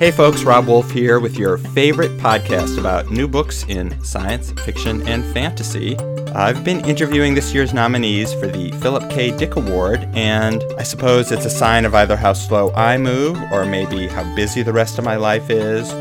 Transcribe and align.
Hey 0.00 0.10
folks, 0.10 0.44
Rob 0.44 0.66
Wolf 0.66 0.90
here 0.90 1.20
with 1.20 1.36
your 1.36 1.58
favorite 1.58 2.12
podcast 2.12 2.78
about 2.78 3.10
new 3.10 3.28
books 3.28 3.66
in 3.68 4.02
science, 4.02 4.50
fiction, 4.52 5.06
and 5.06 5.22
fantasy. 5.34 5.94
I've 6.28 6.64
been 6.64 6.82
interviewing 6.86 7.34
this 7.34 7.52
year's 7.52 7.74
nominees 7.74 8.32
for 8.32 8.46
the 8.46 8.72
Philip 8.80 9.10
K. 9.10 9.30
Dick 9.36 9.56
Award, 9.56 10.08
and 10.14 10.64
I 10.78 10.84
suppose 10.84 11.30
it's 11.30 11.44
a 11.44 11.50
sign 11.50 11.84
of 11.84 11.94
either 11.94 12.16
how 12.16 12.32
slow 12.32 12.72
I 12.72 12.96
move, 12.96 13.36
or 13.52 13.66
maybe 13.66 14.06
how 14.06 14.24
busy 14.34 14.62
the 14.62 14.72
rest 14.72 14.98
of 14.98 15.04
my 15.04 15.16
life 15.16 15.50
is, 15.50 15.92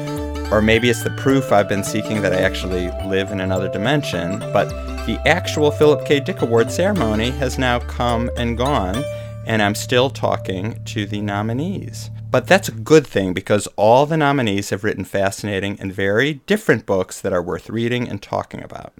or 0.50 0.62
maybe 0.62 0.90
it's 0.90 1.04
the 1.04 1.14
proof 1.18 1.52
I've 1.52 1.68
been 1.68 1.84
seeking 1.84 2.22
that 2.22 2.32
I 2.32 2.40
actually 2.40 2.90
live 3.06 3.32
in 3.32 3.42
another 3.42 3.70
dimension. 3.70 4.40
But 4.54 4.70
the 5.08 5.22
actual 5.26 5.72
Philip 5.72 6.06
K. 6.06 6.22
Dick 6.22 6.42
Award 6.42 6.72
ceremony 6.72 7.32
has 7.32 7.60
now 7.60 7.80
come 7.80 8.32
and 8.38 8.58
gone, 8.58 9.04
and 9.46 9.62
I'm 9.62 9.76
still 9.76 10.10
talking 10.10 10.82
to 10.86 11.06
the 11.06 11.20
nominees. 11.20 12.12
But 12.32 12.46
that's 12.46 12.70
a 12.70 12.74
good 12.74 13.08
thing 13.08 13.34
because 13.34 13.68
all 13.76 14.06
the 14.06 14.18
nominees 14.18 14.70
have 14.70 14.84
written 14.84 15.04
fascinating 15.04 15.80
and 15.80 15.92
very 15.92 16.36
different 16.46 16.86
books 16.86 17.20
that 17.22 17.34
are 17.34 17.42
worth 17.42 17.70
reading 17.70 18.08
and 18.08 18.22
talking 18.22 18.62
about. 18.62 18.94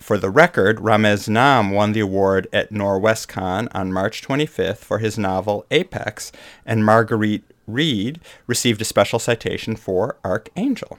For 0.00 0.18
the 0.18 0.30
record, 0.30 0.78
Ramez 0.78 1.28
Naam 1.28 1.72
won 1.72 1.92
the 1.92 2.00
award 2.00 2.48
at 2.52 2.72
Norwescon 2.72 3.68
on 3.72 3.92
March 3.92 4.22
25th 4.22 4.78
for 4.78 4.98
his 4.98 5.18
novel 5.18 5.66
Apex, 5.70 6.32
and 6.64 6.84
Marguerite 6.84 7.44
Reed 7.66 8.20
received 8.46 8.80
a 8.80 8.84
special 8.84 9.18
citation 9.18 9.76
for 9.76 10.16
Archangel. 10.24 10.98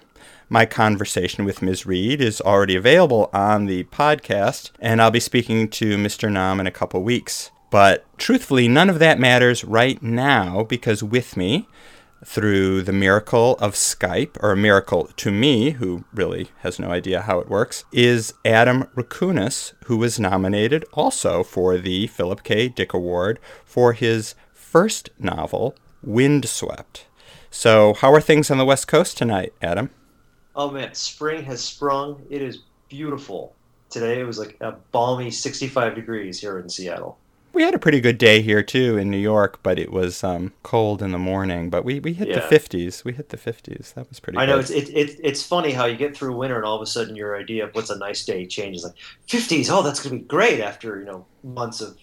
My 0.50 0.66
conversation 0.66 1.46
with 1.46 1.62
Ms. 1.62 1.86
Reed 1.86 2.22
is 2.22 2.42
already 2.42 2.76
available 2.76 3.30
on 3.34 3.66
the 3.66 3.84
podcast, 3.86 4.72
and 4.80 5.02
I'll 5.02 5.12
be 5.12 5.20
speaking 5.20 5.70
to 5.70 5.98
Mr. 5.98 6.30
Naam 6.30 6.60
in 6.60 6.68
a 6.68 6.72
couple 6.72 7.02
weeks. 7.04 7.52
But 7.72 8.06
truthfully, 8.18 8.68
none 8.68 8.90
of 8.90 9.00
that 9.00 9.20
matters 9.20 9.64
right 9.64 10.02
now 10.02 10.64
because 10.64 11.04
with 11.04 11.38
me, 11.38 11.68
through 12.26 12.82
the 12.82 12.94
miracle 12.94 13.56
of 13.60 13.74
Skype, 13.74 14.38
or 14.42 14.52
a 14.52 14.58
miracle 14.58 15.10
to 15.16 15.32
me, 15.32 15.72
who 15.72 16.04
really 16.14 16.50
has 16.60 16.80
no 16.80 16.90
idea 16.92 17.22
how 17.22 17.40
it 17.40 17.50
works, 17.50 17.86
is 17.92 18.34
Adam 18.44 18.84
Rakunas, 18.96 19.74
who 19.86 19.98
was 19.98 20.20
nominated 20.20 20.86
also 20.94 21.44
for 21.44 21.78
the 21.78 22.08
Philip 22.08 22.44
K. 22.44 22.68
Dick 22.68 22.94
Award 22.94 23.40
for 23.64 23.94
his 23.94 24.36
first 24.52 25.10
novel, 25.18 25.76
Windswept. 26.04 27.06
So, 27.52 27.94
how 27.96 28.14
are 28.14 28.22
things 28.22 28.52
on 28.52 28.58
the 28.58 28.66
West 28.66 28.88
Coast 28.88 29.18
tonight, 29.18 29.54
Adam? 29.62 29.90
Oh 30.56 30.70
man, 30.72 30.94
spring 30.94 31.44
has 31.44 31.64
sprung. 31.64 32.22
It 32.30 32.42
is 32.42 32.64
beautiful. 32.90 33.56
Today 33.90 34.20
it 34.20 34.26
was 34.26 34.38
like 34.38 34.58
a 34.60 34.74
balmy 34.92 35.32
65 35.32 35.96
degrees 35.96 36.40
here 36.40 36.60
in 36.60 36.70
Seattle 36.70 37.18
we 37.54 37.64
had 37.64 37.74
a 37.74 37.80
pretty 37.80 38.00
good 38.00 38.18
day 38.18 38.42
here 38.42 38.64
too 38.64 38.98
in 38.98 39.10
New 39.10 39.18
York, 39.18 39.60
but 39.64 39.80
it 39.80 39.92
was 39.92 40.24
um, 40.24 40.54
cold 40.64 41.02
in 41.02 41.12
the 41.12 41.18
morning. 41.18 41.70
But 41.70 41.84
we, 41.84 42.00
we 42.00 42.14
hit 42.14 42.28
yeah. 42.28 42.40
the 42.40 42.60
50s. 42.60 43.04
We 43.04 43.14
hit 43.14 43.30
the 43.30 43.38
50s. 43.38 43.94
That 43.94 44.08
was 44.10 44.20
pretty. 44.20 44.38
I 44.38 44.46
know 44.46 44.62
good. 44.62 44.72
it's 44.72 44.90
it, 44.90 44.96
it, 44.96 45.20
it's 45.24 45.44
funny 45.44 45.72
how 45.72 45.86
you 45.86 45.98
get 45.98 46.16
through 46.16 46.36
winter 46.36 46.58
and 46.58 46.66
all 46.66 46.76
of 46.76 46.82
a 46.82 46.86
sudden 46.86 47.16
your 47.16 47.38
idea 47.38 47.66
of 47.66 47.76
what's 47.76 47.90
a 47.90 47.98
nice 47.98 48.26
day 48.26 48.46
changes. 48.46 48.84
Like 48.84 48.96
50s, 49.28 49.70
oh, 49.70 49.82
that's 49.82 50.02
gonna 50.02 50.18
be 50.18 50.22
great 50.22 50.60
after 50.60 51.00
you 51.00 51.06
know 51.06 51.26
months 51.44 51.82
of 51.82 51.98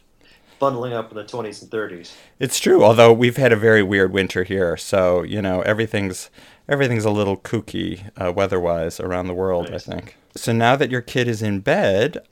bundling 0.59 0.93
up 0.93 1.11
in 1.11 1.17
the 1.17 1.25
20s 1.25 1.63
and 1.63 1.71
30s. 1.71 2.13
It's 2.39 2.59
true. 2.59 2.83
Although 2.83 3.13
we've 3.13 3.37
had 3.37 3.53
a 3.53 3.57
very 3.57 3.83
weird 3.83 4.13
winter 4.13 4.45
here, 4.45 4.77
so 4.77 5.23
you 5.23 5.41
know 5.43 5.63
everything's 5.63 6.31
everything's 6.69 7.05
a 7.05 7.11
little 7.11 7.37
kooky 7.37 8.11
uh, 8.17 8.33
weather-wise 8.33 9.01
around 9.01 9.27
the 9.27 9.35
world. 9.35 9.71
Nice. 9.71 9.89
I 9.89 9.93
think. 9.93 10.17
So 10.37 10.53
now 10.53 10.77
that 10.77 10.91
your 10.91 11.01
kid 11.01 11.29
is 11.29 11.43
in 11.43 11.61
bed, 11.61 12.27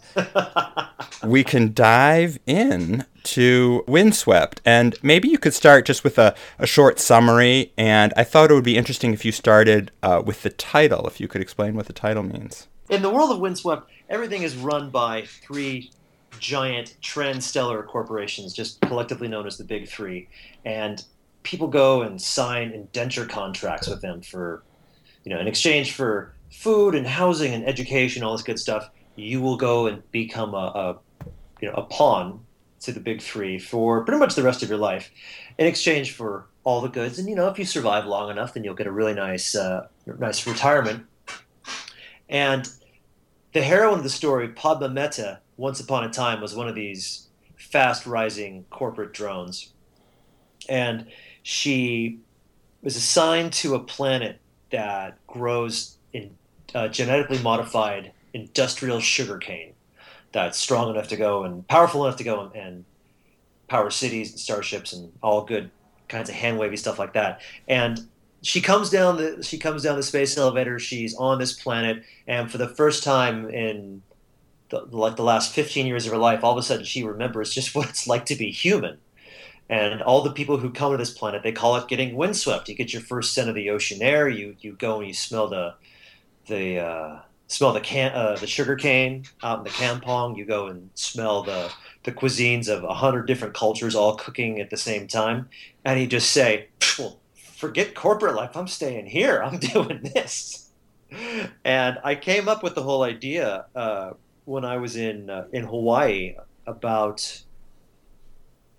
we 1.24 1.44
can 1.44 1.72
dive 1.72 2.38
in 2.46 3.04
to 3.24 3.84
Windswept. 3.86 4.60
And 4.64 4.96
maybe 5.02 5.28
you 5.28 5.38
could 5.38 5.54
start 5.54 5.86
just 5.86 6.04
with 6.04 6.18
a, 6.18 6.34
a 6.58 6.66
short 6.66 7.00
summary. 7.00 7.72
And 7.76 8.12
I 8.16 8.24
thought 8.24 8.50
it 8.50 8.54
would 8.54 8.64
be 8.64 8.76
interesting 8.76 9.12
if 9.12 9.24
you 9.24 9.32
started 9.32 9.90
uh, 10.02 10.22
with 10.24 10.42
the 10.42 10.50
title, 10.50 11.06
if 11.06 11.20
you 11.20 11.28
could 11.28 11.40
explain 11.40 11.74
what 11.74 11.86
the 11.86 11.92
title 11.92 12.22
means. 12.22 12.68
In 12.90 13.02
the 13.02 13.10
world 13.10 13.30
of 13.30 13.40
Windswept, 13.40 13.90
everything 14.08 14.42
is 14.42 14.56
run 14.56 14.90
by 14.90 15.22
three 15.22 15.90
giant 16.38 16.96
transtellar 17.00 17.86
corporations, 17.86 18.52
just 18.52 18.80
collectively 18.82 19.28
known 19.28 19.46
as 19.46 19.56
the 19.56 19.64
Big 19.64 19.88
Three. 19.88 20.28
And 20.64 21.02
people 21.42 21.68
go 21.68 22.02
and 22.02 22.20
sign 22.20 22.72
indenture 22.72 23.26
contracts 23.26 23.88
with 23.88 24.02
them 24.02 24.20
for, 24.20 24.62
you 25.24 25.32
know, 25.32 25.40
in 25.40 25.46
exchange 25.46 25.92
for 25.92 26.34
food 26.54 26.94
and 26.94 27.06
housing 27.06 27.52
and 27.52 27.66
education, 27.66 28.22
all 28.22 28.32
this 28.32 28.42
good 28.42 28.58
stuff, 28.58 28.88
you 29.16 29.40
will 29.40 29.56
go 29.56 29.86
and 29.86 30.08
become 30.12 30.54
a, 30.54 30.56
a 30.56 30.98
you 31.60 31.68
know 31.68 31.74
a 31.74 31.82
pawn 31.82 32.40
to 32.80 32.92
the 32.92 33.00
big 33.00 33.20
three 33.20 33.58
for 33.58 34.04
pretty 34.04 34.18
much 34.18 34.34
the 34.34 34.42
rest 34.42 34.62
of 34.62 34.68
your 34.68 34.78
life, 34.78 35.10
in 35.58 35.66
exchange 35.66 36.12
for 36.12 36.46
all 36.62 36.80
the 36.80 36.88
goods. 36.88 37.18
And 37.18 37.28
you 37.28 37.34
know, 37.34 37.48
if 37.48 37.58
you 37.58 37.64
survive 37.64 38.06
long 38.06 38.30
enough, 38.30 38.54
then 38.54 38.64
you'll 38.64 38.74
get 38.74 38.86
a 38.86 38.92
really 38.92 39.14
nice 39.14 39.54
uh, 39.54 39.88
nice 40.18 40.46
retirement. 40.46 41.04
And 42.28 42.68
the 43.52 43.62
heroine 43.62 43.98
of 43.98 44.04
the 44.04 44.10
story, 44.10 44.48
Padma 44.48 44.88
Mehta, 44.88 45.40
once 45.56 45.80
upon 45.80 46.04
a 46.04 46.10
time 46.10 46.40
was 46.40 46.54
one 46.54 46.68
of 46.68 46.74
these 46.74 47.28
fast 47.56 48.06
rising 48.06 48.64
corporate 48.70 49.12
drones, 49.12 49.72
and 50.68 51.06
she 51.42 52.20
was 52.82 52.96
assigned 52.96 53.52
to 53.52 53.74
a 53.74 53.80
planet 53.80 54.40
that 54.70 55.18
grows 55.26 55.98
in 56.12 56.36
uh, 56.74 56.88
genetically 56.88 57.38
modified 57.38 58.12
industrial 58.32 59.00
sugarcane 59.00 59.74
that's 60.34 60.58
strong 60.58 60.90
enough 60.90 61.08
to 61.08 61.16
go 61.16 61.44
and 61.44 61.66
powerful 61.68 62.04
enough 62.04 62.18
to 62.18 62.24
go 62.24 62.40
and, 62.40 62.54
and 62.54 62.84
power 63.68 63.88
cities 63.88 64.32
and 64.32 64.40
starships 64.40 64.92
and 64.92 65.12
all 65.22 65.44
good 65.44 65.70
kinds 66.08 66.28
of 66.28 66.34
hand 66.34 66.58
wavy 66.58 66.76
stuff 66.76 66.98
like 66.98 67.14
that. 67.14 67.40
And 67.68 68.06
she 68.42 68.60
comes 68.60 68.90
down 68.90 69.16
the 69.16 69.42
she 69.42 69.56
comes 69.58 69.84
down 69.84 69.96
the 69.96 70.02
space 70.02 70.36
elevator. 70.36 70.78
She's 70.78 71.14
on 71.14 71.38
this 71.38 71.54
planet, 71.54 72.02
and 72.26 72.50
for 72.50 72.58
the 72.58 72.68
first 72.68 73.02
time 73.02 73.48
in 73.48 74.02
the, 74.68 74.80
like 74.90 75.16
the 75.16 75.22
last 75.22 75.54
15 75.54 75.86
years 75.86 76.04
of 76.04 76.12
her 76.12 76.18
life, 76.18 76.44
all 76.44 76.52
of 76.52 76.58
a 76.58 76.62
sudden 76.62 76.84
she 76.84 77.04
remembers 77.04 77.54
just 77.54 77.74
what 77.74 77.88
it's 77.88 78.06
like 78.06 78.26
to 78.26 78.34
be 78.34 78.50
human. 78.50 78.98
And 79.70 80.02
all 80.02 80.22
the 80.22 80.32
people 80.32 80.58
who 80.58 80.68
come 80.68 80.92
to 80.92 80.98
this 80.98 81.10
planet, 81.10 81.42
they 81.42 81.52
call 81.52 81.76
it 81.76 81.88
getting 81.88 82.16
windswept. 82.16 82.68
You 82.68 82.74
get 82.74 82.92
your 82.92 83.00
first 83.00 83.32
scent 83.32 83.48
of 83.48 83.54
the 83.54 83.70
ocean 83.70 84.02
air. 84.02 84.28
You 84.28 84.56
you 84.60 84.72
go 84.72 84.98
and 84.98 85.06
you 85.06 85.14
smell 85.14 85.48
the 85.48 85.74
the 86.46 86.78
uh, 86.78 87.20
smell 87.48 87.72
the 87.72 87.80
can 87.80 88.12
uh, 88.12 88.36
the 88.36 88.46
sugar 88.46 88.76
cane 88.76 89.24
out 89.42 89.58
in 89.58 89.64
the 89.64 89.70
kampong. 89.70 90.36
You 90.36 90.44
go 90.44 90.66
and 90.66 90.90
smell 90.94 91.42
the 91.42 91.72
the 92.04 92.12
cuisines 92.12 92.68
of 92.68 92.84
a 92.84 92.94
hundred 92.94 93.26
different 93.26 93.54
cultures 93.54 93.94
all 93.94 94.16
cooking 94.16 94.60
at 94.60 94.70
the 94.70 94.76
same 94.76 95.06
time, 95.06 95.48
and 95.84 96.00
you 96.00 96.06
just 96.06 96.30
say, 96.30 96.68
"Well, 96.98 97.18
forget 97.34 97.94
corporate 97.94 98.34
life. 98.34 98.56
I'm 98.56 98.68
staying 98.68 99.06
here. 99.06 99.42
I'm 99.42 99.58
doing 99.72 100.10
this." 100.14 100.70
And 101.64 101.98
I 102.02 102.16
came 102.16 102.48
up 102.48 102.62
with 102.62 102.74
the 102.74 102.82
whole 102.82 103.04
idea 103.04 103.66
uh, 103.76 104.12
when 104.44 104.64
I 104.64 104.78
was 104.78 104.96
in 104.96 105.30
uh, 105.30 105.46
in 105.52 105.64
Hawaii 105.64 106.36
about 106.66 107.42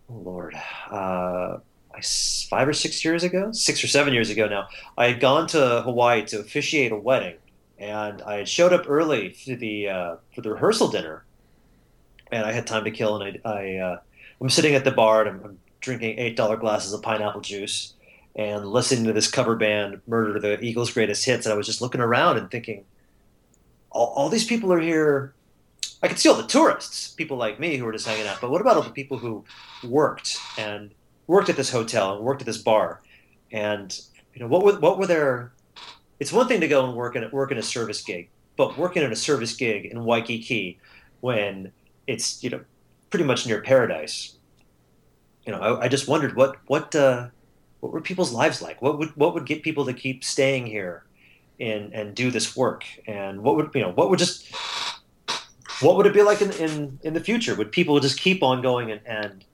oh 0.09 0.14
Lord. 0.14 0.56
Uh, 0.90 1.58
five 2.50 2.68
or 2.68 2.74
six 2.74 3.06
years 3.06 3.24
ago, 3.24 3.52
six 3.52 3.84
or 3.84 3.88
seven 3.88 4.14
years 4.14 4.30
ago 4.30 4.48
now, 4.48 4.68
I 4.98 5.08
had 5.08 5.20
gone 5.20 5.48
to 5.48 5.81
Hawaii 5.81 6.25
to 6.25 6.40
officiate 6.40 6.92
a 6.92 6.98
wedding, 6.98 7.36
and 7.78 8.22
I 8.22 8.38
had 8.38 8.50
showed 8.50 8.74
up 8.74 8.86
early 8.88 9.34
for 9.34 9.56
the 9.56 9.90
uh, 9.90 10.16
for 10.34 10.41
the 10.41 10.52
rehearsal 10.52 10.88
dinner, 10.88 11.25
and 12.31 12.46
I 12.46 12.52
had 12.52 12.68
time 12.68 12.84
to 12.86 12.91
kill, 12.91 13.22
and 13.22 13.40
I, 13.44 13.50
I 13.50 13.75
uh, 13.78 14.00
I'm 14.41 14.50
sitting 14.50 14.75
at 14.75 14.84
the 14.84 14.91
bar 14.91 15.22
and 15.22 15.30
I'm, 15.30 15.46
I'm 15.46 15.59
drinking 15.81 16.19
eight 16.19 16.36
dollar 16.36 16.58
glasses 16.58 16.94
of 16.94 17.02
pineapple 17.02 17.41
juice 17.41 17.94
and 18.36 18.66
listening 18.68 19.06
to 19.06 19.13
this 19.13 19.30
cover 19.30 19.56
band 19.56 20.02
murder 20.08 20.40
the 20.40 20.63
Eagles' 20.63 20.91
greatest 20.91 21.25
hits, 21.25 21.46
and 21.46 21.53
I 21.53 21.58
was 21.58 21.66
just 21.66 21.81
looking 21.81 22.02
around 22.02 22.38
and 22.38 22.52
thinking, 22.52 22.84
all, 23.92 24.07
all 24.07 24.30
these 24.30 24.46
people 24.46 24.74
are 24.74 24.80
here. 24.80 25.34
I 26.03 26.07
could 26.07 26.19
see 26.19 26.30
all 26.30 26.36
the 26.36 26.44
tourists, 26.44 27.07
people 27.07 27.38
like 27.38 27.59
me 27.59 27.78
who 27.78 27.86
were 27.86 27.94
just 27.94 28.07
hanging 28.07 28.28
out, 28.28 28.42
but 28.42 28.52
what 28.52 28.62
about 28.62 28.75
all 28.75 28.84
the 28.84 28.90
people 28.90 29.18
who 29.18 29.46
worked 29.84 30.38
and 30.57 30.92
worked 31.28 31.50
at 31.50 31.56
this 31.56 31.72
hotel 31.72 32.16
and 32.16 32.24
worked 32.24 32.42
at 32.42 32.45
this 32.45 32.57
bar, 32.57 33.01
and 33.51 34.00
you 34.33 34.42
know 34.42 34.48
what 34.48 34.63
were 34.63 34.80
what 34.80 34.98
were 34.98 35.07
their 35.07 35.54
it's 36.19 36.31
one 36.31 36.47
thing 36.47 36.62
to 36.62 36.67
go 36.67 36.85
and 36.85 36.95
work 36.95 37.15
in 37.15 37.29
work 37.31 37.51
in 37.51 37.57
a 37.57 37.63
service 37.63 38.01
gig, 38.01 38.29
but 38.56 38.77
working 38.77 39.03
in 39.03 39.12
a 39.12 39.15
service 39.15 39.53
gig 39.53 39.85
in 39.85 40.03
Waikiki 40.03 40.79
when 41.21 41.71
it's 42.07 42.44
you 42.44 42.50
know 42.50 42.62
pretty 43.09 43.25
much 43.25 43.45
near 43.45 43.62
paradise. 43.62 44.38
You 45.45 45.51
know, 45.51 45.59
I, 45.59 45.85
I 45.85 45.88
just 45.88 46.07
wondered 46.07 46.35
what 46.35 46.57
what 46.67 46.95
uh, 46.95 47.27
what 47.79 47.91
were 47.91 48.01
people's 48.01 48.31
lives 48.31 48.62
like? 48.62 48.81
What 48.81 48.97
would 48.97 49.15
what 49.15 49.33
would 49.33 49.45
get 49.45 49.63
people 49.63 49.85
to 49.85 49.94
keep 49.94 50.23
staying 50.23 50.65
here 50.65 51.06
and 51.59 51.94
and 51.94 52.15
do 52.15 52.31
this 52.31 52.56
work? 52.56 52.83
And 53.07 53.41
what 53.41 53.56
would 53.56 53.71
you 53.73 53.81
know 53.81 53.91
what 53.91 54.09
would 54.09 54.19
just 54.19 54.53
what 55.81 55.97
would 55.97 56.06
it 56.06 56.13
be 56.13 56.23
like 56.23 56.41
in 56.41 56.51
in, 56.53 57.00
in 57.03 57.13
the 57.13 57.19
future? 57.19 57.56
Would 57.56 57.71
people 57.71 58.00
just 58.00 58.19
keep 58.19 58.41
on 58.41 58.62
going 58.62 58.91
and, 58.91 59.01
and 59.06 59.45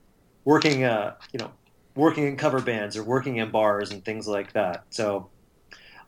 working 0.44 0.84
uh, 0.84 1.14
you 1.32 1.38
know 1.38 1.50
working 1.94 2.26
in 2.26 2.36
cover 2.36 2.60
bands 2.60 2.96
or 2.96 3.04
working 3.04 3.36
in 3.36 3.50
bars 3.50 3.90
and 3.90 4.04
things 4.04 4.28
like 4.28 4.52
that? 4.52 4.84
So 4.90 5.28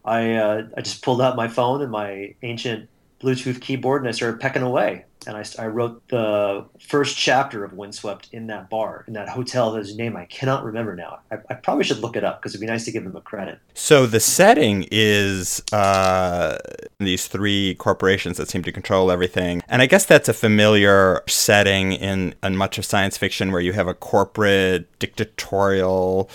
I 0.05 0.35
uh, 0.35 0.69
I 0.77 0.81
just 0.83 1.03
pulled 1.03 1.21
out 1.23 1.37
my 1.37 1.49
phone 1.49 1.83
and 1.83 1.91
my 1.91 2.35
ancient 2.43 2.89
Bluetooth 3.25 3.61
keyboard 3.61 4.03
and 4.03 4.09
I 4.09 4.13
started 4.13 4.41
pecking 4.41 4.63
away. 4.63 5.07
And 5.27 5.37
I, 5.37 5.45
I 5.59 5.69
wrote 5.69 6.07
the 6.09 6.67
first 6.79 7.17
chapter 7.17 7.65
of 7.65 7.73
Windswept 7.73 8.29
in 8.33 8.49
that 8.49 8.69
bar, 8.69 9.05
in 9.07 9.15
that 9.15 9.29
hotel, 9.29 9.75
whose 9.75 9.97
name 9.97 10.17
I 10.17 10.27
cannot 10.27 10.65
remember 10.65 10.95
now. 10.95 11.21
I, 11.31 11.37
I 11.49 11.55
probably 11.55 11.85
should 11.85 12.01
look 12.01 12.15
it 12.15 12.25
up 12.25 12.41
because 12.41 12.53
it'd 12.53 12.61
be 12.61 12.67
nice 12.67 12.85
to 12.85 12.93
give 12.93 13.05
them 13.05 13.17
a 13.17 13.23
credit. 13.23 13.59
So 13.73 14.07
the 14.07 14.21
setting 14.21 14.87
is 14.91 15.63
uh, 15.73 16.59
these 16.99 17.27
three 17.27 17.75
corporations 17.77 18.37
that 18.37 18.51
seem 18.51 18.63
to 18.65 18.73
control 18.73 19.11
everything. 19.11 19.63
And 19.67 19.81
I 19.81 19.87
guess 19.87 20.05
that's 20.05 20.29
a 20.29 20.35
familiar 20.35 21.23
setting 21.27 21.93
in, 21.93 22.35
in 22.43 22.57
much 22.57 22.77
of 22.77 22.85
science 22.85 23.17
fiction 23.17 23.51
where 23.51 23.63
you 23.63 23.73
have 23.73 23.89
a 23.89 23.95
corporate, 23.95 24.99
dictatorial, 24.99 26.29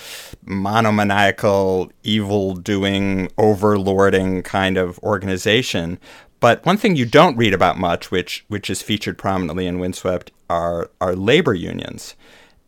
monomaniacal, 0.46 1.92
evil 2.04 2.56
doing, 2.56 3.28
overlording 3.38 4.44
kind 4.44 4.78
of 4.78 4.98
organization. 5.00 6.00
But 6.40 6.66
one 6.66 6.78
thing 6.78 6.96
you 6.96 7.06
don't 7.06 7.38
read 7.38 7.54
about 7.54 7.78
much, 7.78 8.12
which 8.12 8.46
which 8.48 8.70
is 8.70 8.82
featured 8.82 9.18
prominently 9.18 9.68
in 9.68 9.80
Windswept, 9.80 10.32
are 10.50 10.90
are 11.02 11.16
labor 11.16 11.54
unions. 11.54 12.16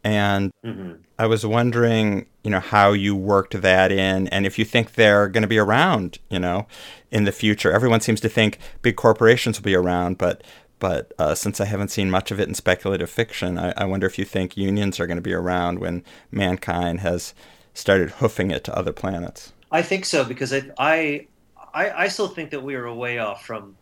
And 0.04 0.52
mm-hmm. 0.66 0.94
I 1.20 1.28
was 1.28 1.46
wondering, 1.46 2.26
you 2.44 2.50
know, 2.50 2.60
how 2.60 2.94
you 2.94 3.16
worked 3.16 3.62
that 3.62 3.92
in, 3.92 4.28
and 4.30 4.48
if 4.48 4.58
you 4.58 4.66
think 4.66 4.94
they're 4.94 5.28
going 5.28 5.44
to 5.44 5.48
be 5.48 5.60
around, 5.60 6.18
you 6.30 6.40
know, 6.40 6.66
in 7.12 7.26
the 7.26 7.32
future. 7.32 7.72
Everyone 7.72 8.02
seems 8.02 8.20
to 8.22 8.30
think 8.30 8.58
big 8.82 8.96
corporations 8.96 9.60
will 9.60 9.66
be 9.66 9.76
around, 9.76 10.18
but 10.18 10.44
but 10.80 11.14
uh, 11.20 11.36
since 11.36 11.62
I 11.62 11.66
haven't 11.66 11.92
seen 11.92 12.10
much 12.10 12.32
of 12.32 12.40
it 12.40 12.48
in 12.48 12.56
speculative 12.56 13.10
fiction, 13.10 13.60
I, 13.60 13.72
I 13.78 13.86
wonder 13.86 14.08
if 14.08 14.18
you 14.18 14.26
think 14.26 14.58
unions 14.58 15.00
are 15.00 15.06
going 15.06 15.18
to 15.18 15.22
be 15.22 15.34
around 15.34 15.78
when 15.78 16.04
mankind 16.32 17.02
has 17.02 17.36
started 17.76 18.10
hoofing 18.10 18.50
it 18.50 18.64
to 18.64 18.76
other 18.76 18.92
planets. 18.92 19.54
I 19.72 19.84
think 19.84 20.06
so 20.06 20.26
because 20.26 20.52
I, 20.52 20.72
I 20.78 21.28
I, 21.74 22.04
I 22.04 22.08
still 22.08 22.28
think 22.28 22.52
that 22.52 22.62
we 22.62 22.76
are 22.76 22.86
a 22.86 22.96
way 22.96 23.20
off 23.20 23.46
from, 23.46 23.76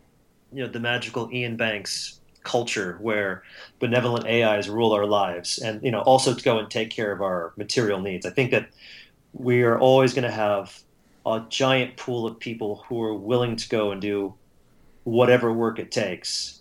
you 0.52 0.62
know, 0.64 0.70
the 0.70 0.80
magical 0.80 1.28
Iain 1.32 1.56
Banks 1.56 2.20
culture 2.42 2.98
where 3.00 3.42
benevolent 3.78 4.26
AIs 4.26 4.68
rule 4.68 4.92
our 4.92 5.06
lives, 5.06 5.58
and 5.58 5.82
you 5.82 5.90
know, 5.90 6.00
also 6.00 6.34
to 6.34 6.42
go 6.42 6.58
and 6.58 6.70
take 6.70 6.90
care 6.90 7.12
of 7.12 7.20
our 7.20 7.52
material 7.56 8.00
needs. 8.00 8.24
I 8.24 8.30
think 8.30 8.50
that 8.50 8.68
we 9.32 9.62
are 9.62 9.78
always 9.78 10.14
going 10.14 10.24
to 10.24 10.30
have 10.30 10.80
a 11.26 11.44
giant 11.48 11.96
pool 11.96 12.26
of 12.26 12.38
people 12.38 12.84
who 12.88 13.02
are 13.02 13.14
willing 13.14 13.56
to 13.56 13.68
go 13.68 13.92
and 13.92 14.00
do 14.00 14.34
whatever 15.04 15.52
work 15.52 15.78
it 15.78 15.90
takes 15.90 16.60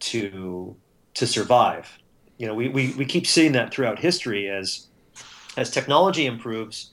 to 0.00 0.76
to 1.14 1.26
survive. 1.26 1.98
You 2.38 2.46
know, 2.46 2.54
we, 2.54 2.68
we, 2.68 2.94
we 2.94 3.04
keep 3.04 3.26
seeing 3.26 3.52
that 3.52 3.72
throughout 3.72 3.98
history 3.98 4.48
as 4.48 4.86
as 5.56 5.70
technology 5.70 6.26
improves 6.26 6.90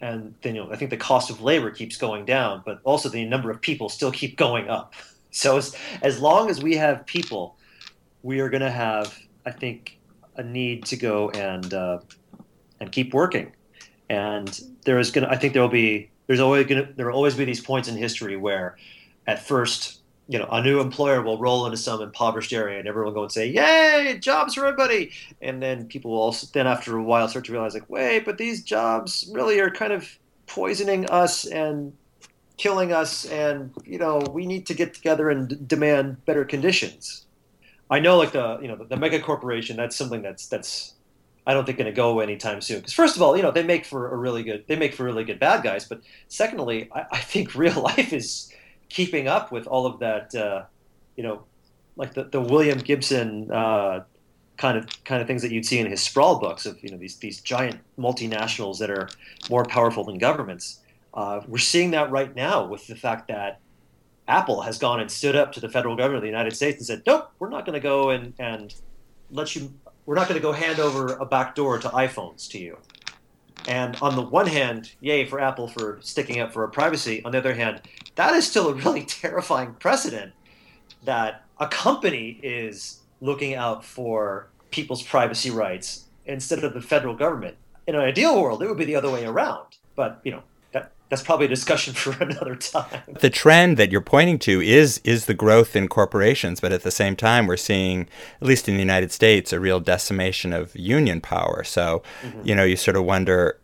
and 0.00 0.34
then 0.42 0.54
you 0.54 0.64
know 0.64 0.72
I 0.72 0.76
think 0.76 0.90
the 0.90 0.96
cost 0.96 1.30
of 1.30 1.40
labor 1.40 1.70
keeps 1.70 1.96
going 1.96 2.24
down, 2.24 2.62
but 2.64 2.80
also 2.84 3.08
the 3.08 3.24
number 3.24 3.50
of 3.50 3.60
people 3.60 3.88
still 3.88 4.12
keep 4.12 4.36
going 4.36 4.68
up. 4.68 4.94
So 5.32 5.58
as 5.58 5.76
as 6.00 6.18
long 6.18 6.48
as 6.48 6.62
we 6.62 6.76
have 6.76 7.04
people, 7.04 7.58
we 8.22 8.40
are 8.40 8.48
going 8.48 8.62
to 8.62 8.70
have 8.70 9.18
I 9.44 9.50
think 9.50 9.98
a 10.36 10.42
need 10.42 10.86
to 10.86 10.96
go 10.96 11.28
and 11.30 11.74
uh, 11.74 11.98
and 12.80 12.90
keep 12.90 13.12
working, 13.12 13.52
and 14.08 14.58
there 14.86 14.98
is 14.98 15.10
going 15.10 15.26
to 15.26 15.30
I 15.30 15.36
think 15.36 15.52
there 15.52 15.60
will 15.60 15.68
be 15.68 16.08
there's 16.26 16.40
always 16.40 16.66
going 16.66 16.86
to 16.86 16.92
there 16.94 17.08
will 17.08 17.16
always 17.16 17.34
be 17.34 17.44
these 17.44 17.60
points 17.60 17.86
in 17.86 17.96
history 17.96 18.38
where 18.38 18.78
at 19.26 19.44
first 19.46 19.95
you 20.28 20.38
know, 20.38 20.48
a 20.50 20.62
new 20.62 20.80
employer 20.80 21.22
will 21.22 21.38
roll 21.38 21.66
into 21.66 21.76
some 21.76 22.02
impoverished 22.02 22.52
area 22.52 22.78
and 22.78 22.88
everyone 22.88 23.12
will 23.12 23.20
go 23.20 23.22
and 23.22 23.32
say, 23.32 23.48
Yay, 23.48 24.18
jobs 24.18 24.54
for 24.54 24.66
everybody. 24.66 25.12
And 25.40 25.62
then 25.62 25.86
people 25.86 26.10
will 26.10 26.20
also, 26.20 26.48
then 26.52 26.66
after 26.66 26.96
a 26.96 27.02
while 27.02 27.28
start 27.28 27.44
to 27.44 27.52
realize, 27.52 27.74
like, 27.74 27.88
wait, 27.88 28.24
but 28.24 28.38
these 28.38 28.62
jobs 28.62 29.28
really 29.32 29.60
are 29.60 29.70
kind 29.70 29.92
of 29.92 30.18
poisoning 30.46 31.08
us 31.10 31.44
and 31.46 31.92
killing 32.56 32.92
us. 32.92 33.24
And, 33.26 33.72
you 33.84 33.98
know, 33.98 34.18
we 34.18 34.46
need 34.46 34.66
to 34.66 34.74
get 34.74 34.94
together 34.94 35.30
and 35.30 35.48
d- 35.48 35.58
demand 35.64 36.24
better 36.24 36.44
conditions. 36.44 37.26
I 37.88 38.00
know, 38.00 38.16
like, 38.16 38.32
the, 38.32 38.58
you 38.60 38.66
know, 38.66 38.76
the, 38.76 38.84
the 38.84 38.96
mega 38.96 39.20
corporation, 39.20 39.76
that's 39.76 39.94
something 39.94 40.22
that's, 40.22 40.48
that's, 40.48 40.94
I 41.46 41.54
don't 41.54 41.64
think 41.64 41.78
going 41.78 41.86
to 41.86 41.92
go 41.92 42.18
anytime 42.18 42.60
soon. 42.60 42.78
Because 42.78 42.92
first 42.92 43.14
of 43.14 43.22
all, 43.22 43.36
you 43.36 43.44
know, 43.44 43.52
they 43.52 43.62
make 43.62 43.84
for 43.84 44.12
a 44.12 44.16
really 44.16 44.42
good, 44.42 44.64
they 44.66 44.74
make 44.74 44.92
for 44.92 45.04
really 45.04 45.22
good 45.22 45.38
bad 45.38 45.62
guys. 45.62 45.84
But 45.84 46.00
secondly, 46.26 46.88
I, 46.92 47.04
I 47.12 47.18
think 47.18 47.54
real 47.54 47.80
life 47.80 48.12
is, 48.12 48.52
keeping 48.88 49.28
up 49.28 49.52
with 49.52 49.66
all 49.66 49.86
of 49.86 49.98
that, 50.00 50.34
uh, 50.34 50.64
you 51.16 51.22
know, 51.22 51.44
like 51.96 52.14
the, 52.14 52.24
the 52.24 52.40
William 52.40 52.78
Gibson 52.78 53.50
uh, 53.50 54.04
kind 54.56 54.78
of 54.78 55.04
kind 55.04 55.20
of 55.20 55.26
things 55.26 55.42
that 55.42 55.50
you'd 55.50 55.66
see 55.66 55.78
in 55.78 55.90
his 55.90 56.02
sprawl 56.02 56.38
books 56.38 56.66
of 56.66 56.82
you 56.82 56.90
know 56.90 56.96
these 56.96 57.16
these 57.16 57.40
giant 57.40 57.80
multinationals 57.98 58.78
that 58.78 58.90
are 58.90 59.08
more 59.50 59.64
powerful 59.64 60.04
than 60.04 60.18
governments. 60.18 60.80
Uh, 61.14 61.40
we're 61.48 61.58
seeing 61.58 61.92
that 61.92 62.10
right 62.10 62.34
now 62.36 62.66
with 62.66 62.86
the 62.86 62.94
fact 62.94 63.28
that 63.28 63.60
Apple 64.28 64.60
has 64.62 64.78
gone 64.78 65.00
and 65.00 65.10
stood 65.10 65.34
up 65.34 65.52
to 65.52 65.60
the 65.60 65.68
federal 65.68 65.96
government 65.96 66.18
of 66.18 66.22
the 66.22 66.28
United 66.28 66.54
States 66.54 66.78
and 66.78 66.86
said, 66.86 67.02
"Nope, 67.06 67.30
we're 67.38 67.48
not 67.48 67.64
going 67.64 67.74
to 67.74 67.80
go 67.80 68.10
and 68.10 68.34
and 68.38 68.74
let 69.30 69.56
you. 69.56 69.72
We're 70.04 70.14
not 70.14 70.28
going 70.28 70.38
to 70.38 70.42
go 70.42 70.52
hand 70.52 70.78
over 70.78 71.14
a 71.14 71.24
back 71.24 71.54
door 71.54 71.78
to 71.78 71.88
iPhones 71.88 72.48
to 72.50 72.58
you." 72.58 72.78
And 73.66 73.96
on 74.00 74.14
the 74.14 74.22
one 74.22 74.46
hand, 74.46 74.92
yay 75.00 75.24
for 75.24 75.40
Apple 75.40 75.68
for 75.68 75.98
sticking 76.00 76.40
up 76.40 76.52
for 76.52 76.66
privacy. 76.68 77.24
On 77.24 77.32
the 77.32 77.38
other 77.38 77.54
hand, 77.54 77.82
that 78.14 78.34
is 78.34 78.46
still 78.46 78.68
a 78.68 78.74
really 78.74 79.02
terrifying 79.06 79.74
precedent 79.74 80.32
that 81.04 81.44
a 81.58 81.66
company 81.68 82.38
is 82.42 83.00
looking 83.20 83.54
out 83.54 83.84
for 83.84 84.48
people's 84.70 85.02
privacy 85.02 85.50
rights 85.50 86.04
instead 86.26 86.62
of 86.64 86.74
the 86.74 86.80
federal 86.80 87.14
government. 87.14 87.56
In 87.86 87.94
an 87.94 88.00
ideal 88.00 88.40
world, 88.40 88.62
it 88.62 88.68
would 88.68 88.78
be 88.78 88.84
the 88.84 88.96
other 88.96 89.10
way 89.10 89.24
around. 89.24 89.78
But, 89.94 90.20
you 90.24 90.32
know, 90.32 90.42
that's 91.08 91.22
probably 91.22 91.46
a 91.46 91.50
discussion 91.50 91.94
for 91.94 92.22
another 92.22 92.56
time. 92.56 93.02
The 93.20 93.30
trend 93.30 93.76
that 93.76 93.92
you're 93.92 94.00
pointing 94.00 94.38
to 94.40 94.60
is 94.60 95.00
is 95.04 95.26
the 95.26 95.34
growth 95.34 95.76
in 95.76 95.88
corporations, 95.88 96.60
but 96.60 96.72
at 96.72 96.82
the 96.82 96.90
same 96.90 97.16
time, 97.16 97.46
we're 97.46 97.56
seeing, 97.56 98.08
at 98.40 98.46
least 98.46 98.68
in 98.68 98.74
the 98.74 98.80
United 98.80 99.12
States, 99.12 99.52
a 99.52 99.60
real 99.60 99.80
decimation 99.80 100.52
of 100.52 100.74
union 100.76 101.20
power. 101.20 101.64
So, 101.64 102.02
mm-hmm. 102.22 102.40
you 102.44 102.54
know, 102.54 102.64
you 102.64 102.76
sort 102.76 102.96
of 102.96 103.04
wonder 103.04 103.58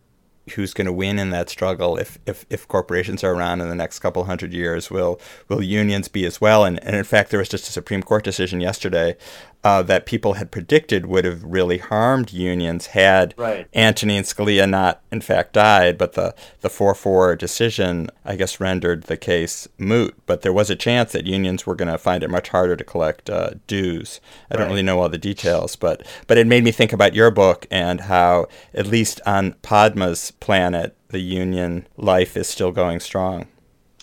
who's 0.54 0.74
going 0.74 0.86
to 0.86 0.92
win 0.92 1.18
in 1.18 1.30
that 1.30 1.48
struggle 1.48 1.96
if, 1.96 2.18
if, 2.26 2.44
if 2.50 2.66
corporations 2.66 3.22
are 3.22 3.32
around 3.32 3.60
in 3.60 3.68
the 3.68 3.74
next 3.74 4.00
couple 4.00 4.24
hundred 4.24 4.52
years 4.52 4.90
will 4.90 5.20
will 5.48 5.62
unions 5.62 6.08
be 6.08 6.24
as 6.24 6.40
well 6.40 6.64
and, 6.64 6.82
and 6.82 6.96
in 6.96 7.04
fact 7.04 7.30
there 7.30 7.38
was 7.38 7.48
just 7.48 7.68
a 7.68 7.72
supreme 7.72 8.02
court 8.02 8.24
decision 8.24 8.60
yesterday 8.60 9.16
uh, 9.64 9.82
that 9.82 10.06
people 10.06 10.34
had 10.34 10.50
predicted 10.50 11.06
would 11.06 11.24
have 11.24 11.42
really 11.44 11.78
harmed 11.78 12.32
unions 12.32 12.86
had 12.86 13.32
right. 13.36 13.68
and 13.72 13.94
Scalia 13.96 14.68
not, 14.68 15.00
in 15.12 15.20
fact, 15.20 15.52
died. 15.52 15.96
But 15.96 16.14
the, 16.14 16.34
the 16.60 16.68
4 16.68 16.94
4 16.94 17.36
decision, 17.36 18.08
I 18.24 18.36
guess, 18.36 18.58
rendered 18.58 19.04
the 19.04 19.16
case 19.16 19.68
moot. 19.78 20.14
But 20.26 20.42
there 20.42 20.52
was 20.52 20.70
a 20.70 20.76
chance 20.76 21.12
that 21.12 21.26
unions 21.26 21.64
were 21.64 21.76
going 21.76 21.90
to 21.90 21.98
find 21.98 22.24
it 22.24 22.30
much 22.30 22.48
harder 22.48 22.76
to 22.76 22.84
collect 22.84 23.30
uh, 23.30 23.50
dues. 23.66 24.20
I 24.50 24.54
right. 24.54 24.60
don't 24.60 24.68
really 24.68 24.82
know 24.82 25.00
all 25.00 25.08
the 25.08 25.18
details, 25.18 25.76
but, 25.76 26.04
but 26.26 26.38
it 26.38 26.46
made 26.46 26.64
me 26.64 26.72
think 26.72 26.92
about 26.92 27.14
your 27.14 27.30
book 27.30 27.66
and 27.70 28.02
how, 28.02 28.46
at 28.74 28.86
least 28.86 29.20
on 29.24 29.52
Padma's 29.62 30.32
planet, 30.32 30.96
the 31.08 31.20
union 31.20 31.86
life 31.96 32.36
is 32.36 32.48
still 32.48 32.72
going 32.72 32.98
strong. 32.98 33.46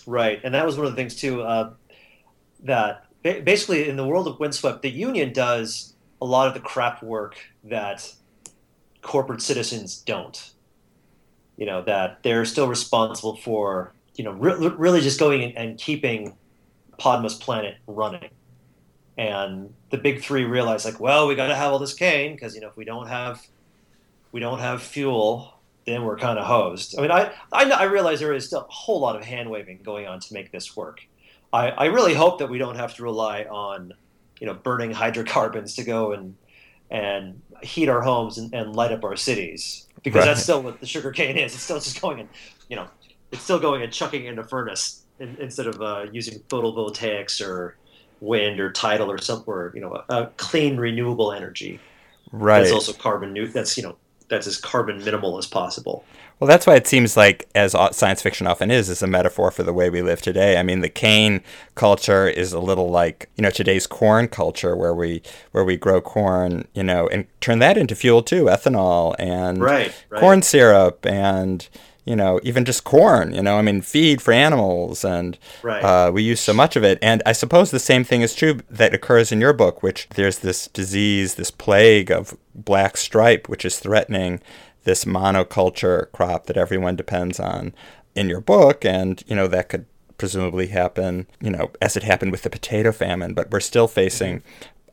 Right. 0.06 0.40
And 0.42 0.54
that 0.54 0.64
was 0.64 0.78
one 0.78 0.86
of 0.86 0.92
the 0.92 0.96
things, 0.96 1.16
too, 1.16 1.42
uh, 1.42 1.74
that 2.62 3.04
basically 3.22 3.88
in 3.88 3.96
the 3.96 4.06
world 4.06 4.26
of 4.26 4.40
windswept 4.40 4.82
the 4.82 4.90
union 4.90 5.32
does 5.32 5.94
a 6.20 6.24
lot 6.24 6.48
of 6.48 6.54
the 6.54 6.60
crap 6.60 7.02
work 7.02 7.36
that 7.64 8.12
corporate 9.02 9.42
citizens 9.42 9.98
don't. 9.98 10.52
You 11.56 11.66
know 11.66 11.82
that 11.82 12.22
they're 12.22 12.44
still 12.44 12.68
responsible 12.68 13.36
for 13.36 13.92
you 14.14 14.24
know 14.24 14.32
re- 14.32 14.68
really 14.68 15.00
just 15.00 15.18
going 15.18 15.56
and 15.56 15.78
keeping 15.78 16.36
Padma's 16.98 17.34
planet 17.34 17.76
running. 17.86 18.30
And 19.18 19.74
the 19.90 19.98
big 19.98 20.22
three 20.22 20.44
realize 20.44 20.84
like 20.84 21.00
well 21.00 21.26
we 21.26 21.34
got 21.34 21.48
to 21.48 21.54
have 21.54 21.72
all 21.72 21.78
this 21.78 21.94
cane 21.94 22.34
because 22.34 22.54
you 22.54 22.60
know 22.60 22.68
if 22.68 22.76
we 22.76 22.84
don't 22.84 23.08
have 23.08 23.46
we 24.32 24.40
don't 24.40 24.60
have 24.60 24.82
fuel 24.82 25.54
then 25.86 26.04
we're 26.04 26.16
kind 26.18 26.38
of 26.38 26.46
hosed. 26.46 26.98
I 26.98 27.02
mean 27.02 27.10
I, 27.10 27.32
I 27.52 27.70
i 27.70 27.82
realize 27.84 28.20
there 28.20 28.32
is 28.32 28.46
still 28.46 28.60
a 28.60 28.72
whole 28.72 29.00
lot 29.00 29.16
of 29.16 29.24
hand 29.24 29.50
waving 29.50 29.80
going 29.82 30.06
on 30.06 30.20
to 30.20 30.34
make 30.34 30.52
this 30.52 30.76
work 30.76 31.06
I, 31.52 31.70
I 31.70 31.84
really 31.86 32.14
hope 32.14 32.38
that 32.38 32.48
we 32.48 32.58
don't 32.58 32.76
have 32.76 32.94
to 32.96 33.02
rely 33.02 33.44
on, 33.44 33.92
you 34.40 34.46
know, 34.46 34.54
burning 34.54 34.92
hydrocarbons 34.92 35.74
to 35.76 35.84
go 35.84 36.12
and 36.12 36.36
and 36.90 37.40
heat 37.62 37.88
our 37.88 38.00
homes 38.00 38.38
and, 38.38 38.52
and 38.52 38.74
light 38.74 38.90
up 38.90 39.04
our 39.04 39.16
cities 39.16 39.86
because 40.02 40.20
right. 40.20 40.26
that's 40.26 40.42
still 40.42 40.62
what 40.62 40.80
the 40.80 40.86
sugar 40.86 41.12
cane 41.12 41.36
is. 41.36 41.54
It's 41.54 41.62
still 41.62 41.78
just 41.78 42.00
going 42.00 42.20
and 42.20 42.28
you 42.68 42.76
know, 42.76 42.88
it's 43.32 43.42
still 43.42 43.58
going 43.58 43.82
and 43.82 43.92
chucking 43.92 44.26
in 44.26 44.38
a 44.38 44.44
furnace 44.44 45.04
in, 45.18 45.36
instead 45.36 45.66
of 45.66 45.80
uh, 45.80 46.06
using 46.12 46.40
photovoltaics 46.48 47.44
or 47.44 47.76
wind 48.20 48.60
or 48.60 48.70
tidal 48.70 49.10
or 49.10 49.18
some 49.18 49.42
or 49.46 49.72
you 49.74 49.80
know 49.80 50.02
a, 50.08 50.22
a 50.22 50.26
clean 50.36 50.76
renewable 50.76 51.32
energy. 51.32 51.80
Right. 52.32 52.60
That's 52.60 52.72
also 52.72 52.92
carbon 52.92 53.32
new. 53.32 53.46
That's 53.46 53.76
you 53.76 53.82
know 53.82 53.96
that's 54.28 54.46
as 54.46 54.56
carbon 54.56 55.04
minimal 55.04 55.38
as 55.38 55.46
possible. 55.46 56.04
Well, 56.40 56.48
that's 56.48 56.66
why 56.66 56.74
it 56.74 56.86
seems 56.86 57.18
like, 57.18 57.50
as 57.54 57.76
science 57.92 58.22
fiction 58.22 58.46
often 58.46 58.70
is, 58.70 58.88
is 58.88 59.02
a 59.02 59.06
metaphor 59.06 59.50
for 59.50 59.62
the 59.62 59.74
way 59.74 59.90
we 59.90 60.00
live 60.00 60.22
today. 60.22 60.56
I 60.56 60.62
mean, 60.62 60.80
the 60.80 60.88
cane 60.88 61.42
culture 61.74 62.26
is 62.26 62.54
a 62.54 62.60
little 62.60 62.88
like 62.90 63.28
you 63.36 63.42
know 63.42 63.50
today's 63.50 63.86
corn 63.86 64.26
culture, 64.26 64.74
where 64.74 64.94
we 64.94 65.22
where 65.52 65.64
we 65.64 65.76
grow 65.76 66.00
corn, 66.00 66.66
you 66.74 66.82
know, 66.82 67.06
and 67.08 67.26
turn 67.42 67.58
that 67.58 67.76
into 67.76 67.94
fuel 67.94 68.22
too, 68.22 68.44
ethanol 68.44 69.14
and 69.18 69.62
right, 69.62 69.92
right. 70.08 70.20
corn 70.20 70.40
syrup 70.40 71.04
and 71.04 71.68
you 72.06 72.16
know, 72.16 72.40
even 72.42 72.64
just 72.64 72.84
corn, 72.84 73.34
you 73.34 73.42
know, 73.42 73.56
I 73.56 73.62
mean, 73.62 73.82
feed 73.82 74.22
for 74.22 74.32
animals, 74.32 75.04
and 75.04 75.38
right. 75.62 75.84
uh, 75.84 76.10
we 76.10 76.22
use 76.22 76.40
so 76.40 76.52
much 76.52 76.74
of 76.74 76.82
it. 76.82 76.98
And 77.02 77.22
I 77.26 77.32
suppose 77.32 77.70
the 77.70 77.78
same 77.78 78.04
thing 78.04 78.22
is 78.22 78.34
true 78.34 78.60
that 78.70 78.94
occurs 78.94 79.30
in 79.30 79.40
your 79.40 79.52
book, 79.52 79.82
which 79.82 80.08
there's 80.14 80.38
this 80.38 80.66
disease, 80.68 81.34
this 81.34 81.50
plague 81.50 82.10
of 82.10 82.36
black 82.54 82.96
stripe, 82.96 83.48
which 83.48 83.64
is 83.64 83.78
threatening 83.78 84.40
this 84.84 85.04
monoculture 85.04 86.10
crop 86.12 86.46
that 86.46 86.56
everyone 86.56 86.96
depends 86.96 87.38
on 87.40 87.74
in 88.14 88.28
your 88.28 88.40
book. 88.40 88.84
And, 88.84 89.22
you 89.26 89.36
know, 89.36 89.46
that 89.48 89.68
could 89.68 89.86
presumably 90.18 90.68
happen, 90.68 91.26
you 91.40 91.50
know, 91.50 91.70
as 91.80 91.96
it 91.96 92.02
happened 92.02 92.32
with 92.32 92.42
the 92.42 92.50
potato 92.50 92.92
famine, 92.92 93.34
but 93.34 93.50
we're 93.50 93.60
still 93.60 93.88
facing 93.88 94.42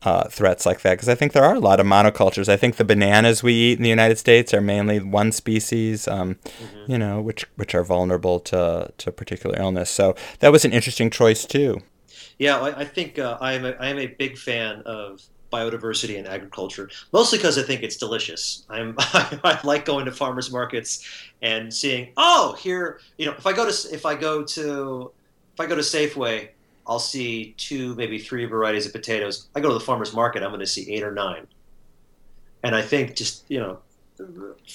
uh, 0.02 0.28
threats 0.28 0.64
like 0.64 0.80
that 0.82 0.92
because 0.92 1.08
I 1.08 1.14
think 1.14 1.32
there 1.32 1.44
are 1.44 1.54
a 1.54 1.60
lot 1.60 1.80
of 1.80 1.86
monocultures. 1.86 2.48
I 2.48 2.56
think 2.56 2.76
the 2.76 2.84
bananas 2.84 3.42
we 3.42 3.52
eat 3.52 3.78
in 3.78 3.82
the 3.82 3.88
United 3.88 4.18
States 4.18 4.54
are 4.54 4.60
mainly 4.60 5.00
one 5.00 5.32
species, 5.32 6.06
um, 6.06 6.36
mm-hmm. 6.36 6.92
you 6.92 6.98
know, 6.98 7.20
which 7.20 7.44
which 7.56 7.74
are 7.74 7.84
vulnerable 7.84 8.40
to 8.40 8.92
to 8.96 9.12
particular 9.12 9.58
illness. 9.58 9.90
So 9.90 10.14
that 10.38 10.52
was 10.52 10.64
an 10.64 10.72
interesting 10.72 11.10
choice 11.10 11.44
too. 11.44 11.80
Yeah, 12.38 12.58
I, 12.58 12.80
I 12.80 12.84
think 12.84 13.18
uh, 13.18 13.38
I 13.40 13.54
am 13.54 13.64
a, 13.64 13.70
I 13.72 13.88
am 13.88 13.98
a 13.98 14.06
big 14.06 14.38
fan 14.38 14.82
of 14.86 15.20
biodiversity 15.52 16.18
and 16.18 16.26
agriculture, 16.26 16.90
mostly 17.12 17.38
because 17.38 17.58
I 17.58 17.62
think 17.62 17.82
it's 17.82 17.96
delicious. 17.96 18.64
I'm 18.68 18.94
I 18.98 19.58
like 19.64 19.84
going 19.84 20.04
to 20.04 20.12
farmers 20.12 20.52
markets 20.52 21.06
and 21.42 21.72
seeing 21.72 22.12
oh 22.16 22.56
here 22.58 23.00
you 23.16 23.26
know 23.26 23.32
if 23.32 23.46
I 23.46 23.52
go 23.52 23.70
to 23.70 23.94
if 23.94 24.04
I 24.04 24.14
go 24.14 24.42
to 24.42 25.12
if 25.54 25.60
I 25.60 25.66
go 25.66 25.74
to 25.74 25.82
Safeway 25.82 26.48
I'll 26.88 26.98
see 26.98 27.54
two, 27.58 27.94
maybe 27.96 28.18
three 28.18 28.46
varieties 28.46 28.86
of 28.86 28.92
potatoes. 28.92 29.48
I 29.54 29.60
go 29.60 29.68
to 29.68 29.74
the 29.74 29.80
farmer's 29.80 30.14
market, 30.14 30.42
I'm 30.42 30.48
going 30.48 30.60
to 30.60 30.66
see 30.66 30.90
eight 30.94 31.02
or 31.02 31.12
nine. 31.12 31.46
And 32.64 32.74
I 32.74 32.80
think 32.80 33.14
just, 33.14 33.44
you 33.48 33.60
know, 33.60 33.78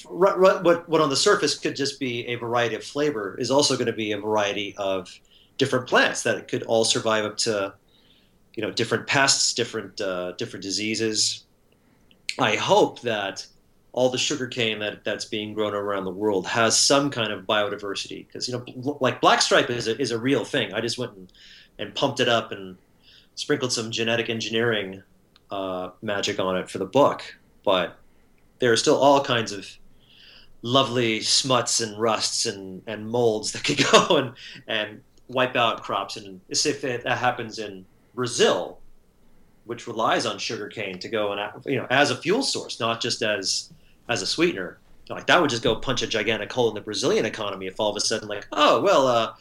what, 0.07 0.87
what 0.87 1.01
on 1.01 1.09
the 1.09 1.15
surface 1.15 1.57
could 1.57 1.75
just 1.75 1.99
be 1.99 2.27
a 2.27 2.35
variety 2.35 2.75
of 2.75 2.83
flavor 2.83 3.35
is 3.39 3.49
also 3.49 3.75
going 3.75 3.87
to 3.87 3.93
be 3.93 4.11
a 4.11 4.19
variety 4.19 4.75
of 4.77 5.09
different 5.57 5.87
plants 5.87 6.23
that 6.23 6.47
could 6.47 6.63
all 6.63 6.85
survive 6.85 7.25
up 7.25 7.37
to, 7.37 7.73
you 8.55 8.63
know, 8.63 8.71
different 8.71 9.07
pests, 9.07 9.53
different, 9.53 9.99
uh, 10.01 10.33
different 10.33 10.63
diseases. 10.63 11.45
I 12.39 12.55
hope 12.55 13.01
that 13.01 13.45
all 13.91 14.09
the 14.09 14.17
sugarcane 14.17 14.79
that 14.79 15.03
that's 15.03 15.25
being 15.25 15.53
grown 15.53 15.73
around 15.75 16.05
the 16.05 16.11
world 16.11 16.47
has 16.47 16.77
some 16.77 17.11
kind 17.11 17.31
of 17.31 17.45
biodiversity 17.45 18.25
because 18.25 18.47
you 18.47 18.53
know 18.55 18.97
like 18.99 19.21
black 19.21 19.39
stripe 19.39 19.69
is 19.69 19.87
a, 19.87 19.95
is 20.01 20.09
a 20.09 20.17
real 20.17 20.43
thing 20.43 20.73
i 20.73 20.81
just 20.81 20.97
went 20.97 21.13
and 21.13 21.31
and 21.77 21.93
pumped 21.93 22.19
it 22.19 22.27
up 22.27 22.51
and 22.51 22.77
sprinkled 23.35 23.71
some 23.71 23.91
genetic 23.91 24.29
engineering 24.29 25.03
uh, 25.51 25.91
magic 26.01 26.39
on 26.39 26.57
it 26.57 26.69
for 26.69 26.77
the 26.77 26.85
book. 26.85 27.23
But 27.63 27.97
there 28.59 28.71
are 28.71 28.77
still 28.77 28.97
all 28.97 29.23
kinds 29.23 29.51
of 29.51 29.67
lovely 30.61 31.21
smuts 31.21 31.81
and 31.81 31.99
rusts 31.99 32.45
and, 32.45 32.81
and 32.87 33.09
molds 33.09 33.51
that 33.51 33.63
could 33.63 33.83
go 33.91 34.17
and, 34.17 34.33
and 34.67 35.01
wipe 35.27 35.55
out 35.55 35.83
crops. 35.83 36.17
And 36.17 36.39
if 36.49 36.83
it, 36.83 37.03
that 37.03 37.17
happens 37.17 37.59
in 37.59 37.85
Brazil, 38.13 38.79
which 39.65 39.87
relies 39.87 40.25
on 40.25 40.37
sugarcane 40.37 40.99
to 40.99 41.09
go 41.09 41.31
and 41.31 41.65
you 41.65 41.77
know 41.77 41.87
as 41.89 42.11
a 42.11 42.15
fuel 42.15 42.43
source, 42.43 42.79
not 42.79 43.01
just 43.01 43.21
as 43.21 43.71
as 44.09 44.21
a 44.21 44.27
sweetener. 44.27 44.79
Like 45.09 45.27
that 45.27 45.41
would 45.41 45.49
just 45.49 45.63
go 45.63 45.75
punch 45.75 46.01
a 46.01 46.07
gigantic 46.07 46.51
hole 46.51 46.69
in 46.69 46.75
the 46.75 46.81
Brazilian 46.81 47.25
economy 47.25 47.67
if 47.67 47.79
all 47.79 47.89
of 47.89 47.97
a 47.97 48.01
sudden 48.01 48.27
like 48.27 48.47
oh 48.51 48.81
well 48.81 49.07
uh, 49.07 49.33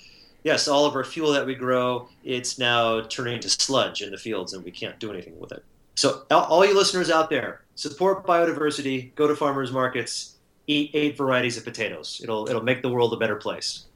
yes, 0.45 0.69
all 0.69 0.87
of 0.87 0.95
our 0.95 1.05
fuel 1.05 1.33
that 1.33 1.47
we 1.47 1.55
grow, 1.55 2.09
it's 2.25 2.59
now 2.59 3.00
turning 3.02 3.35
into 3.35 3.49
sludge 3.49 4.02
in 4.02 4.11
the 4.11 4.19
fields, 4.19 4.52
and 4.52 4.64
we 4.64 4.71
can't 4.71 4.99
do 4.99 5.12
anything 5.12 5.38
with 5.38 5.52
it. 5.52 5.64
So, 5.95 6.23
all 6.31 6.64
you 6.64 6.75
listeners 6.75 7.11
out 7.11 7.31
there, 7.31 7.62
support 7.75 8.26
biodiversity. 8.26 9.14
Go 9.14 9.26
to 9.26 9.37
farmers 9.37 9.73
markets. 9.73 10.37
Eat 10.67 10.91
eight 10.95 11.17
varieties 11.17 11.57
of 11.57 11.64
potatoes. 11.64 12.21
It'll 12.23 12.49
it'll 12.49 12.62
make 12.62 12.83
the 12.83 12.88
world 12.88 13.12
a 13.12 13.17
better 13.17 13.37
place. 13.37 13.87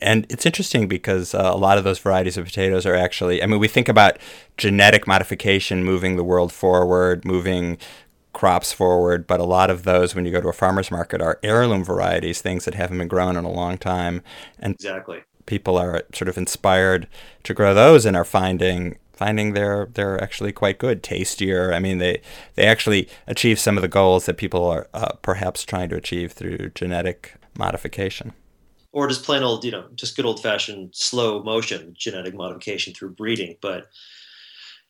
And 0.00 0.26
it's 0.30 0.46
interesting 0.46 0.88
because 0.88 1.34
uh, 1.34 1.50
a 1.52 1.56
lot 1.56 1.78
of 1.78 1.84
those 1.84 1.98
varieties 1.98 2.36
of 2.36 2.44
potatoes 2.44 2.84
are 2.84 2.94
actually, 2.94 3.42
I 3.42 3.46
mean, 3.46 3.60
we 3.60 3.68
think 3.68 3.88
about 3.88 4.18
genetic 4.56 5.06
modification 5.06 5.84
moving 5.84 6.16
the 6.16 6.24
world 6.24 6.52
forward, 6.52 7.24
moving 7.24 7.78
crops 8.32 8.72
forward, 8.72 9.26
but 9.26 9.40
a 9.40 9.44
lot 9.44 9.70
of 9.70 9.84
those, 9.84 10.14
when 10.14 10.26
you 10.26 10.32
go 10.32 10.42
to 10.42 10.48
a 10.48 10.52
farmer's 10.52 10.90
market, 10.90 11.22
are 11.22 11.40
heirloom 11.42 11.82
varieties, 11.82 12.42
things 12.42 12.66
that 12.66 12.74
haven't 12.74 12.98
been 12.98 13.08
grown 13.08 13.36
in 13.36 13.44
a 13.44 13.50
long 13.50 13.78
time. 13.78 14.22
And 14.58 14.74
exactly 14.74 15.22
people 15.46 15.78
are 15.78 16.02
sort 16.12 16.28
of 16.28 16.36
inspired 16.36 17.08
to 17.44 17.54
grow 17.54 17.72
those 17.72 18.04
and 18.04 18.16
are 18.16 18.24
finding 18.24 18.98
finding 19.12 19.54
they're 19.54 19.88
they're 19.94 20.22
actually 20.22 20.52
quite 20.52 20.78
good, 20.78 21.02
tastier. 21.02 21.72
I 21.72 21.78
mean, 21.78 21.98
they 21.98 22.20
they 22.54 22.66
actually 22.66 23.08
achieve 23.26 23.58
some 23.58 23.78
of 23.78 23.82
the 23.82 23.88
goals 23.88 24.26
that 24.26 24.36
people 24.36 24.64
are 24.66 24.88
uh, 24.92 25.12
perhaps 25.22 25.64
trying 25.64 25.88
to 25.88 25.96
achieve 25.96 26.32
through 26.32 26.70
genetic 26.74 27.34
modification. 27.56 28.34
Or 28.96 29.06
just 29.06 29.24
plain 29.24 29.42
old, 29.42 29.62
you 29.62 29.72
know, 29.72 29.84
just 29.94 30.16
good 30.16 30.24
old 30.24 30.42
fashioned 30.42 30.94
slow 30.94 31.42
motion 31.42 31.94
genetic 31.98 32.34
modification 32.34 32.94
through 32.94 33.10
breeding. 33.10 33.56
But 33.60 33.88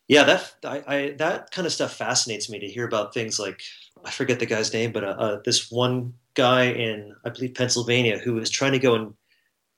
yeah, 0.07 0.23
that 0.23 0.53
I, 0.63 0.83
I 0.87 1.09
that 1.17 1.51
kind 1.51 1.65
of 1.65 1.73
stuff 1.73 1.93
fascinates 1.93 2.49
me 2.49 2.57
to 2.59 2.69
hear 2.69 2.87
about 2.87 3.13
things 3.13 3.37
like 3.37 3.61
I 4.05 4.11
forget 4.11 4.39
the 4.39 4.45
guy's 4.45 4.71
name, 4.71 4.93
but 4.93 5.03
uh, 5.03 5.15
uh, 5.19 5.41
this 5.43 5.69
one 5.69 6.13
guy 6.35 6.67
in 6.67 7.13
I 7.25 7.31
believe 7.31 7.55
Pennsylvania 7.55 8.17
who 8.17 8.35
was 8.35 8.49
trying 8.49 8.71
to 8.71 8.79
go 8.79 8.95
and 8.95 9.13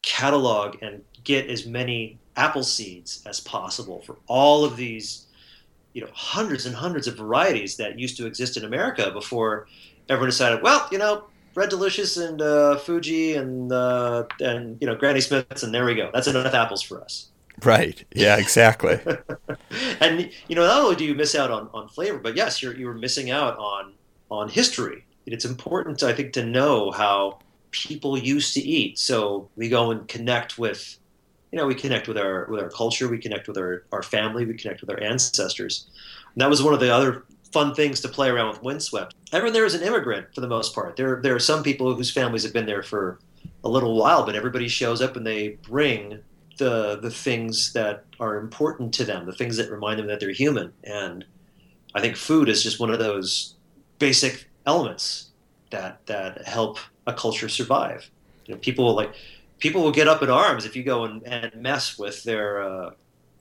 catalog 0.03 0.75
and 0.83 1.01
get 1.23 1.49
as 1.49 1.65
many 1.65 2.19
apple 2.35 2.63
seeds 2.63 3.23
as 3.25 3.39
possible 3.39 4.01
for 4.01 4.17
all 4.27 4.63
of 4.63 4.77
these 4.77 5.25
you 5.93 6.01
know 6.01 6.09
hundreds 6.13 6.65
and 6.65 6.75
hundreds 6.75 7.07
of 7.07 7.17
varieties 7.17 7.77
that 7.77 7.99
used 7.99 8.15
to 8.15 8.25
exist 8.25 8.55
in 8.55 8.63
America 8.63 9.11
before 9.11 9.67
everyone 10.07 10.29
decided 10.29 10.61
well 10.61 10.87
you 10.91 10.97
know 10.97 11.25
Red 11.55 11.69
Delicious 11.69 12.17
and 12.17 12.41
uh, 12.41 12.77
Fuji 12.77 13.35
and 13.35 13.71
uh, 13.71 14.25
and 14.39 14.77
you 14.79 14.87
know 14.87 14.95
Granny 14.95 15.21
Smiths 15.21 15.63
and 15.63 15.73
there 15.73 15.85
we 15.85 15.95
go. 15.95 16.09
That's 16.13 16.27
enough 16.27 16.53
apples 16.53 16.81
for 16.81 17.01
us. 17.01 17.29
Right. 17.63 18.03
Yeah 18.13 18.37
exactly. 18.37 18.99
And 20.01 20.31
you 20.47 20.55
know 20.55 20.65
not 20.65 20.81
only 20.81 20.95
do 20.95 21.05
you 21.05 21.13
miss 21.13 21.35
out 21.35 21.51
on, 21.51 21.69
on 21.73 21.89
flavor 21.89 22.17
but 22.17 22.35
yes 22.35 22.61
you're 22.61 22.75
you're 22.75 22.93
missing 22.93 23.31
out 23.31 23.57
on 23.57 23.93
on 24.31 24.49
history. 24.49 25.05
It's 25.25 25.45
important 25.45 26.01
I 26.01 26.13
think 26.13 26.33
to 26.33 26.45
know 26.45 26.91
how 26.91 27.39
people 27.71 28.17
used 28.17 28.53
to 28.55 28.61
eat. 28.61 28.97
So 28.97 29.49
we 29.55 29.69
go 29.69 29.91
and 29.91 30.07
connect 30.07 30.57
with, 30.57 30.97
you 31.51 31.57
know, 31.57 31.67
we 31.67 31.75
connect 31.75 32.07
with 32.07 32.17
our 32.17 32.45
with 32.49 32.61
our 32.61 32.69
culture, 32.69 33.07
we 33.07 33.17
connect 33.17 33.47
with 33.47 33.57
our, 33.57 33.83
our 33.91 34.03
family, 34.03 34.45
we 34.45 34.53
connect 34.55 34.81
with 34.81 34.89
our 34.89 35.01
ancestors. 35.01 35.87
And 36.33 36.41
that 36.41 36.49
was 36.49 36.63
one 36.63 36.73
of 36.73 36.79
the 36.79 36.93
other 36.93 37.25
fun 37.51 37.73
things 37.73 37.99
to 38.01 38.07
play 38.07 38.29
around 38.29 38.49
with 38.49 38.63
Windswept. 38.63 39.15
Everyone 39.31 39.53
there 39.53 39.65
is 39.65 39.73
an 39.73 39.83
immigrant 39.83 40.27
for 40.33 40.41
the 40.41 40.47
most 40.47 40.73
part. 40.75 40.95
There 40.95 41.19
there 41.21 41.35
are 41.35 41.39
some 41.39 41.63
people 41.63 41.93
whose 41.95 42.11
families 42.11 42.43
have 42.43 42.53
been 42.53 42.65
there 42.65 42.83
for 42.83 43.19
a 43.63 43.69
little 43.69 43.95
while, 43.97 44.25
but 44.25 44.35
everybody 44.35 44.67
shows 44.67 45.01
up 45.01 45.15
and 45.15 45.25
they 45.25 45.57
bring 45.63 46.19
the 46.57 46.99
the 47.01 47.11
things 47.11 47.73
that 47.73 48.05
are 48.19 48.37
important 48.37 48.93
to 48.95 49.05
them, 49.05 49.25
the 49.25 49.33
things 49.33 49.57
that 49.57 49.71
remind 49.71 49.99
them 49.99 50.07
that 50.07 50.19
they're 50.19 50.31
human. 50.31 50.71
And 50.83 51.25
I 51.95 52.01
think 52.01 52.15
food 52.15 52.49
is 52.49 52.63
just 52.63 52.79
one 52.79 52.91
of 52.91 52.99
those 52.99 53.55
basic 53.97 54.47
elements 54.65 55.31
that 55.71 56.05
that 56.05 56.45
help 56.47 56.77
a 57.07 57.13
culture 57.13 57.49
survive. 57.49 58.09
You 58.45 58.53
know, 58.53 58.59
people 58.59 58.85
will 58.85 58.95
like 58.95 59.13
people 59.59 59.81
will 59.81 59.91
get 59.91 60.07
up 60.07 60.21
in 60.21 60.29
arms 60.29 60.65
if 60.65 60.75
you 60.75 60.83
go 60.83 61.05
and, 61.05 61.23
and 61.23 61.53
mess 61.55 61.97
with 61.97 62.23
their 62.23 62.61
uh, 62.61 62.91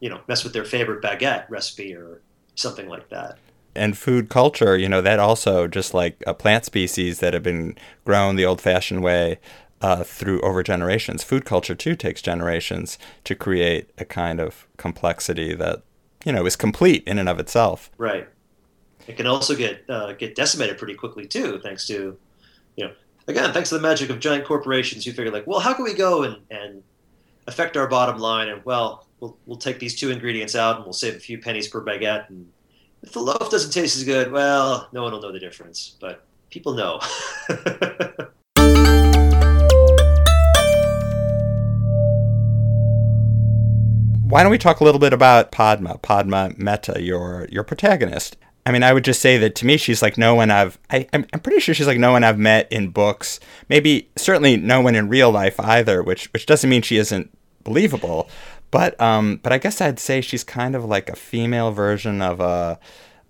you 0.00 0.08
know 0.08 0.20
mess 0.28 0.44
with 0.44 0.52
their 0.52 0.64
favorite 0.64 1.02
baguette 1.02 1.48
recipe 1.50 1.94
or 1.94 2.22
something 2.54 2.88
like 2.88 3.08
that. 3.10 3.38
And 3.78 3.96
food 3.96 4.28
culture, 4.28 4.76
you 4.76 4.88
know, 4.88 5.00
that 5.00 5.18
also 5.18 5.66
just 5.66 5.94
like 5.94 6.22
a 6.26 6.34
plant 6.34 6.64
species 6.64 7.20
that 7.20 7.32
have 7.34 7.42
been 7.42 7.76
grown 8.04 8.36
the 8.36 8.44
old-fashioned 8.44 9.02
way 9.02 9.38
uh, 9.80 10.02
through 10.04 10.40
over 10.40 10.62
generations. 10.62 11.22
Food 11.22 11.44
culture 11.44 11.74
too 11.74 11.94
takes 11.94 12.20
generations 12.20 12.98
to 13.24 13.34
create 13.34 13.90
a 13.98 14.04
kind 14.04 14.40
of 14.40 14.66
complexity 14.76 15.54
that 15.54 15.82
you 16.24 16.32
know 16.32 16.44
is 16.44 16.56
complete 16.56 17.04
in 17.06 17.18
and 17.18 17.28
of 17.28 17.38
itself. 17.38 17.90
Right. 17.96 18.28
It 19.06 19.16
can 19.16 19.26
also 19.26 19.54
get 19.54 19.88
uh, 19.88 20.12
get 20.12 20.34
decimated 20.34 20.78
pretty 20.78 20.94
quickly 20.94 21.26
too, 21.26 21.60
thanks 21.62 21.86
to 21.86 22.18
you 22.76 22.84
know 22.84 22.92
again, 23.28 23.52
thanks 23.52 23.68
to 23.68 23.76
the 23.76 23.80
magic 23.80 24.10
of 24.10 24.18
giant 24.18 24.44
corporations, 24.44 25.06
you 25.06 25.12
figure 25.12 25.30
like, 25.30 25.46
well, 25.46 25.60
how 25.60 25.74
can 25.74 25.84
we 25.84 25.94
go 25.94 26.24
and, 26.24 26.38
and 26.50 26.82
affect 27.46 27.76
our 27.76 27.86
bottom 27.86 28.18
line? 28.18 28.48
And 28.48 28.64
well, 28.64 29.06
we'll 29.20 29.36
we'll 29.46 29.58
take 29.58 29.78
these 29.78 29.94
two 29.94 30.10
ingredients 30.10 30.56
out 30.56 30.76
and 30.76 30.84
we'll 30.84 30.92
save 30.92 31.14
a 31.14 31.20
few 31.20 31.38
pennies 31.38 31.68
per 31.68 31.84
baguette. 31.84 32.28
And 32.30 32.48
if 33.02 33.12
the 33.12 33.20
loaf 33.20 33.50
doesn't 33.50 33.70
taste 33.70 33.96
as 33.96 34.04
good, 34.04 34.32
well, 34.32 34.88
no 34.92 35.02
one 35.02 35.12
will 35.12 35.20
know 35.20 35.32
the 35.32 35.38
difference. 35.38 35.96
But 36.00 36.24
people 36.50 36.74
know. 36.74 37.00
Why 44.28 44.42
don't 44.42 44.50
we 44.50 44.58
talk 44.58 44.80
a 44.80 44.84
little 44.84 44.98
bit 44.98 45.14
about 45.14 45.52
Padma, 45.52 45.98
Padma 45.98 46.52
Mehta, 46.58 47.02
your 47.02 47.48
your 47.50 47.64
protagonist? 47.64 48.36
I 48.66 48.72
mean, 48.72 48.82
I 48.82 48.92
would 48.92 49.04
just 49.04 49.22
say 49.22 49.38
that 49.38 49.54
to 49.56 49.66
me, 49.66 49.78
she's 49.78 50.02
like 50.02 50.18
no 50.18 50.34
one 50.34 50.50
I've. 50.50 50.78
I, 50.90 51.08
I'm, 51.14 51.24
I'm 51.32 51.40
pretty 51.40 51.60
sure 51.60 51.74
she's 51.74 51.86
like 51.86 51.98
no 51.98 52.12
one 52.12 52.24
I've 52.24 52.38
met 52.38 52.70
in 52.70 52.90
books. 52.90 53.40
Maybe 53.70 54.10
certainly 54.16 54.58
no 54.58 54.82
one 54.82 54.94
in 54.94 55.08
real 55.08 55.30
life 55.30 55.58
either. 55.58 56.02
Which 56.02 56.26
which 56.34 56.44
doesn't 56.44 56.68
mean 56.68 56.82
she 56.82 56.98
isn't 56.98 57.30
believable, 57.64 58.28
but 58.70 59.00
um, 59.00 59.40
but 59.42 59.52
I 59.52 59.58
guess 59.58 59.80
I'd 59.80 59.98
say 59.98 60.20
she's 60.20 60.44
kind 60.44 60.74
of 60.74 60.84
like 60.84 61.08
a 61.08 61.16
female 61.16 61.72
version 61.72 62.20
of 62.20 62.40
a 62.40 62.78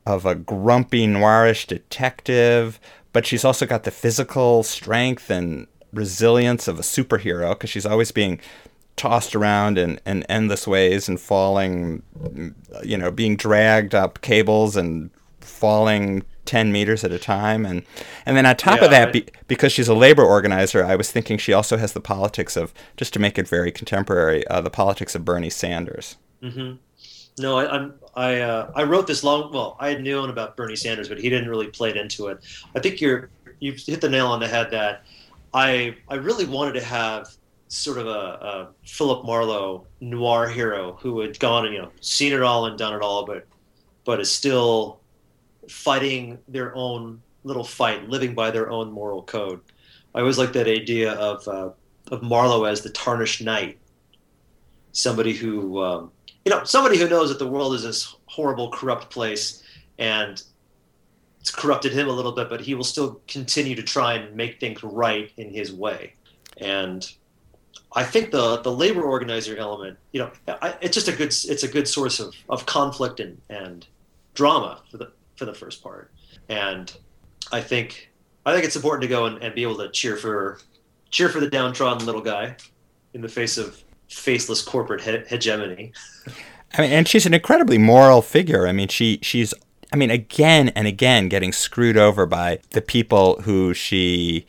of 0.07 0.27
a 0.27 0.35
grumpy 0.35 1.07
noirish 1.07 1.67
detective. 1.67 2.81
But 3.13 3.27
she's 3.27 3.45
also 3.45 3.67
got 3.67 3.85
the 3.85 3.91
physical 3.91 4.63
strength 4.63 5.31
and 5.31 5.67
resilience 5.93 6.69
of 6.69 6.79
a 6.79 6.83
superhero 6.83 7.51
because 7.51 7.71
she's 7.71 7.87
always 7.87 8.13
being 8.13 8.41
tossed 8.97 9.35
around 9.35 9.79
in, 9.79 9.99
in 10.05 10.25
endless 10.25 10.67
ways 10.67 11.09
and 11.09 11.19
falling, 11.19 12.03
you 12.83 12.99
know, 12.99 13.11
being 13.11 13.37
dragged 13.37 13.95
up 13.95 14.21
cables 14.21 14.77
and 14.77 15.11
falling 15.41 16.23
10 16.49 16.73
meters 16.73 17.05
at 17.05 17.13
a 17.13 17.19
time. 17.19 17.67
And 17.67 17.83
and 18.25 18.37
then 18.37 18.47
on 18.47 18.57
top 18.57 18.79
yeah, 18.79 18.85
of 18.87 18.91
that 18.91 19.13
be, 19.13 19.27
because 19.49 19.71
she's 19.71 19.87
a 19.87 19.95
labor 19.95 20.25
organizer 20.25 20.83
i 20.85 20.97
was 20.97 21.13
thinking 21.13 21.37
she 21.37 21.53
also 21.53 21.77
has 21.77 21.93
the 21.93 22.01
politics 22.01 22.57
of 22.57 22.73
just 22.97 23.13
to 23.13 23.19
make 23.19 23.39
it 23.39 23.47
very 23.47 23.71
contemporary 23.71 24.47
uh, 24.49 24.61
the 24.61 24.71
politics 24.71 25.15
of 25.15 25.25
bernie 25.25 25.51
sanders. 25.51 26.17
Mm-hmm. 26.43 26.77
no 27.43 27.59
I, 27.59 27.75
I'm, 27.75 27.95
I, 28.15 28.41
uh, 28.41 28.73
I 28.75 28.83
wrote 28.85 29.07
this 29.07 29.23
long 29.23 29.53
well 29.53 29.77
i 29.79 29.91
had 29.91 30.03
known 30.03 30.31
about 30.31 30.57
bernie 30.57 30.77
sanders 30.77 31.09
but 31.09 31.19
he 31.19 31.29
didn't 31.29 31.51
really 31.51 31.69
play 31.69 31.91
it 31.91 31.97
into 31.97 32.29
it. 32.29 32.39
I 32.75 32.81
think 32.81 33.01
you're 33.01 33.29
you've 33.61 33.79
hit 33.79 34.01
the 34.01 34.09
nail 34.09 34.29
on 34.29 34.41
the 34.41 34.49
head 34.49 34.71
that 34.71 35.05
i 35.53 35.95
i 36.09 36.15
really 36.15 36.47
wanted 36.47 36.73
to 36.73 36.83
have 36.83 37.29
sort 37.69 37.99
of 37.99 38.07
a, 38.07 38.11
a 38.11 38.69
philip 38.85 39.27
marlowe 39.27 39.85
noir 40.01 40.49
hero 40.49 40.97
who 41.01 41.21
had 41.21 41.39
gone 41.39 41.67
and 41.67 41.75
you 41.75 41.83
know 41.83 41.91
seen 42.01 42.33
it 42.33 42.43
all 42.43 42.65
and 42.67 42.79
done 42.79 42.95
it 42.95 43.03
all 43.03 43.27
but 43.27 43.47
but 44.05 44.21
is 44.21 44.33
still 44.33 45.01
fighting 45.69 46.39
their 46.49 46.75
own 46.75 47.21
little 47.45 47.65
fight, 47.65 48.09
living 48.09 48.35
by 48.35 48.51
their 48.51 48.71
own 48.71 48.91
moral 48.91 49.23
code. 49.23 49.61
I 50.15 50.21
always 50.21 50.39
like 50.39 50.53
that 50.55 50.67
idea 50.67 51.13
of 51.13 51.47
uh, 51.47 51.71
of 52.11 52.23
Marlowe 52.23 52.65
as 52.65 52.83
the 52.83 52.91
tarnished 52.91 53.43
knight, 53.43 53.79
somebody 54.93 55.35
who 55.35 55.83
um, 55.83 56.11
you 56.49 56.55
know, 56.55 56.65
somebody 56.65 56.97
who 56.97 57.09
knows 57.09 57.29
that 57.29 57.39
the 57.39 57.47
world 57.47 57.75
is 57.75 57.83
this 57.83 58.17
horrible, 58.25 58.71
corrupt 58.71 59.11
place, 59.11 59.63
and 59.99 60.43
it's 61.41 61.51
corrupted 61.51 61.93
him 61.93 62.09
a 62.09 62.13
little 62.13 62.33
bit, 62.33 62.49
but 62.49 62.61
he 62.61 62.75
will 62.75 62.85
still 62.85 63.21
continue 63.29 63.75
to 63.75 63.83
try 63.83 64.15
and 64.15 64.35
make 64.35 64.59
things 64.59 64.83
right 64.83 65.31
in 65.37 65.53
his 65.53 65.75
way. 65.75 66.15
And 66.57 67.11
I 67.93 68.03
think 68.03 68.31
the 68.31 68.63
the 68.63 68.73
labor 68.73 69.03
organizer 69.03 69.59
element, 69.59 69.99
you 70.13 70.21
know, 70.21 70.31
I, 70.49 70.75
it's 70.81 70.95
just 70.95 71.09
a 71.09 71.13
good 71.13 71.29
it's 71.29 71.63
a 71.63 71.69
good 71.69 71.87
source 71.87 72.19
of, 72.19 72.35
of 72.49 72.65
conflict 72.65 73.21
and, 73.21 73.41
and 73.51 73.87
drama 74.35 74.81
for 74.91 74.97
the 74.97 75.13
for 75.39 75.45
the 75.45 75.55
first 75.55 75.83
part. 75.83 76.13
And 76.49 76.95
I 77.53 77.61
think 77.61 78.11
I 78.45 78.53
think 78.53 78.65
it's 78.65 78.77
important 78.77 79.03
to 79.03 79.09
go 79.09 79.27
and, 79.27 79.43
and 79.43 79.55
be 79.55 79.63
able 79.63 79.77
to 79.79 79.89
cheer 79.91 80.17
for 80.17 80.59
cheer 81.11 81.29
for 81.29 81.41
the 81.41 81.49
downtrodden 81.49 82.05
little 82.05 82.21
guy 82.21 82.57
in 83.15 83.21
the 83.21 83.29
face 83.29 83.57
of 83.57 83.83
faceless 84.09 84.63
corporate 84.63 85.01
he- 85.01 85.25
hegemony. 85.29 85.93
I 86.77 86.83
mean, 86.83 86.93
and 86.93 87.09
she's 87.09 87.25
an 87.25 87.35
incredibly 87.35 87.79
moral 87.79 88.21
figure. 88.21 88.67
I 88.67 88.73
mean, 88.73 88.89
she 88.89 89.21
she's 89.23 89.55
I 89.93 89.97
mean, 89.97 90.11
again 90.11 90.69
and 90.71 90.87
again 90.87 91.29
getting 91.29 91.53
screwed 91.53 91.97
over 91.97 92.27
by 92.27 92.61
the 92.71 92.83
people 92.83 93.41
who 93.43 93.73
she 93.73 94.47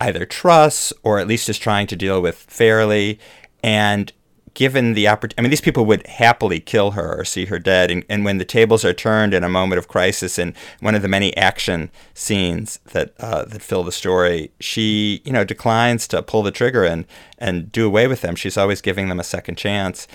either 0.00 0.24
trusts 0.24 0.92
or 1.02 1.18
at 1.18 1.26
least 1.26 1.48
is 1.48 1.58
trying 1.58 1.86
to 1.88 1.96
deal 1.96 2.22
with 2.22 2.36
fairly. 2.36 3.18
And 3.62 4.12
given 4.58 4.94
the 4.94 5.06
opportunity, 5.06 5.38
I 5.38 5.42
mean, 5.42 5.50
these 5.50 5.60
people 5.60 5.86
would 5.86 6.04
happily 6.08 6.58
kill 6.58 6.90
her 6.90 7.20
or 7.20 7.24
see 7.24 7.44
her 7.44 7.60
dead. 7.60 7.92
And, 7.92 8.04
and 8.08 8.24
when 8.24 8.38
the 8.38 8.44
tables 8.44 8.84
are 8.84 8.92
turned 8.92 9.32
in 9.32 9.44
a 9.44 9.48
moment 9.48 9.78
of 9.78 9.86
crisis, 9.86 10.36
in 10.36 10.52
one 10.80 10.96
of 10.96 11.02
the 11.02 11.06
many 11.06 11.34
action 11.36 11.92
scenes 12.12 12.80
that 12.86 13.12
uh, 13.20 13.44
that 13.44 13.62
fill 13.62 13.84
the 13.84 13.92
story, 13.92 14.50
she 14.58 15.22
you 15.24 15.30
know 15.30 15.44
declines 15.44 16.08
to 16.08 16.24
pull 16.24 16.42
the 16.42 16.50
trigger 16.50 16.82
and 16.82 17.06
and 17.38 17.70
do 17.70 17.86
away 17.86 18.06
with 18.06 18.20
them. 18.20 18.34
She's 18.34 18.56
always 18.56 18.80
giving 18.80 19.08
them 19.08 19.20
a 19.20 19.24
second 19.24 19.56
chance. 19.56 20.06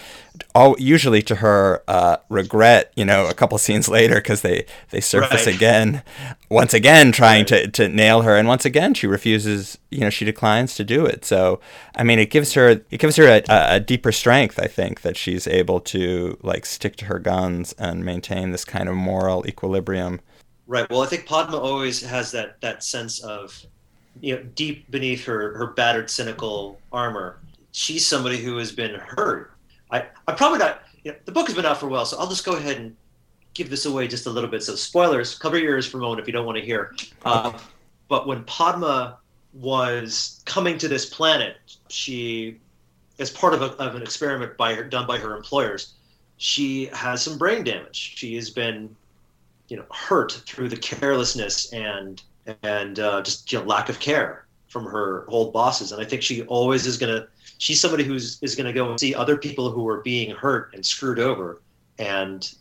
All 0.54 0.76
usually 0.78 1.22
to 1.24 1.36
her 1.36 1.84
uh, 1.88 2.18
regret, 2.30 2.92
you 2.96 3.06
know, 3.06 3.28
a 3.28 3.34
couple 3.34 3.58
scenes 3.60 3.88
later 3.90 4.16
because 4.16 4.42
they 4.42 4.66
they 4.90 5.02
surface 5.02 5.46
right. 5.46 5.56
again, 5.56 6.04
once 6.50 6.74
again 6.74 7.12
trying 7.12 7.42
right. 7.42 7.48
to, 7.48 7.68
to 7.70 7.90
nail 7.90 8.22
her, 8.22 8.36
and 8.38 8.48
once 8.48 8.66
again 8.66 8.94
she 8.94 9.08
refuses. 9.08 9.78
You 9.90 10.02
know, 10.02 10.10
she 10.10 10.26
declines 10.26 10.76
to 10.76 10.84
do 10.84 11.06
it. 11.06 11.24
So 11.24 11.60
I 11.96 12.04
mean, 12.04 12.20
it 12.20 12.30
gives 12.30 12.54
her 12.54 12.70
it 12.70 13.00
gives 13.00 13.16
her 13.16 13.28
a, 13.28 13.44
a 13.50 13.80
deeper 13.80 14.12
strength. 14.12 14.60
I 14.60 14.68
think 14.68 15.02
that 15.02 15.18
she's 15.18 15.48
able 15.48 15.80
to 15.82 16.38
like 16.42 16.66
stick 16.66 16.96
to 16.98 17.06
her 17.06 17.20
guns 17.20 17.74
and 17.78 18.04
maintain 18.04 18.52
this 18.52 18.66
kind 18.66 18.90
of 18.90 18.96
moral 18.96 19.48
equilibrium. 19.48 20.20
Right. 20.66 20.90
Well, 20.90 21.02
I 21.02 21.08
think 21.08 21.26
Padma 21.26 21.58
always 21.58 22.02
has 22.02 22.32
that 22.32 22.60
that 22.62 22.84
sense 22.84 23.20
of 23.20 23.66
you 24.22 24.36
know, 24.36 24.44
deep 24.56 24.90
beneath 24.92 25.26
her 25.26 25.58
her 25.58 25.68
battered, 25.68 26.10
cynical 26.10 26.80
armor, 26.92 27.40
she's 27.72 28.06
somebody 28.06 28.38
who 28.38 28.58
has 28.58 28.72
been 28.72 28.96
hurt. 28.96 29.54
I 29.92 30.06
I 30.28 30.34
probably 30.34 30.60
not. 30.60 30.84
You 31.04 31.12
know, 31.12 31.18
the 31.26 31.32
book 31.32 31.48
has 31.48 31.56
been 31.56 31.66
out 31.66 31.80
for 31.80 31.88
a 31.88 31.90
while, 31.90 32.06
so 32.06 32.18
I'll 32.18 32.30
just 32.30 32.46
go 32.46 32.56
ahead 32.56 32.78
and 32.78 32.96
give 33.54 33.70
this 33.70 33.86
away 33.86 34.08
just 34.08 34.26
a 34.26 34.30
little 34.30 34.50
bit. 34.50 34.64
So 34.64 34.76
spoilers, 34.76 35.38
cover 35.38 35.58
your 35.58 35.72
ears 35.72 35.86
for 35.86 35.98
a 35.98 36.02
moment 36.02 36.22
if 36.22 36.28
you 36.28 36.34
don't 36.34 36.46
want 36.46 36.58
to 36.58 36.64
hear. 36.64 36.96
Uh, 37.26 37.58
but 38.08 38.26
when 38.26 38.44
Padma 38.46 39.18
was 39.54 40.42
coming 40.46 40.78
to 40.80 40.88
this 40.88 41.06
planet, 41.06 41.58
she, 41.90 42.58
as 43.20 43.30
part 43.30 43.54
of, 43.54 43.62
a, 43.62 43.66
of 43.78 43.96
an 43.96 44.02
experiment 44.02 44.58
by 44.58 44.74
her, 44.74 44.84
done 44.84 45.06
by 45.06 45.18
her 45.18 45.36
employers, 45.36 45.94
she 46.38 46.86
has 46.88 47.22
some 47.22 47.38
brain 47.38 47.64
damage. 47.64 48.14
She 48.16 48.36
has 48.36 48.50
been, 48.50 48.96
you 49.68 49.78
know, 49.78 49.86
hurt 49.92 50.32
through 50.46 50.70
the 50.70 50.78
carelessness 50.78 51.72
and 51.74 52.22
and 52.64 53.00
uh, 53.00 53.22
just 53.22 53.52
you 53.52 53.60
know, 53.60 53.66
lack 53.66 53.90
of 53.90 54.00
care 54.00 54.46
from 54.68 54.86
her 54.86 55.26
old 55.28 55.54
bosses. 55.54 55.92
And 55.92 56.02
I 56.02 56.06
think 56.06 56.22
she 56.22 56.44
always 56.44 56.86
is 56.86 56.98
gonna. 56.98 57.28
She's 57.58 57.80
somebody 57.80 58.04
who's 58.04 58.40
is 58.42 58.56
gonna 58.56 58.74
go 58.74 58.90
and 58.90 59.00
see 59.00 59.16
other 59.16 59.38
people 59.38 59.72
who 59.72 59.88
are 59.88 60.02
being 60.02 60.36
hurt 60.36 60.74
and 60.74 60.86
screwed 60.86 61.20
over, 61.20 61.62
and 62.00 62.54